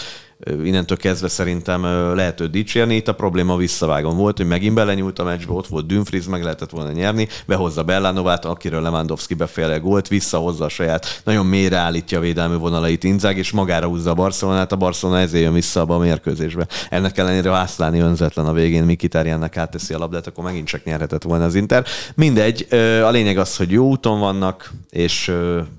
innentől 0.63 0.97
kezdve 0.97 1.27
szerintem 1.27 1.83
lehet 2.15 2.39
őt 2.39 2.51
dicsérni. 2.51 2.95
Itt 2.95 3.07
a 3.07 3.13
probléma 3.13 3.55
visszavágon 3.55 4.17
volt, 4.17 4.37
hogy 4.37 4.47
megint 4.47 4.75
belenyúlt 4.75 5.19
a 5.19 5.23
meccsbe, 5.23 5.53
ott 5.53 5.67
volt 5.67 5.85
Dumfries, 5.85 6.25
meg 6.25 6.43
lehetett 6.43 6.69
volna 6.69 6.91
nyerni, 6.91 7.27
behozza 7.45 7.83
Bellanovát, 7.83 8.45
akiről 8.45 8.81
Lewandowski 8.81 9.33
beféle 9.33 9.77
gólt, 9.77 10.07
visszahozza 10.07 10.65
a 10.65 10.69
saját, 10.69 11.21
nagyon 11.23 11.45
mélyre 11.45 11.77
állítja 11.77 12.17
a 12.17 12.21
védelmi 12.21 12.57
vonalait 12.57 13.03
Inzag, 13.03 13.37
és 13.37 13.51
magára 13.51 13.87
húzza 13.87 14.09
a 14.09 14.13
Barcelonát, 14.13 14.71
a 14.71 14.75
Barcelona 14.75 15.19
ezért 15.19 15.43
jön 15.43 15.53
vissza 15.53 15.81
abba 15.81 15.95
a 15.95 15.99
mérkőzésbe. 15.99 16.67
Ennek 16.89 17.17
ellenére 17.17 17.49
Vászláni 17.49 17.99
önzetlen 17.99 18.45
a 18.45 18.53
végén, 18.53 18.83
Mikitárjának 18.83 19.57
átteszi 19.57 19.93
a 19.93 19.97
labdát, 19.97 20.27
akkor 20.27 20.43
megint 20.43 20.67
csak 20.67 20.83
nyerhetett 20.83 21.23
volna 21.23 21.45
az 21.45 21.55
Inter. 21.55 21.85
Mindegy, 22.15 22.67
a 23.03 23.09
lényeg 23.09 23.37
az, 23.37 23.55
hogy 23.57 23.71
jó 23.71 23.87
úton 23.87 24.19
vannak, 24.19 24.71
és 24.89 25.31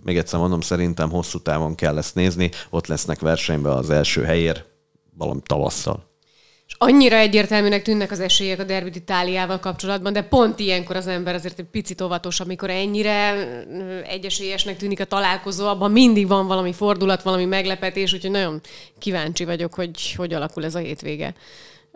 még 0.04 0.16
egyszer 0.16 0.40
mondom, 0.40 0.60
szerintem 0.60 1.10
hosszú 1.10 1.38
távon 1.38 1.74
kell 1.74 1.98
ezt 1.98 2.14
nézni, 2.14 2.50
ott 2.70 2.86
lesznek 2.86 3.20
versenyben 3.20 3.72
az 3.72 3.90
első 3.90 4.22
helyért, 4.22 4.51
valami 5.16 5.40
tavasszal. 5.44 6.10
És 6.66 6.74
annyira 6.78 7.16
egyértelműnek 7.16 7.82
tűnnek 7.82 8.10
az 8.10 8.20
esélyek 8.20 8.58
a 8.58 8.64
Derbit 8.64 8.96
Itáliával 8.96 9.58
kapcsolatban, 9.58 10.12
de 10.12 10.22
pont 10.22 10.58
ilyenkor 10.58 10.96
az 10.96 11.06
ember 11.06 11.34
azért 11.34 11.58
egy 11.58 11.66
picit 11.70 12.00
óvatos, 12.00 12.40
amikor 12.40 12.70
ennyire 12.70 13.32
egyesélyesnek 14.06 14.76
tűnik 14.76 15.00
a 15.00 15.04
találkozó, 15.04 15.66
abban 15.66 15.90
mindig 15.90 16.28
van 16.28 16.46
valami 16.46 16.72
fordulat, 16.72 17.22
valami 17.22 17.44
meglepetés, 17.44 18.12
úgyhogy 18.12 18.30
nagyon 18.30 18.60
kíváncsi 18.98 19.44
vagyok, 19.44 19.74
hogy 19.74 20.14
hogy 20.14 20.34
alakul 20.34 20.64
ez 20.64 20.74
a 20.74 20.78
hétvége 20.78 21.34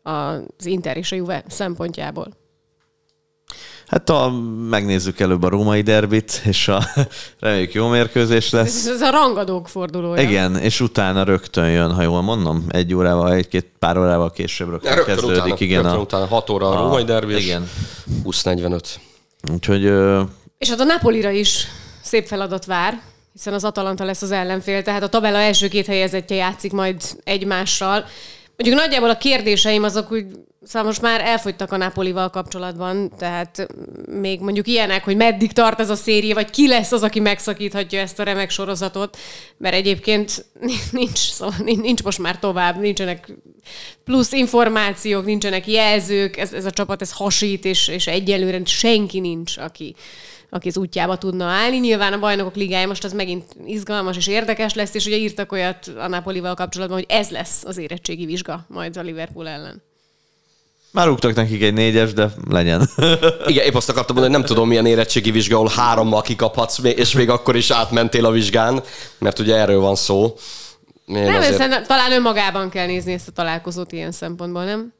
az 0.02 0.66
Inter 0.66 0.96
és 0.96 1.12
a 1.12 1.16
Juve 1.16 1.44
szempontjából. 1.48 2.28
Hát 3.86 4.10
a, 4.10 4.30
megnézzük 4.68 5.20
előbb 5.20 5.42
a 5.42 5.48
római 5.48 5.80
derbit, 5.80 6.42
és 6.44 6.68
a, 6.68 6.82
reméljük 7.40 7.72
jó 7.72 7.88
mérkőzés 7.88 8.50
lesz. 8.50 8.86
Ez, 8.86 8.92
ez 8.92 9.00
a 9.00 9.10
rangadók 9.10 9.68
fordulója. 9.68 10.22
Igen, 10.22 10.56
és 10.56 10.80
utána 10.80 11.24
rögtön 11.24 11.70
jön, 11.70 11.94
ha 11.94 12.02
jól 12.02 12.22
mondom, 12.22 12.64
egy 12.68 12.94
órával, 12.94 13.32
egy-két 13.32 13.66
pár 13.78 13.98
órával 13.98 14.30
később 14.30 14.68
rögtön, 14.68 14.94
rögtön 14.94 15.14
kezdődik. 15.14 15.42
Utána, 15.42 15.56
igen, 15.58 15.82
rögtön 15.82 15.98
a, 15.98 16.02
utána 16.02 16.26
6 16.26 16.50
óra 16.50 16.68
a, 16.68 16.78
a 16.78 16.82
római 16.82 17.04
derbi, 17.04 17.36
igen. 17.36 17.70
20-45. 18.24 18.80
Úgyhogy... 19.52 19.84
Ö... 19.84 20.22
És 20.58 20.68
hát 20.68 20.80
a 20.80 20.84
Napolira 20.84 21.30
is 21.30 21.66
szép 22.02 22.26
feladat 22.26 22.64
vár, 22.64 23.00
hiszen 23.32 23.54
az 23.54 23.64
Atalanta 23.64 24.04
lesz 24.04 24.22
az 24.22 24.30
ellenfél, 24.30 24.82
tehát 24.82 25.02
a 25.02 25.08
tabella 25.08 25.38
első 25.38 25.68
két 25.68 25.86
helyezettje 25.86 26.36
játszik 26.36 26.72
majd 26.72 27.02
egymással. 27.24 28.04
Mondjuk 28.56 28.80
nagyjából 28.80 29.10
a 29.10 29.16
kérdéseim 29.16 29.82
azok 29.82 30.12
úgy 30.12 30.26
Szóval 30.66 30.88
most 30.88 31.02
már 31.02 31.20
elfogytak 31.20 31.72
a 31.72 31.76
Napolival 31.76 32.30
kapcsolatban, 32.30 33.12
tehát 33.18 33.66
még 34.06 34.40
mondjuk 34.40 34.66
ilyenek, 34.66 35.04
hogy 35.04 35.16
meddig 35.16 35.52
tart 35.52 35.80
ez 35.80 35.90
a 35.90 35.94
széria, 35.94 36.34
vagy 36.34 36.50
ki 36.50 36.68
lesz 36.68 36.92
az, 36.92 37.02
aki 37.02 37.20
megszakíthatja 37.20 38.00
ezt 38.00 38.18
a 38.18 38.22
remek 38.22 38.50
sorozatot, 38.50 39.16
mert 39.56 39.74
egyébként 39.74 40.44
nincs, 40.90 41.18
szóval 41.18 41.54
nincs 41.64 42.02
most 42.02 42.18
már 42.18 42.38
tovább, 42.38 42.80
nincsenek 42.80 43.32
plusz 44.04 44.32
információk, 44.32 45.24
nincsenek 45.24 45.66
jelzők, 45.66 46.36
ez, 46.36 46.52
ez 46.52 46.64
a 46.64 46.70
csapat 46.70 47.02
ez 47.02 47.12
hasít, 47.12 47.64
és, 47.64 47.88
és 47.88 48.06
egyelőre 48.06 48.60
senki 48.64 49.20
nincs, 49.20 49.56
aki 49.56 49.94
aki 50.50 50.68
az 50.68 50.76
útjába 50.76 51.18
tudna 51.18 51.44
állni. 51.44 51.78
Nyilván 51.78 52.12
a 52.12 52.18
bajnokok 52.18 52.54
ligája 52.54 52.86
most 52.86 53.04
az 53.04 53.12
megint 53.12 53.44
izgalmas 53.66 54.16
és 54.16 54.26
érdekes 54.26 54.74
lesz, 54.74 54.94
és 54.94 55.06
ugye 55.06 55.16
írtak 55.16 55.52
olyat 55.52 55.86
a 55.98 56.08
Napolival 56.08 56.54
kapcsolatban, 56.54 56.96
hogy 56.98 57.06
ez 57.08 57.30
lesz 57.30 57.64
az 57.64 57.78
érettségi 57.78 58.26
vizsga 58.26 58.66
majd 58.68 58.96
a 58.96 59.00
Liverpool 59.00 59.48
ellen. 59.48 59.82
Már 60.96 61.06
rúgtak 61.06 61.34
nekik 61.34 61.62
egy 61.62 61.74
négyes, 61.74 62.12
de 62.12 62.30
legyen. 62.50 62.88
Igen, 63.46 63.64
épp 63.64 63.74
azt 63.74 63.88
akartam 63.88 64.14
mondani, 64.16 64.34
hogy 64.34 64.42
nem 64.42 64.44
tudom, 64.44 64.68
milyen 64.68 64.86
érettségi 64.86 65.30
vizsga, 65.30 65.56
ahol 65.56 65.70
hárommal 65.76 66.22
kikaphatsz, 66.22 66.78
és 66.82 67.12
még 67.12 67.30
akkor 67.30 67.56
is 67.56 67.70
átmentél 67.70 68.24
a 68.24 68.30
vizsgán, 68.30 68.82
mert 69.18 69.38
ugye 69.38 69.56
erről 69.56 69.80
van 69.80 69.94
szó. 69.94 70.34
Én 71.06 71.22
nem, 71.22 71.34
azért... 71.34 71.52
Össze, 71.52 71.82
talán 71.86 72.12
önmagában 72.12 72.70
kell 72.70 72.86
nézni 72.86 73.12
ezt 73.12 73.28
a 73.28 73.32
találkozót 73.32 73.92
ilyen 73.92 74.12
szempontból, 74.12 74.64
nem? 74.64 74.92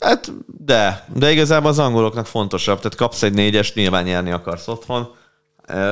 Hát, 0.00 0.32
de. 0.64 1.06
De 1.14 1.30
igazából 1.30 1.70
az 1.70 1.78
angoloknak 1.78 2.26
fontosabb. 2.26 2.76
Tehát 2.76 2.96
kapsz 2.96 3.22
egy 3.22 3.34
négyes, 3.34 3.74
nyilván 3.74 4.04
nyerni 4.04 4.30
akarsz 4.30 4.68
otthon. 4.68 5.14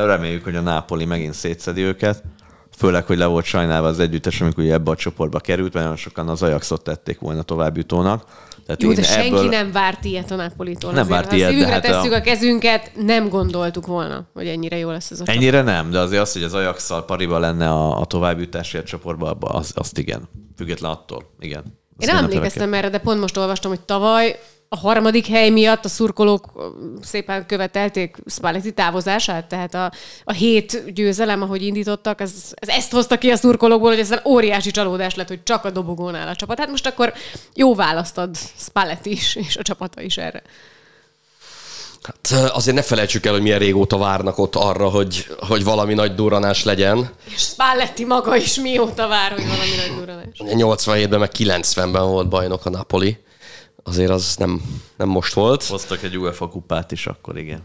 Reméljük, 0.04 0.44
hogy 0.44 0.56
a 0.56 0.60
Nápoli 0.60 1.04
megint 1.04 1.34
szétszedi 1.34 1.80
őket. 1.80 2.22
Főleg, 2.78 3.06
hogy 3.06 3.18
le 3.18 3.26
volt 3.26 3.44
sajnálva 3.44 3.88
az 3.88 3.98
együttes, 3.98 4.40
amikor 4.40 4.64
ebbe 4.64 4.90
a 4.90 4.96
csoportba 4.96 5.38
került, 5.38 5.72
mert 5.72 5.84
nagyon 5.84 6.00
sokan 6.00 6.28
az 6.28 6.42
Ajaxot 6.42 6.82
tették 6.82 7.18
volna 7.18 7.42
továbbjutónak. 7.42 8.24
Tehát 8.66 8.82
Jó, 8.82 8.92
de 8.92 9.02
senki 9.02 9.28
ebből... 9.28 9.48
nem 9.48 9.72
várt 9.72 10.04
ilyet 10.04 10.30
a 10.30 10.34
Napolitól. 10.34 10.92
Nem 10.92 11.08
várt 11.08 11.32
ilyet, 11.32 11.54
de 11.54 11.66
hát 11.66 11.82
tesszük 11.82 12.12
a... 12.12 12.16
a 12.16 12.20
kezünket, 12.20 12.90
nem 12.94 13.28
gondoltuk 13.28 13.86
volna, 13.86 14.26
hogy 14.34 14.46
ennyire 14.46 14.76
jó 14.78 14.90
lesz 14.90 15.10
ez 15.10 15.20
a 15.20 15.24
Ennyire 15.26 15.58
csoport. 15.58 15.74
nem, 15.74 15.90
de 15.90 15.98
azért 15.98 16.22
az, 16.22 16.32
hogy 16.32 16.42
az 16.42 16.54
Ajax-szal 16.54 17.04
pariba 17.04 17.38
lenne 17.38 17.68
a, 17.68 18.00
a 18.00 18.04
továbbjutásért 18.04 18.86
csoportba, 18.86 19.30
az, 19.30 19.72
azt 19.74 19.98
igen. 19.98 20.28
Független 20.56 20.90
attól, 20.90 21.34
igen. 21.40 21.62
Azt 21.98 22.08
Én 22.08 22.14
nem 22.14 22.24
emlékeztem 22.24 22.74
erre, 22.74 22.88
de 22.88 22.98
pont 22.98 23.20
most 23.20 23.36
olvastam, 23.36 23.70
hogy 23.70 23.80
tavaly 23.80 24.38
a 24.68 24.76
harmadik 24.76 25.26
hely 25.26 25.50
miatt 25.50 25.84
a 25.84 25.88
szurkolók 25.88 26.72
szépen 27.02 27.46
követelték 27.46 28.16
Spalletti 28.26 28.72
távozását, 28.72 29.46
tehát 29.46 29.74
a, 29.74 29.92
a 30.24 30.32
hét 30.32 30.92
győzelem, 30.94 31.42
ahogy 31.42 31.62
indítottak, 31.62 32.20
ez, 32.20 32.32
ez 32.54 32.68
ezt 32.68 32.92
hozta 32.92 33.18
ki 33.18 33.30
a 33.30 33.36
szurkolókból, 33.36 33.90
hogy 33.90 33.98
ez 33.98 34.14
óriási 34.24 34.70
csalódás 34.70 35.14
lett, 35.14 35.28
hogy 35.28 35.42
csak 35.42 35.64
a 35.64 35.70
dobogónál 35.70 36.28
a 36.28 36.36
csapat. 36.36 36.58
Hát 36.58 36.70
most 36.70 36.86
akkor 36.86 37.12
jó 37.54 37.74
választad 37.74 38.36
Spalletti 38.56 39.10
is, 39.10 39.36
és 39.36 39.56
a 39.56 39.62
csapata 39.62 40.00
is 40.00 40.16
erre. 40.16 40.42
Hát 42.02 42.52
azért 42.52 42.76
ne 42.76 42.82
felejtsük 42.82 43.26
el, 43.26 43.32
hogy 43.32 43.42
milyen 43.42 43.58
régóta 43.58 43.98
várnak 43.98 44.38
ott 44.38 44.54
arra, 44.54 44.88
hogy, 44.88 45.26
hogy 45.38 45.64
valami 45.64 45.94
nagy 45.94 46.14
duranás 46.14 46.64
legyen. 46.64 47.10
És 47.34 47.40
Spalletti 47.40 48.04
maga 48.04 48.36
is 48.36 48.60
mióta 48.60 49.08
vár, 49.08 49.32
hogy 49.32 49.46
valami 49.46 49.70
nagy 49.76 49.98
duranás. 49.98 50.26
87-ben, 50.38 51.18
meg 51.18 51.30
90-ben 51.38 52.06
volt 52.06 52.28
bajnok 52.28 52.66
a 52.66 52.70
Napoli 52.70 53.18
azért 53.88 54.10
az 54.10 54.36
nem, 54.36 54.62
nem 54.96 55.08
most 55.08 55.32
volt. 55.32 55.64
Hoztak 55.64 56.02
egy 56.02 56.18
UEFA 56.18 56.48
kupát 56.48 56.92
is 56.92 57.06
akkor, 57.06 57.38
igen. 57.38 57.62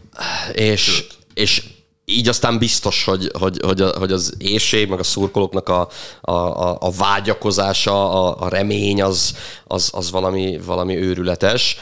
És, 0.52 1.06
és 1.34 1.62
így 2.04 2.28
aztán 2.28 2.58
biztos, 2.58 3.04
hogy, 3.04 3.30
hogy, 3.38 3.58
hogy, 3.64 3.82
hogy 3.98 4.12
az 4.12 4.34
éjség, 4.38 4.88
meg 4.88 4.98
a 4.98 5.02
szurkolóknak 5.02 5.68
a, 5.68 5.88
a, 6.20 6.32
a, 6.32 6.76
a 6.80 6.90
vágyakozása, 6.90 8.10
a, 8.10 8.44
a 8.44 8.48
remény 8.48 9.02
az, 9.02 9.36
az, 9.64 9.90
az 9.92 10.10
valami, 10.10 10.58
valami 10.64 10.96
őrületes. 10.96 11.76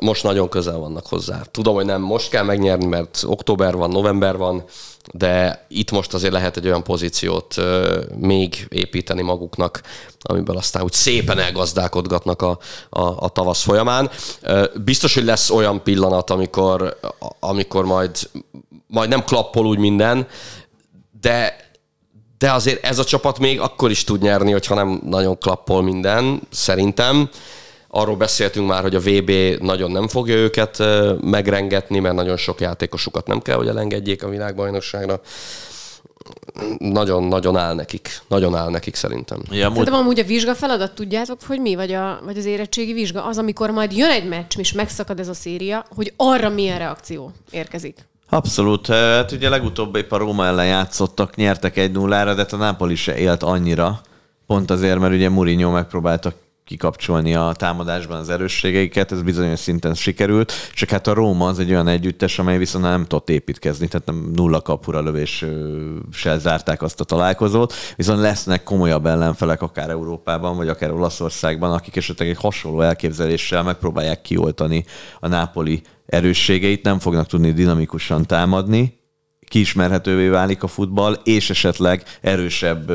Most 0.00 0.22
nagyon 0.22 0.48
közel 0.48 0.78
vannak 0.78 1.06
hozzá. 1.06 1.42
Tudom, 1.50 1.74
hogy 1.74 1.84
nem 1.84 2.02
most 2.02 2.28
kell 2.28 2.42
megnyerni, 2.42 2.86
mert 2.86 3.22
október 3.26 3.76
van, 3.76 3.90
november 3.90 4.36
van, 4.36 4.64
de 5.12 5.64
itt 5.68 5.90
most 5.90 6.14
azért 6.14 6.32
lehet 6.32 6.56
egy 6.56 6.66
olyan 6.66 6.82
pozíciót 6.82 7.54
még 8.16 8.66
építeni 8.68 9.22
maguknak, 9.22 9.82
amiből 10.20 10.56
aztán 10.56 10.82
úgy 10.82 10.92
szépen 10.92 11.38
elgazdálkodgatnak 11.38 12.42
a, 12.42 12.58
a, 12.90 13.00
a 13.00 13.28
tavasz 13.28 13.62
folyamán. 13.62 14.10
Biztos, 14.84 15.14
hogy 15.14 15.24
lesz 15.24 15.50
olyan 15.50 15.82
pillanat, 15.82 16.30
amikor, 16.30 16.98
amikor 17.40 17.84
majd, 17.84 18.30
majd 18.86 19.08
nem 19.08 19.24
klappol 19.24 19.66
úgy 19.66 19.78
minden, 19.78 20.26
de 21.20 21.62
de 22.38 22.52
azért 22.52 22.84
ez 22.84 22.98
a 22.98 23.04
csapat 23.04 23.38
még 23.38 23.60
akkor 23.60 23.90
is 23.90 24.04
tud 24.04 24.22
nyerni, 24.22 24.52
hogyha 24.52 24.74
nem 24.74 25.00
nagyon 25.04 25.38
klappol 25.38 25.82
minden, 25.82 26.40
szerintem. 26.50 27.28
Arról 27.96 28.16
beszéltünk 28.16 28.68
már, 28.68 28.82
hogy 28.82 28.94
a 28.94 29.00
VB 29.00 29.30
nagyon 29.60 29.90
nem 29.90 30.08
fogja 30.08 30.34
őket 30.34 30.82
megrengetni, 31.20 31.98
mert 31.98 32.14
nagyon 32.14 32.36
sok 32.36 32.60
játékosukat 32.60 33.26
nem 33.26 33.40
kell, 33.40 33.56
hogy 33.56 33.68
elengedjék 33.68 34.22
a 34.22 34.28
világbajnokságra 34.28 35.20
nagyon-nagyon 36.78 37.56
áll 37.56 37.74
nekik. 37.74 38.20
Nagyon 38.28 38.54
áll 38.54 38.70
nekik 38.70 38.94
szerintem. 38.94 39.42
Ja, 39.50 39.68
Szerintem 39.68 39.94
amúgy 39.94 40.18
a 40.18 40.24
vizsga 40.24 40.54
feladat, 40.54 40.94
tudjátok, 40.94 41.38
hogy 41.46 41.60
mi? 41.60 41.74
Vagy, 41.74 41.92
a, 41.92 42.20
vagy 42.24 42.38
az 42.38 42.44
érettségi 42.44 42.92
vizsga? 42.92 43.24
Az, 43.24 43.38
amikor 43.38 43.70
majd 43.70 43.96
jön 43.96 44.10
egy 44.10 44.28
meccs, 44.28 44.58
és 44.58 44.72
megszakad 44.72 45.20
ez 45.20 45.28
a 45.28 45.34
széria, 45.34 45.84
hogy 45.94 46.12
arra 46.16 46.48
milyen 46.48 46.78
reakció 46.78 47.32
érkezik. 47.50 47.98
Abszolút. 48.28 48.86
Hát 48.86 49.32
ugye 49.32 49.48
legutóbb 49.48 49.96
épp 49.96 50.12
a 50.12 50.16
Róma 50.16 50.46
ellen 50.46 50.66
játszottak, 50.66 51.36
nyertek 51.36 51.76
egy 51.76 51.92
nullára, 51.92 52.34
de 52.34 52.40
hát 52.40 52.52
a 52.52 52.56
Napoli 52.56 52.94
se 52.94 53.16
élt 53.16 53.42
annyira. 53.42 54.00
Pont 54.46 54.70
azért, 54.70 54.98
mert 54.98 55.14
ugye 55.14 55.28
Mourinho 55.28 55.70
megpróbálta 55.70 56.32
kikapcsolni 56.64 57.34
a 57.34 57.52
támadásban 57.56 58.18
az 58.18 58.28
erősségeiket, 58.28 59.12
ez 59.12 59.22
bizonyos 59.22 59.58
szinten 59.58 59.94
sikerült, 59.94 60.52
csak 60.74 60.88
hát 60.88 61.06
a 61.06 61.14
Róma 61.14 61.46
az 61.46 61.58
egy 61.58 61.70
olyan 61.70 61.88
együttes, 61.88 62.38
amely 62.38 62.58
viszont 62.58 62.84
nem 62.84 63.02
tudott 63.06 63.30
építkezni, 63.30 63.88
tehát 63.88 64.06
nem 64.06 64.30
nulla 64.34 64.60
kapura 64.60 65.00
lövéssel 65.00 66.38
zárták 66.38 66.82
azt 66.82 67.00
a 67.00 67.04
találkozót, 67.04 67.74
viszont 67.96 68.20
lesznek 68.20 68.62
komolyabb 68.62 69.06
ellenfelek 69.06 69.62
akár 69.62 69.90
Európában, 69.90 70.56
vagy 70.56 70.68
akár 70.68 70.92
Olaszországban, 70.92 71.72
akik 71.72 71.96
esetleg 71.96 72.28
egy 72.28 72.38
hasonló 72.38 72.80
elképzeléssel 72.80 73.62
megpróbálják 73.62 74.22
kioltani 74.22 74.84
a 75.20 75.28
Nápoli 75.28 75.82
erősségeit, 76.06 76.84
nem 76.84 76.98
fognak 76.98 77.26
tudni 77.26 77.52
dinamikusan 77.52 78.26
támadni, 78.26 79.02
kiismerhetővé 79.48 80.28
válik 80.28 80.62
a 80.62 80.66
futball, 80.66 81.12
és 81.24 81.50
esetleg 81.50 82.02
erősebb 82.20 82.90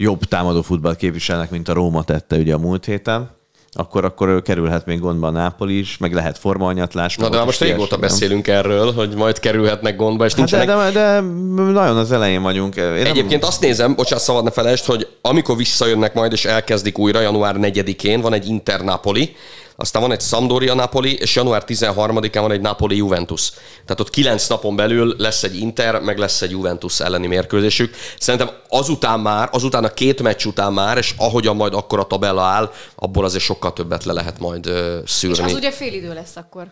jobb 0.00 0.24
támadó 0.24 0.62
futball 0.62 0.96
képviselnek, 0.96 1.50
mint 1.50 1.68
a 1.68 1.72
Róma 1.72 2.04
tette 2.04 2.36
ugye 2.36 2.54
a 2.54 2.58
múlt 2.58 2.84
héten, 2.84 3.36
akkor, 3.72 4.04
akkor 4.04 4.42
kerülhet 4.42 4.86
még 4.86 5.00
gondba 5.00 5.26
a 5.26 5.30
Nápoli 5.30 5.78
is, 5.78 5.96
meg 5.96 6.12
lehet 6.12 6.38
formaanyatlás. 6.38 7.16
Na 7.16 7.28
de 7.28 7.44
most 7.44 7.60
régóta 7.60 7.96
beszélünk 7.96 8.46
erről, 8.46 8.92
hogy 8.92 9.14
majd 9.14 9.38
kerülhetnek 9.38 9.96
gondba, 9.96 10.24
és 10.24 10.34
hát 10.34 10.38
nincsenek... 10.38 10.66
de, 10.66 10.90
de, 10.90 10.90
de, 10.90 11.20
nagyon 11.72 11.96
az 11.96 12.12
elején 12.12 12.42
vagyunk. 12.42 12.76
Én 12.76 12.84
Egyébként 12.84 13.40
nem... 13.40 13.48
azt 13.48 13.60
nézem, 13.60 13.94
bocsánat, 13.94 14.24
szabad 14.24 14.44
ne 14.44 14.50
felejtsd, 14.50 14.84
hogy 14.84 15.08
amikor 15.20 15.56
visszajönnek 15.56 16.14
majd 16.14 16.32
és 16.32 16.44
elkezdik 16.44 16.98
újra 16.98 17.20
január 17.20 17.56
4-én, 17.58 18.20
van 18.20 18.32
egy 18.32 18.46
Inter 18.46 18.80
Napoli, 18.80 19.36
aztán 19.80 20.02
van 20.02 20.12
egy 20.12 20.20
Sampdoria 20.20 20.74
Napoli, 20.74 21.14
és 21.14 21.34
január 21.34 21.64
13-án 21.66 22.38
van 22.40 22.50
egy 22.50 22.60
Napoli 22.60 22.96
Juventus. 22.96 23.50
Tehát 23.84 24.00
ott 24.00 24.10
kilenc 24.10 24.46
napon 24.46 24.76
belül 24.76 25.14
lesz 25.18 25.42
egy 25.42 25.56
Inter, 25.56 26.00
meg 26.00 26.18
lesz 26.18 26.42
egy 26.42 26.50
Juventus 26.50 27.00
elleni 27.00 27.26
mérkőzésük. 27.26 27.94
Szerintem 28.18 28.50
azután 28.68 29.20
már, 29.20 29.48
azután 29.52 29.84
a 29.84 29.88
két 29.88 30.22
meccs 30.22 30.44
után 30.44 30.72
már, 30.72 30.96
és 30.96 31.14
ahogyan 31.16 31.56
majd 31.56 31.74
akkor 31.74 31.98
a 31.98 32.06
tabella 32.06 32.42
áll, 32.42 32.72
abból 32.94 33.24
azért 33.24 33.44
sokkal 33.44 33.72
többet 33.72 34.04
le 34.04 34.12
lehet 34.12 34.38
majd 34.38 34.64
szűrni. 35.06 35.38
És 35.38 35.44
az 35.44 35.54
ugye 35.54 35.70
fél 35.70 35.92
idő 35.92 36.14
lesz 36.14 36.36
akkor. 36.36 36.66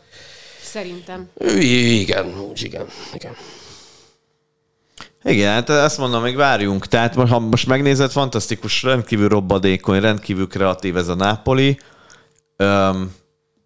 Szerintem. 0.62 1.28
Igen, 1.58 2.40
úgy 2.48 2.62
igen, 2.62 2.86
igen. 3.14 3.36
Igen, 5.24 5.52
hát 5.52 5.70
ezt 5.70 5.98
mondom, 5.98 6.22
még 6.22 6.36
várjunk. 6.36 6.86
Tehát 6.86 7.14
ha 7.14 7.38
most 7.38 7.66
megnézed, 7.66 8.10
fantasztikus, 8.10 8.82
rendkívül 8.82 9.28
robbadékony, 9.28 10.00
rendkívül 10.00 10.48
kreatív 10.48 10.96
ez 10.96 11.08
a 11.08 11.14
Napoli 11.14 11.78
öm, 12.56 13.12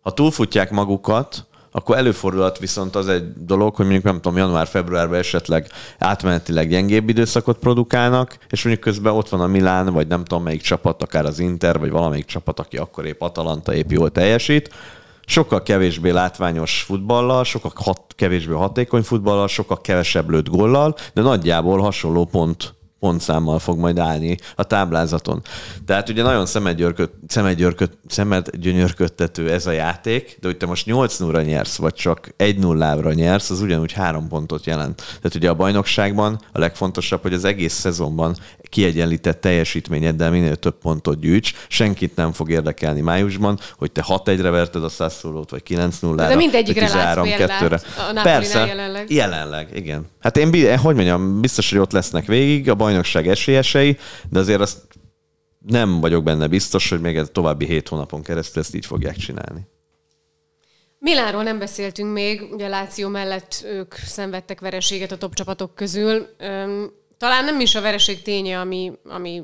ha 0.01 0.11
túlfutják 0.11 0.70
magukat, 0.70 1.45
akkor 1.72 1.97
előfordulhat 1.97 2.59
viszont 2.59 2.97
az 2.97 3.09
egy 3.09 3.32
dolog, 3.32 3.74
hogy 3.74 3.84
mondjuk 3.84 4.05
nem 4.05 4.14
tudom, 4.20 4.38
január-februárban 4.38 5.18
esetleg 5.18 5.66
átmenetileg 5.99 6.68
gyengébb 6.68 7.09
időszakot 7.09 7.59
produkálnak, 7.59 8.38
és 8.49 8.64
mondjuk 8.64 8.84
közben 8.84 9.12
ott 9.12 9.28
van 9.28 9.41
a 9.41 9.47
Milán, 9.47 9.93
vagy 9.93 10.07
nem 10.07 10.24
tudom 10.24 10.45
melyik 10.45 10.61
csapat, 10.62 11.03
akár 11.03 11.26
az 11.26 11.38
Inter, 11.38 11.78
vagy 11.78 11.91
valamelyik 11.91 12.24
csapat, 12.24 12.61
aki 12.61 12.76
akkor 12.76 13.07
épp 13.07 13.20
Atalanta 13.20 13.74
épp 13.74 13.91
jól 13.91 14.11
teljesít, 14.11 14.70
sokkal 15.26 15.62
kevésbé 15.62 16.11
látványos 16.11 16.82
futballal, 16.82 17.45
sokkal 17.45 17.72
hat, 17.74 18.01
kevésbé 18.16 18.53
hatékony 18.53 19.03
futballal, 19.03 19.49
sokkal 19.49 19.80
kevesebb 19.80 20.30
lőtt 20.30 20.49
gollal, 20.49 20.95
de 21.14 21.22
nagyjából 21.22 21.80
hasonló 21.80 22.24
pont 22.24 22.74
pontszámmal 23.01 23.59
fog 23.59 23.78
majd 23.78 23.98
állni 23.98 24.36
a 24.55 24.64
táblázaton. 24.64 25.42
Tehát 25.86 26.09
ugye 26.09 26.22
nagyon 26.22 26.46
szemedgyönyörködtető 27.26 29.51
ez 29.51 29.66
a 29.66 29.70
játék, 29.70 30.38
de 30.40 30.46
hogy 30.46 30.57
te 30.57 30.66
most 30.66 30.86
8 30.86 31.16
0 31.16 31.42
nyersz, 31.42 31.76
vagy 31.76 31.94
csak 31.94 32.32
1 32.36 32.59
0 32.59 33.12
nyersz, 33.12 33.51
az 33.51 33.61
ugyanúgy 33.61 33.92
három 33.92 34.28
pontot 34.28 34.66
jelent. 34.66 34.96
Tehát 34.96 35.34
ugye 35.34 35.48
a 35.48 35.55
bajnokságban 35.55 36.40
a 36.53 36.59
legfontosabb, 36.59 37.22
hogy 37.22 37.32
az 37.32 37.44
egész 37.44 37.74
szezonban 37.74 38.36
kiegyenlített 38.62 39.40
teljesítményeddel 39.40 40.30
minél 40.30 40.57
több 40.57 40.78
pontot 40.78 41.20
gyűjts. 41.20 41.55
Senkit 41.68 42.16
nem 42.16 42.32
fog 42.32 42.51
érdekelni 42.51 43.01
májusban, 43.01 43.59
hogy 43.78 43.92
te 43.92 44.05
6-1-re 44.09 44.51
verted 44.51 44.84
a 44.84 44.88
szászolót, 44.88 45.51
vagy 45.51 45.62
9-0-ra, 45.68 46.12
De 46.16 46.34
mindegyikre 46.34 46.88
13-2-re. 46.90 47.80
Persze, 48.22 48.66
jelenleg. 48.66 49.11
jelenleg, 49.11 49.68
igen. 49.74 50.07
Hát 50.21 50.37
én, 50.37 50.79
hogy 50.79 50.95
mondjam, 50.95 51.41
biztos, 51.41 51.71
hogy 51.71 51.79
ott 51.79 51.93
lesznek 51.93 52.27
végig 52.27 52.71
a 52.71 52.75
bajnokság 52.75 53.29
esélyesei, 53.29 53.99
de 54.29 54.39
azért 54.39 54.61
azt 54.61 54.79
nem 55.66 56.01
vagyok 56.01 56.23
benne 56.23 56.47
biztos, 56.47 56.91
hogy 56.91 57.01
még 57.01 57.16
ez 57.16 57.29
további 57.33 57.66
hét 57.66 57.89
hónapon 57.89 58.23
keresztül 58.23 58.62
ezt 58.62 58.75
így 58.75 58.87
fogják 58.87 59.16
csinálni. 59.16 59.68
Milánról 60.99 61.43
nem 61.43 61.59
beszéltünk 61.59 62.12
még, 62.12 62.43
ugye 62.53 62.68
Láció 62.68 63.09
mellett 63.09 63.62
ők 63.64 63.95
szenvedtek 63.95 64.61
vereséget 64.61 65.12
a 65.12 65.18
top 65.18 65.35
csapatok 65.35 65.75
közül. 65.75 66.27
Talán 67.18 67.45
nem 67.45 67.61
is 67.61 67.75
a 67.75 67.81
vereség 67.81 68.23
ténye, 68.23 68.61
ami, 68.61 68.93
ami 69.05 69.43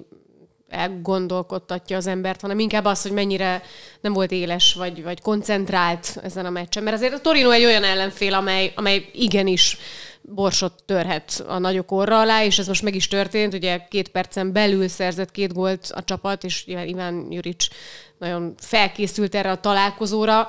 elgondolkodtatja 0.69 1.97
az 1.97 2.07
embert, 2.07 2.41
hanem 2.41 2.59
inkább 2.59 2.85
az, 2.85 3.03
hogy 3.03 3.13
mennyire 3.13 3.63
nem 4.01 4.13
volt 4.13 4.33
éles, 4.33 4.75
vagy, 4.75 5.03
vagy 5.03 5.21
koncentrált 5.21 6.19
ezen 6.23 6.47
a 6.47 6.51
meccsen. 6.51 6.83
Mert 6.83 6.97
azért 6.97 7.15
a 7.15 7.21
Torino 7.21 7.51
egy 7.51 7.65
olyan 7.65 7.85
ellenfél, 7.85 8.35
amely, 8.35 8.73
amely 8.77 9.09
igenis 9.13 9.79
borsot 10.35 10.83
törhet 10.85 11.45
a 11.47 11.59
nagyok 11.59 11.93
orra 11.93 12.21
alá, 12.21 12.45
és 12.45 12.59
ez 12.59 12.67
most 12.67 12.83
meg 12.83 12.95
is 12.95 13.09
történt. 13.09 13.55
Ugye 13.55 13.79
két 13.89 14.09
percen 14.09 14.53
belül 14.53 14.89
szerzett 14.89 15.31
két 15.31 15.53
gólt 15.53 15.91
a 15.95 16.05
csapat, 16.05 16.45
és 16.45 16.67
Iván 16.67 17.27
Juric 17.31 17.67
nagyon 18.19 18.55
felkészült 18.59 19.35
erre 19.35 19.51
a 19.51 19.61
találkozóra 19.61 20.49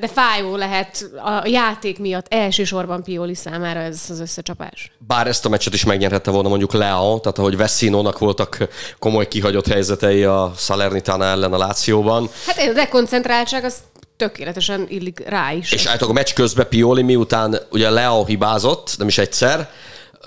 de 0.00 0.08
fájó 0.08 0.56
lehet 0.56 1.10
a 1.24 1.46
játék 1.48 1.98
miatt 1.98 2.26
elsősorban 2.28 3.02
Pioli 3.02 3.34
számára 3.34 3.80
ez 3.80 4.00
az 4.08 4.20
összecsapás. 4.20 4.92
Bár 4.98 5.26
ezt 5.26 5.44
a 5.44 5.48
meccset 5.48 5.74
is 5.74 5.84
megnyerhette 5.84 6.30
volna 6.30 6.48
mondjuk 6.48 6.72
Leo, 6.72 7.18
tehát 7.18 7.38
ahogy 7.38 7.56
Vessinónak 7.56 8.18
voltak 8.18 8.68
komoly 8.98 9.28
kihagyott 9.28 9.66
helyzetei 9.66 10.24
a 10.24 10.52
Salernitana 10.56 11.24
ellen 11.24 11.52
a 11.52 11.58
Lációban. 11.58 12.30
Hát 12.46 12.68
a 12.68 12.72
dekoncentráltság 12.72 13.64
az 13.64 13.74
tökéletesen 14.16 14.86
illik 14.88 15.22
rá 15.26 15.52
is. 15.52 15.72
És 15.72 15.86
állítólag 15.86 16.16
a 16.16 16.18
meccs 16.18 16.32
közben 16.34 16.68
Pioli 16.68 17.02
miután 17.02 17.58
ugye 17.70 17.90
Leo 17.90 18.24
hibázott, 18.24 18.94
nem 18.98 19.08
is 19.08 19.18
egyszer, 19.18 19.70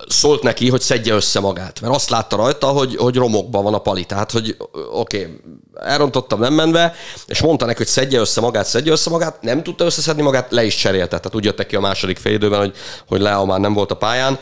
szólt 0.08 0.44
neki, 0.44 0.70
hogy 0.70 0.82
szedje 0.82 1.14
össze 1.14 1.40
magát. 1.40 1.82
Mert 1.82 1.94
azt 1.94 2.10
látta 2.10 2.36
rajta, 2.36 2.68
hogy, 2.68 2.96
hogy 2.96 3.16
romokban 3.16 3.64
van 3.64 3.74
a 3.74 3.78
pali. 3.78 4.06
Tehát, 4.06 4.32
hogy 4.32 4.56
oké, 4.92 5.20
okay, 5.20 5.40
elrontottam 5.74 6.40
nem 6.40 6.54
menve, 6.54 6.94
és 7.26 7.42
mondta 7.42 7.66
neki, 7.66 7.78
hogy 7.78 7.88
szedje 7.88 8.20
össze 8.20 8.42
magát, 8.42 8.66
szedje 8.66 8.92
össze 8.92 9.10
magát, 9.10 9.42
nem 9.42 9.64
tudta 9.64 9.86
összeszedni 9.86 10.22
magát, 10.22 10.52
le 10.52 10.64
is 10.64 10.76
cserélte. 10.76 11.18
Tehát 11.18 11.36
úgy 11.36 11.46
jöttek 11.46 11.68
ki 11.68 11.76
a 11.76 11.80
második 11.80 12.18
fél 12.18 12.58
hogy, 12.58 12.76
hogy 13.08 13.22
Leo 13.22 13.46
már 13.46 13.60
nem 13.60 13.74
volt 13.74 13.92
a 13.92 13.96
pályán. 13.96 14.40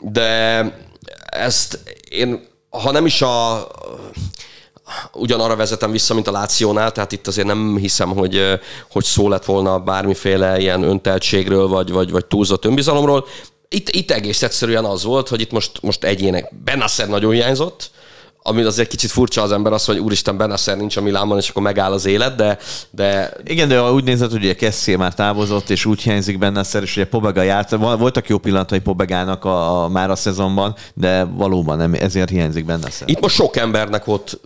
De 0.00 0.60
ezt 1.26 1.78
én, 2.10 2.46
ha 2.70 2.90
nem 2.90 3.06
is 3.06 3.22
a 3.22 3.66
ugyanarra 5.12 5.56
vezetem 5.56 5.90
vissza, 5.90 6.14
mint 6.14 6.28
a 6.28 6.32
Lációnál, 6.32 6.92
tehát 6.92 7.12
itt 7.12 7.26
azért 7.26 7.46
nem 7.46 7.76
hiszem, 7.76 8.10
hogy, 8.10 8.60
hogy 8.90 9.04
szó 9.04 9.28
lett 9.28 9.44
volna 9.44 9.78
bármiféle 9.78 10.58
ilyen 10.58 10.82
önteltségről, 10.82 11.68
vagy, 11.68 11.90
vagy, 11.90 12.10
vagy 12.10 12.26
túlzott 12.26 12.64
önbizalomról. 12.64 13.26
Itt, 13.74 13.88
itt 13.90 14.10
egész 14.10 14.42
egyszerűen 14.42 14.84
az 14.84 15.04
volt, 15.04 15.28
hogy 15.28 15.40
itt 15.40 15.50
most, 15.50 15.70
most 15.82 16.04
egyének 16.04 16.52
Benasser 16.64 17.08
nagyon 17.08 17.32
hiányzott, 17.32 17.90
ami 18.46 18.62
azért 18.62 18.88
kicsit 18.88 19.10
furcsa 19.10 19.42
az 19.42 19.52
ember 19.52 19.72
az, 19.72 19.84
hogy 19.84 19.98
úristen 19.98 20.36
Benasser 20.36 20.76
nincs 20.76 20.96
a 20.96 21.00
Milánban, 21.00 21.38
és 21.38 21.48
akkor 21.48 21.62
megáll 21.62 21.92
az 21.92 22.06
élet, 22.06 22.36
de... 22.36 22.58
de... 22.90 23.32
Igen, 23.44 23.68
de 23.68 23.82
úgy 23.82 24.04
nézett, 24.04 24.30
hogy 24.30 24.42
ugye 24.42 24.54
Kessie 24.54 24.96
már 24.96 25.14
távozott, 25.14 25.70
és 25.70 25.84
úgy 25.84 26.02
hiányzik 26.02 26.38
Benasser, 26.38 26.82
és 26.82 26.96
ugye 26.96 27.06
Pobega 27.06 27.42
járt. 27.42 27.70
Voltak 27.70 28.28
jó 28.28 28.38
pillanatai 28.38 28.78
Pobegának 28.78 29.44
a, 29.44 29.82
a, 29.82 29.88
már 29.88 30.10
a 30.10 30.16
szezonban, 30.16 30.74
de 30.94 31.24
valóban 31.24 31.76
nem, 31.76 31.94
ezért 31.94 32.30
hiányzik 32.30 32.64
Benasser. 32.64 33.08
Itt 33.08 33.20
most 33.20 33.34
sok 33.34 33.56
embernek 33.56 34.04
volt 34.04 34.40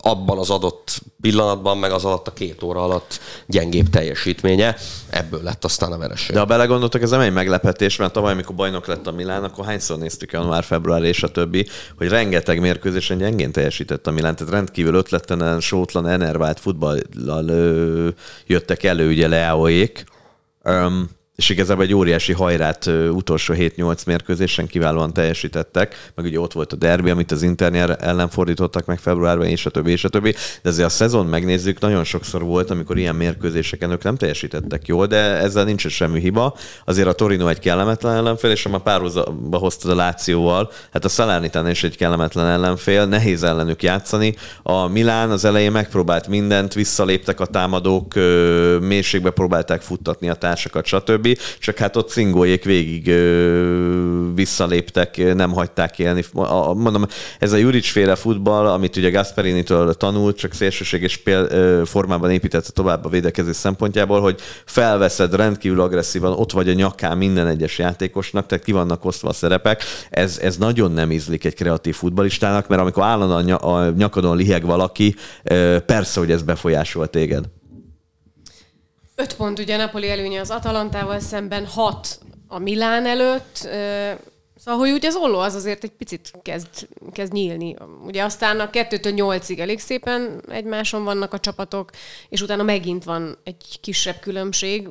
abban 0.00 0.38
az 0.38 0.50
adott 0.50 1.00
pillanatban, 1.20 1.78
meg 1.78 1.90
az 1.90 2.04
alatt 2.04 2.26
a 2.26 2.32
két 2.32 2.62
óra 2.62 2.82
alatt 2.82 3.20
gyengébb 3.46 3.90
teljesítménye. 3.90 4.76
Ebből 5.10 5.42
lett 5.42 5.64
aztán 5.64 5.92
a 5.92 5.98
vereség. 5.98 6.34
De 6.34 6.38
ha 6.38 6.44
belegondoltak, 6.44 7.02
ez 7.02 7.10
nem 7.10 7.20
egy 7.20 7.32
meglepetés, 7.32 7.96
mert 7.96 8.12
tavaly, 8.12 8.32
amikor 8.32 8.54
bajnok 8.54 8.86
lett 8.86 9.06
a 9.06 9.12
Milán, 9.12 9.44
akkor 9.44 9.64
hányszor 9.64 9.98
néztük 9.98 10.32
január, 10.32 10.64
február 10.64 11.02
és 11.02 11.22
a 11.22 11.28
többi, 11.28 11.66
hogy 11.96 12.08
rengeteg 12.08 12.60
mérkőzésen 12.60 13.18
gyengén 13.18 13.52
teljesített 13.52 14.06
a 14.06 14.10
Milán, 14.10 14.36
tehát 14.36 14.52
rendkívül 14.52 14.94
ötletlen, 14.94 15.60
sótlan, 15.60 16.08
enervált 16.08 16.60
futballal 16.60 18.14
jöttek 18.46 18.82
elő, 18.82 19.08
ugye 19.08 19.28
Leaoék. 19.28 20.04
És 21.38 21.48
igazából 21.48 21.84
egy 21.84 21.94
óriási 21.94 22.32
hajrát 22.32 22.86
utolsó 23.10 23.54
7-8 23.56 24.06
mérkőzésen 24.06 24.66
kiválóan 24.66 25.12
teljesítettek, 25.12 26.10
meg 26.14 26.24
ugye 26.24 26.40
ott 26.40 26.52
volt 26.52 26.72
a 26.72 26.76
derbi, 26.76 27.10
amit 27.10 27.30
az 27.30 27.42
Inter 27.42 27.96
ellen 28.00 28.28
fordítottak 28.28 28.86
meg 28.86 28.98
februárban, 28.98 29.46
és 29.46 29.66
a 29.66 29.70
többi, 29.70 29.90
és 29.90 30.04
a 30.04 30.08
többi. 30.08 30.34
De 30.62 30.68
azért 30.68 30.86
a 30.86 30.90
szezon 30.90 31.26
megnézzük, 31.26 31.80
nagyon 31.80 32.04
sokszor 32.04 32.42
volt, 32.42 32.70
amikor 32.70 32.98
ilyen 32.98 33.14
mérkőzéseken 33.14 33.90
ők 33.90 34.02
nem 34.02 34.16
teljesítettek 34.16 34.86
jól, 34.86 35.06
de 35.06 35.16
ezzel 35.16 35.64
nincs 35.64 35.86
semmi 35.86 36.20
hiba. 36.20 36.56
Azért 36.84 37.08
a 37.08 37.12
Torino 37.12 37.48
egy 37.48 37.58
kellemetlen 37.58 38.14
ellenfél, 38.14 38.50
és 38.50 38.62
ha 38.62 38.70
már 38.70 38.80
párhuzamba 38.80 39.58
hoztad 39.58 39.90
a 39.90 39.94
Lációval, 39.94 40.70
hát 40.92 41.04
a 41.04 41.08
Salernitán 41.08 41.70
is 41.70 41.84
egy 41.84 41.96
kellemetlen 41.96 42.46
ellenfél, 42.46 43.06
nehéz 43.06 43.42
ellenük 43.42 43.82
játszani. 43.82 44.34
A 44.62 44.86
Milán 44.86 45.30
az 45.30 45.44
elején 45.44 45.72
megpróbált 45.72 46.28
mindent, 46.28 46.74
visszaléptek 46.74 47.40
a 47.40 47.46
támadók, 47.46 48.14
mélységbe 48.80 49.30
próbálták 49.30 49.82
futtatni 49.82 50.28
a 50.28 50.34
társakat, 50.34 50.86
stb 50.86 51.26
csak 51.58 51.76
hát 51.78 51.96
ott 51.96 52.10
cingójék 52.10 52.64
végig 52.64 53.12
visszaléptek, 54.34 55.34
nem 55.34 55.52
hagyták 55.52 55.98
élni. 55.98 56.24
Mondom, 56.74 57.06
ez 57.38 57.52
a 57.52 57.56
Juric 57.56 57.90
féle 57.90 58.14
futball, 58.14 58.66
amit 58.66 58.96
ugye 58.96 59.10
Gasperini-től 59.10 59.94
tanult, 59.94 60.36
csak 60.36 60.52
szélsőséges 60.52 61.16
pél, 61.16 61.46
formában 61.84 62.30
építette 62.30 62.70
tovább 62.72 63.04
a 63.04 63.08
védekezés 63.08 63.56
szempontjából, 63.56 64.20
hogy 64.20 64.40
felveszed 64.64 65.34
rendkívül 65.34 65.80
agresszívan, 65.80 66.32
ott 66.32 66.52
vagy 66.52 66.68
a 66.68 66.72
nyakán 66.72 67.16
minden 67.16 67.46
egyes 67.46 67.78
játékosnak, 67.78 68.46
tehát 68.46 68.64
ki 68.64 68.72
vannak 68.72 69.04
osztva 69.04 69.28
a 69.28 69.32
szerepek. 69.32 69.82
Ez, 70.10 70.38
ez 70.42 70.56
nagyon 70.56 70.92
nem 70.92 71.12
ízlik 71.12 71.44
egy 71.44 71.54
kreatív 71.54 71.94
futballistának, 71.94 72.68
mert 72.68 72.80
amikor 72.80 73.02
állandóan 73.02 73.50
a 73.50 73.90
nyakadon 73.90 74.36
liheg 74.36 74.64
valaki, 74.64 75.14
persze, 75.86 76.20
hogy 76.20 76.30
ez 76.30 76.42
befolyásol 76.42 77.06
téged. 77.06 77.44
Öt 79.20 79.36
pont 79.36 79.58
ugye 79.58 79.76
Napoli 79.76 80.10
előnye 80.10 80.40
az 80.40 80.50
Atalantával 80.50 81.20
szemben, 81.20 81.66
hat 81.66 82.18
a 82.48 82.58
Milán 82.58 83.06
előtt. 83.06 83.56
Szóval, 84.56 84.80
hogy 84.80 84.90
úgy 84.90 85.06
az 85.06 85.16
olló 85.16 85.38
az 85.38 85.54
azért 85.54 85.84
egy 85.84 85.90
picit 85.90 86.30
kezd, 86.42 86.68
kezd 87.12 87.32
nyílni. 87.32 87.76
Ugye 88.04 88.24
aztán 88.24 88.60
a 88.60 88.70
kettőtől 88.70 89.12
nyolcig 89.12 89.58
elég 89.58 89.80
szépen 89.80 90.42
egymáson 90.50 91.04
vannak 91.04 91.32
a 91.32 91.38
csapatok, 91.38 91.90
és 92.28 92.40
utána 92.40 92.62
megint 92.62 93.04
van 93.04 93.38
egy 93.44 93.78
kisebb 93.80 94.18
különbség. 94.20 94.88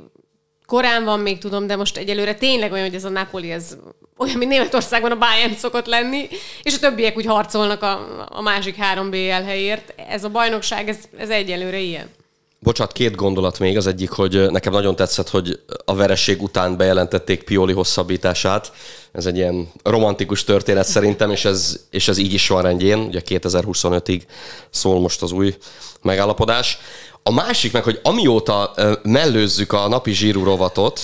Korán 0.66 1.04
van 1.04 1.20
még, 1.20 1.38
tudom, 1.38 1.68
de 1.68 1.76
most 1.76 1.98
egyelőre 1.98 2.36
tényleg 2.36 2.72
olyan, 2.72 2.86
hogy 2.86 2.96
ez 2.96 3.06
a 3.06 3.10
Napoli, 3.10 3.52
ez 3.52 3.78
olyan, 4.18 4.38
mint 4.38 4.52
Németországban 4.52 5.12
a 5.12 5.18
Bayern 5.18 5.54
szokott 5.54 5.86
lenni, 5.86 6.28
és 6.64 6.76
a 6.76 6.80
többiek 6.80 7.18
úgy 7.18 7.26
harcolnak 7.26 7.82
a, 7.82 8.26
a 8.30 8.42
másik 8.42 8.76
három 8.76 9.10
BL 9.10 9.44
helyért. 9.46 9.94
Ez 10.10 10.24
a 10.24 10.30
bajnokság, 10.30 10.90
ez, 10.90 10.98
ez 11.18 11.30
egyelőre 11.30 11.80
ilyen. 11.80 12.10
Bocsát, 12.60 12.92
két 12.92 13.16
gondolat 13.16 13.60
még. 13.60 13.78
Az 13.78 13.88
egyik, 13.88 14.10
hogy 14.10 14.52
nekem 14.52 14.74
nagyon 14.74 14.96
tetszett, 14.96 15.30
hogy 15.30 15.60
a 15.86 15.96
vereség 15.96 16.42
után 16.42 16.78
bejelentették 16.78 17.44
Pioli 17.44 17.74
hosszabbítását. 17.74 18.72
Ez 19.12 19.26
egy 19.26 19.36
ilyen 19.36 19.72
romantikus 19.84 20.44
történet 20.44 20.86
szerintem, 20.86 21.32
és 21.32 21.46
ez, 21.46 21.80
és 21.90 22.08
ez 22.08 22.18
így 22.18 22.34
is 22.34 22.48
van 22.48 22.62
rendjén. 22.62 23.00
Ugye 23.00 23.22
2025-ig 23.26 24.22
szól 24.70 25.00
most 25.00 25.22
az 25.22 25.32
új 25.32 25.58
megállapodás. 26.02 26.78
A 27.24 27.32
másik 27.32 27.72
meg, 27.72 27.84
hogy 27.84 28.00
amióta 28.04 28.74
mellőzzük 29.04 29.74
a 29.74 29.88
napi 29.88 30.12
zsírú 30.12 30.44
rovatot, 30.44 31.00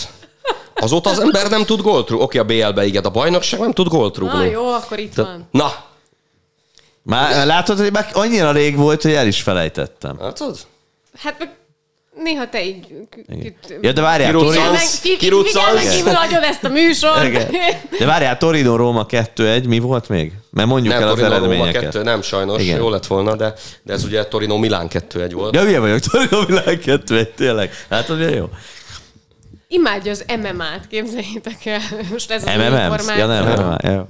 azóta 0.76 1.10
az 1.10 1.20
ember 1.20 1.50
nem 1.50 1.66
tud 1.66 1.82
gólt 1.82 2.10
rúgni. 2.10 2.26
Oké, 2.26 2.38
a 2.38 2.44
BL-be 2.44 2.86
igen, 2.86 3.04
a 3.04 3.10
bajnokság 3.10 3.60
nem 3.60 3.74
tud 3.74 3.88
gólt 3.88 4.18
rúgni. 4.18 4.38
Na 4.38 4.44
jó, 4.44 4.68
akkor 4.68 5.00
itt 5.00 5.14
van. 5.14 5.48
Na! 5.52 5.74
Már 7.04 7.46
látod, 7.46 7.80
hogy 7.80 7.92
már 7.92 8.10
annyira 8.14 8.52
rég 8.52 8.78
volt, 8.78 9.02
hogy 9.02 9.14
el 9.14 9.28
is 9.28 9.42
felejtettem. 9.42 10.18
Látod? 10.20 10.58
Hát 11.18 11.40
meg 11.40 11.50
néha 12.24 12.50
te 12.50 12.66
így... 12.66 12.88
Ja, 13.82 13.92
de 13.92 14.02
várjál. 14.02 14.32
Kiruccansz. 14.32 15.02
Kívül 15.96 16.16
adjon 16.16 16.44
ezt 16.44 16.64
a 16.64 16.70
műsor. 16.70 17.30
De 18.00 18.06
várjál, 18.06 18.38
Torino 18.38 18.76
Róma 18.76 19.06
2-1, 19.10 19.68
mi 19.68 19.80
volt 19.80 20.10
még? 20.10 20.32
Mert 20.50 20.68
mondjuk 20.68 20.94
nem, 20.94 21.04
el 21.04 21.08
az 21.08 21.16
Torino 21.20 21.36
eredményeket. 21.36 21.74
Róma 21.74 21.92
2, 21.92 22.04
nem 22.04 22.22
sajnos, 22.22 22.62
Igen. 22.62 22.78
jó 22.78 22.90
lett 22.90 23.08
volna, 23.08 23.36
de, 23.36 23.54
de 23.84 23.94
ez 23.94 24.04
ugye 24.04 24.26
Torino 24.26 24.58
Milán 24.58 24.88
2-1 24.90 25.32
volt. 25.34 25.56
Ja, 25.56 25.64
milyen 25.64 25.82
vagyok, 25.82 26.00
Torino 26.00 26.42
Milán 26.48 26.80
2-1, 26.86 27.34
tényleg. 27.34 27.72
Látod, 27.88 28.18
milyen 28.18 28.36
jó? 28.36 28.50
Imádja 29.68 30.12
az 30.12 30.26
MMA-t, 30.28 30.88
képzeljétek 30.90 31.66
el. 31.66 31.80
Most 32.12 32.32
ez 32.32 32.44
az 32.46 32.56
MMM? 32.56 33.18
Ja, 33.18 33.26
nem, 33.26 33.44
MMA, 33.44 33.78
ja 33.82 34.08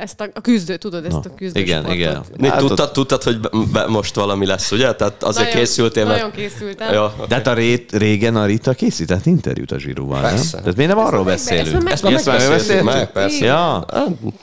ezt 0.00 0.20
a, 0.20 0.28
a 0.34 0.40
küzdő, 0.40 0.76
tudod, 0.76 1.04
ezt 1.04 1.24
a 1.24 1.34
küzdő 1.36 1.60
Igen, 1.60 1.76
sportot. 1.76 1.98
igen. 1.98 2.22
Még 2.36 2.50
hát 2.50 2.58
tudtad, 2.58 2.92
tudtad, 2.92 3.22
hogy 3.22 3.40
be, 3.72 3.86
most 3.86 4.14
valami 4.14 4.46
lesz, 4.46 4.70
ugye? 4.70 4.94
Tehát 4.94 5.22
azért 5.22 5.46
nagyon, 5.46 5.60
készültél, 5.60 6.04
mert... 6.04 6.16
Nagyon 6.16 6.32
készültem. 6.32 6.92
Ja, 6.92 7.04
okay. 7.04 7.26
De 7.26 7.34
hát 7.34 7.46
a 7.46 7.52
rét, 7.52 7.92
régen 7.92 8.36
a 8.36 8.44
Rita 8.44 8.72
készített 8.72 9.26
interjút 9.26 9.72
a 9.72 9.78
Zsirúval, 9.78 10.20
nem? 10.20 10.36
Tehát 10.50 10.76
miért 10.76 10.94
nem 10.94 11.04
arról 11.04 11.24
beszélünk? 11.24 11.90
Ezt 11.90 12.02
már 12.02 12.12
megbeszéltük. 12.12 12.82
Meg, 12.82 13.12
persze. 13.12 13.44
Ja. 13.44 13.84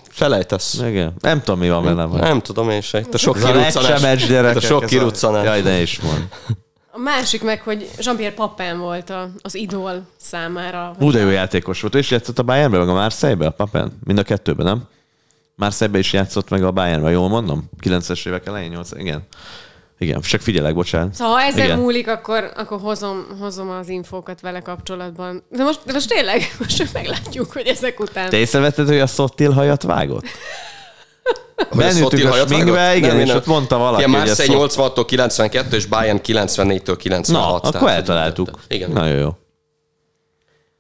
Felejtesz. 0.10 0.82
Igen. 0.88 1.14
Nem 1.20 1.42
tudom, 1.42 1.60
mi 1.60 1.70
van 1.70 1.84
vele. 1.84 2.20
Nem 2.20 2.42
tudom 2.42 2.70
én 2.70 2.82
se. 2.82 3.02
Te 3.02 3.18
sok 3.18 3.36
kiruccanás. 3.36 4.26
Te 4.26 4.60
sok 4.60 4.86
kiruccanás. 4.86 5.46
Jaj, 5.46 5.62
ne 5.62 5.82
is 5.82 6.00
mond. 6.00 6.28
A 6.96 7.00
másik 7.00 7.44
meg, 7.44 7.62
hogy 7.62 7.90
Jean-Pierre 7.98 8.36
Papin 8.36 8.78
volt 8.78 9.10
a, 9.10 9.30
az 9.42 9.56
idol 9.56 10.08
számára. 10.18 10.96
Hú, 11.00 11.12
de 11.12 11.20
jó 11.20 11.30
játékos 11.30 11.82
volt. 11.82 11.96
És 11.96 12.12
játszott 12.12 12.40
a 12.40 12.44
Bayernbe, 12.44 12.78
meg 12.78 12.88
a 12.88 12.94
Marseille-be, 12.94 13.46
a 13.46 13.50
Papin? 13.50 14.00
Mind 14.04 14.20
a 14.20 14.24
kettőben, 14.24 14.66
nem? 14.66 15.72
Szebbe 15.72 15.98
is 15.98 16.14
játszott 16.14 16.50
meg 16.50 16.64
a 16.64 16.72
Bayernben, 16.72 17.12
jól 17.12 17.30
mondom? 17.30 17.70
9-es 17.82 18.28
évek 18.28 18.46
elején, 18.46 18.70
8 18.70 18.92
igen. 18.92 19.28
Igen, 19.98 20.22
csak 20.22 20.42
figyelek, 20.42 20.74
bocsánat. 20.74 21.14
Szóval 21.14 21.34
ha 21.34 21.42
ezen 21.42 21.66
Igen. 21.66 21.80
múlik, 21.80 22.08
akkor, 22.08 22.52
akkor 22.56 22.80
hozom, 22.80 23.26
hozom 23.40 23.70
az 23.70 23.90
infókat 23.90 24.42
vele 24.42 24.60
kapcsolatban. 24.60 25.44
De 25.50 25.64
most, 25.64 25.80
de 25.86 25.94
most 25.94 26.10
tényleg, 26.10 26.42
most 26.60 26.94
meglátjuk, 26.94 27.52
hogy 27.52 27.68
ezek 27.68 28.00
után... 28.00 28.30
Te 28.30 28.38
észrevetted, 28.38 28.88
hogy 28.88 29.00
a 29.00 29.08
Szottil 29.08 29.52
hajat 29.52 29.84
vágott? 29.84 30.26
Hogy 31.70 31.84
a 32.26 32.32
a 32.32 32.48
sminkbe, 32.48 32.96
igen, 32.96 33.10
Nem, 33.10 33.20
és 33.20 33.28
nem. 33.28 33.36
ott 33.38 33.46
mondta 33.46 33.78
valaki, 33.78 34.04
Igen, 34.04 34.20
Marseille 34.20 34.70
Szot- 34.70 34.94
86-tól 34.96 35.04
92 35.06 35.76
és 35.76 35.86
Bayern 35.86 36.20
94-től 36.28 36.96
96. 36.98 37.62
Na, 37.64 37.68
akkor 37.68 37.72
tehát- 37.72 37.96
eltaláltuk. 37.96 38.50
Igen. 38.68 38.92
Nagyon 38.92 39.18
jó. 39.18 39.30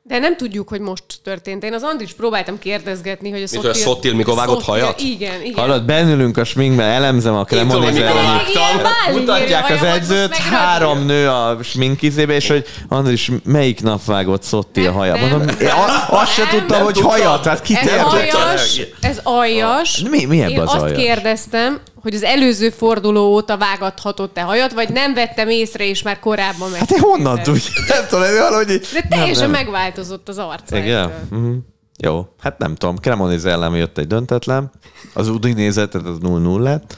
De 0.08 0.20
nem 0.20 0.38
tudjuk, 0.38 0.68
hogy 0.70 0.80
most 0.80 1.04
történt. 1.24 1.64
Én 1.64 1.74
az 1.74 1.84
Andris 1.84 2.14
próbáltam 2.14 2.60
kérdezgetni, 2.60 3.30
hogy 3.32 3.44
a 3.44 3.58
hogy 3.58 3.66
a 3.66 3.74
Szottil 3.74 4.14
mikor 4.14 4.36
vágott 4.36 4.64
Szottil- 4.64 4.82
hajat? 4.84 5.00
Igen, 5.00 5.42
igen. 5.42 5.54
Hallod, 5.64 5.84
bennülünk 5.86 6.38
a 6.38 6.44
sminkbe, 6.44 6.84
elemzem 6.84 7.36
a 7.36 7.44
báli 7.44 9.20
Mutatják 9.20 9.70
az 9.70 9.84
edzőt, 9.84 10.36
három 10.36 11.06
nő 11.06 11.30
a 11.30 11.58
sminkizébe, 11.64 12.34
és 12.34 12.48
hogy 12.48 12.66
Andris, 12.88 13.32
melyik 13.44 13.82
nap 13.82 14.06
vágott 14.06 14.44
Szotti 14.44 14.82
a 14.82 14.84
Nem, 14.84 14.94
haja? 14.94 15.14
nem. 15.16 15.30
Mondom, 15.30 15.48
én 15.62 15.70
azt 16.10 16.34
se 16.34 16.48
tudtam, 16.48 16.84
hogy 16.84 17.00
hajat, 17.00 17.46
hát 17.46 17.62
kit 17.62 17.78
Ez 17.78 18.02
aljas, 18.04 18.82
ez 19.02 19.20
aljas. 19.24 20.04
Mi- 20.10 20.26
mi 20.26 20.42
ebbe 20.42 20.52
Én 20.52 20.60
az 20.60 20.74
azt 20.74 20.82
aljas? 20.84 20.98
kérdeztem, 21.02 21.80
hogy 22.06 22.16
az 22.16 22.24
előző 22.24 22.70
forduló 22.70 23.34
óta 23.34 23.58
vágathatott-e 23.58 24.42
hajat, 24.42 24.74
vagy 24.74 24.90
nem 24.90 25.14
vettem 25.14 25.50
észre, 25.50 25.88
és 25.88 26.02
már 26.02 26.20
korábban 26.20 26.70
meg. 26.70 26.80
Hát 26.80 26.92
én 26.92 27.00
honnan 27.00 27.44
tudja? 27.44 27.72
Nem 27.96 28.06
tudom, 28.10 28.34
valahogy... 28.40 28.82
De 28.94 29.08
teljesen 29.10 29.50
megváltozott 29.50 30.30
az 30.30 30.38
arca. 30.38 30.78
Igen? 30.78 31.12
Mhm. 31.30 31.52
Jó, 31.98 32.28
hát 32.40 32.58
nem 32.58 32.76
tudom. 32.76 32.96
Cremoniz 32.96 33.46
ellen 33.46 33.76
jött 33.76 33.98
egy 33.98 34.08
döntetlen. 34.08 34.72
Az 35.14 35.28
Udinézet, 35.28 35.90
tehát 35.90 36.08
az 36.08 36.18
0-0 36.22 36.60
lett. 36.60 36.98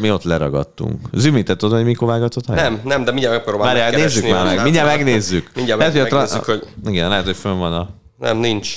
Mi 0.00 0.10
ott 0.10 0.22
leragadtunk. 0.22 1.08
Zümi, 1.12 1.42
te 1.42 1.56
tudod, 1.56 1.76
hogy 1.76 1.86
mikor 1.86 2.08
vágatott? 2.08 2.46
Nem, 2.46 2.80
nem, 2.84 3.04
de 3.04 3.10
mindjárt 3.10 3.36
megpróbálom 3.36 3.66
Várjál, 3.66 3.90
megkeresni 3.90 4.20
nézzük 4.20 4.36
már 4.36 4.44
meg. 4.44 4.62
Mindjárt 4.62 4.88
megnézzük. 4.88 5.50
Mindjárt 5.54 5.80
Lehet, 5.80 6.10
megnézzük, 6.10 6.44
hogy 6.44 6.66
Igen, 6.86 7.08
lehet, 7.08 7.24
hogy 7.24 7.36
fönn 7.36 7.58
van 7.58 7.72
a... 7.72 7.88
nem, 8.18 8.38
nincs. 8.38 8.76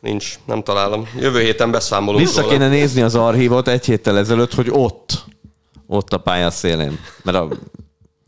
Nincs, 0.00 0.38
nem 0.46 0.62
találom. 0.62 1.08
Jövő 1.18 1.40
héten 1.40 1.70
beszámolunk 1.70 2.26
Vissza 2.26 2.40
róla. 2.40 2.52
kéne 2.52 2.68
nézni 2.68 3.02
az 3.02 3.14
archívot 3.14 3.68
egy 3.68 3.84
héttel 3.84 4.18
ezelőtt, 4.18 4.54
hogy 4.54 4.68
ott, 4.70 5.24
ott 5.86 6.12
a 6.12 6.18
pálya 6.18 6.50
szélén. 6.50 6.98
Mert 7.22 7.38
a, 7.38 7.48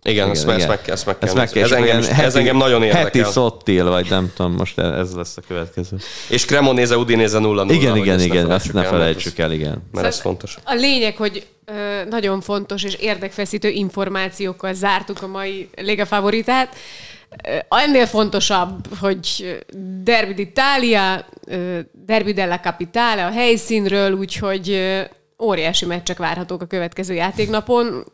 Igen, 0.02 0.30
ezt, 0.30 0.46
meg, 0.46 0.56
igen. 0.56 0.70
ezt 0.70 0.80
meg, 0.86 0.92
ezt 0.92 1.06
meg 1.06 1.18
kell 1.18 1.28
Ezt 1.28 1.36
meg 1.36 1.48
kell, 1.50 1.62
ez, 1.62 1.70
engem, 1.72 1.98
olyan 1.98 2.20
ez 2.20 2.36
engem 2.36 2.56
nagyon 2.56 2.82
érdekel. 2.82 3.04
Heti 3.04 3.22
szottil, 3.22 3.84
vagy 3.84 4.06
nem 4.10 4.32
tudom, 4.36 4.52
most 4.52 4.78
ez 4.78 5.14
lesz 5.14 5.36
a 5.36 5.40
következő. 5.48 5.96
És 6.28 6.44
Cremonese, 6.44 6.96
Udinéze 6.96 7.38
0 7.38 7.62
0 7.64 7.74
Igen, 7.74 7.96
igen, 7.96 8.20
igen, 8.20 8.50
ezt 8.50 8.72
ne 8.72 8.82
felejtsük 8.84 9.38
el, 9.38 9.52
igen. 9.52 9.82
Mert 9.92 10.06
ez 10.06 10.20
fontos. 10.20 10.56
A 10.64 10.74
lényeg, 10.74 11.16
hogy 11.16 11.46
ö, 11.64 11.72
nagyon 12.08 12.40
fontos 12.40 12.82
és 12.82 12.94
érdekfeszítő 12.94 13.68
információkkal 13.68 14.74
zártuk 14.74 15.22
a 15.22 15.26
mai 15.26 15.68
Liga 15.76 16.06
favoritát. 16.06 16.74
Ennél 17.68 18.06
fontosabb, 18.06 18.96
hogy 18.98 19.58
Derby 20.02 20.34
d'Italia, 20.34 21.24
Derby 22.06 22.32
della 22.32 22.60
Capitale 22.60 23.26
a 23.26 23.30
helyszínről, 23.30 24.12
úgyhogy 24.12 24.80
óriási 25.42 25.86
meccsek 25.86 26.18
várhatók 26.18 26.62
a 26.62 26.66
következő 26.66 27.14
játéknapon, 27.14 28.04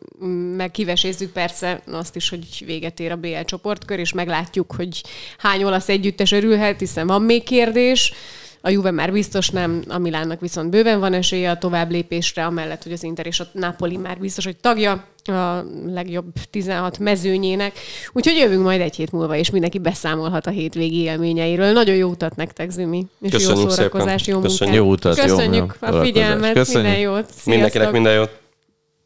meg 0.55 0.71
kivesézzük 0.71 1.31
persze 1.31 1.81
azt 1.91 2.15
is, 2.15 2.29
hogy 2.29 2.63
véget 2.65 2.99
ér 2.99 3.11
a 3.11 3.15
BL 3.15 3.41
csoportkör, 3.45 3.99
és 3.99 4.13
meglátjuk, 4.13 4.73
hogy 4.75 5.03
hány 5.37 5.63
olasz 5.63 5.89
együttes 5.89 6.31
örülhet, 6.31 6.79
hiszen 6.79 7.07
van 7.07 7.21
még 7.21 7.43
kérdés. 7.43 8.13
A 8.61 8.69
Juve 8.69 8.91
már 8.91 9.11
biztos 9.11 9.49
nem, 9.49 9.83
a 9.87 9.97
Milánnak 9.97 10.39
viszont 10.39 10.69
bőven 10.69 10.99
van 10.99 11.13
esélye 11.13 11.51
a 11.51 11.57
tovább 11.57 11.91
lépésre, 11.91 12.45
amellett, 12.45 12.83
hogy 12.83 12.91
az 12.91 13.03
Inter 13.03 13.25
és 13.25 13.39
a 13.39 13.47
Napoli 13.51 13.97
már 13.97 14.17
biztos, 14.17 14.45
hogy 14.45 14.55
tagja 14.57 15.05
a 15.25 15.63
legjobb 15.87 16.25
16 16.49 16.99
mezőnyének. 16.99 17.73
Úgyhogy 18.13 18.35
jövünk 18.37 18.63
majd 18.63 18.81
egy 18.81 18.95
hét 18.95 19.11
múlva, 19.11 19.35
és 19.35 19.49
mindenki 19.49 19.79
beszámolhat 19.79 20.47
a 20.47 20.49
hétvégi 20.49 21.01
élményeiről. 21.01 21.71
Nagyon 21.71 21.95
jó 21.95 22.09
utat 22.09 22.35
nektek, 22.35 22.69
Zümi. 22.69 23.05
És 23.21 23.31
Köszönjük 23.31 23.63
jó 23.63 23.69
szórakozás, 23.69 24.21
szépen. 24.21 24.33
jó 24.33 24.39
munkát. 24.39 24.51
Köszönjük. 24.51 24.75
Jó 24.75 24.91
utat, 24.91 25.17
jó 25.17 25.23
Köszönjük 25.23 25.71
a 25.71 25.75
szórakozást. 25.79 26.05
figyelmet, 26.11 26.53
Köszönjük. 26.53 26.83
minden 26.83 26.99
jót. 27.11 27.25
Sziasztok. 27.25 27.45
Mindenkinek 27.45 27.91
minden 27.91 28.13
jót. 28.13 28.39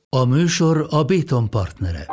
A 0.09 0.25
műsor 0.25 0.87
a 0.89 1.03
Béton 1.03 1.49
partnere. 1.49 2.05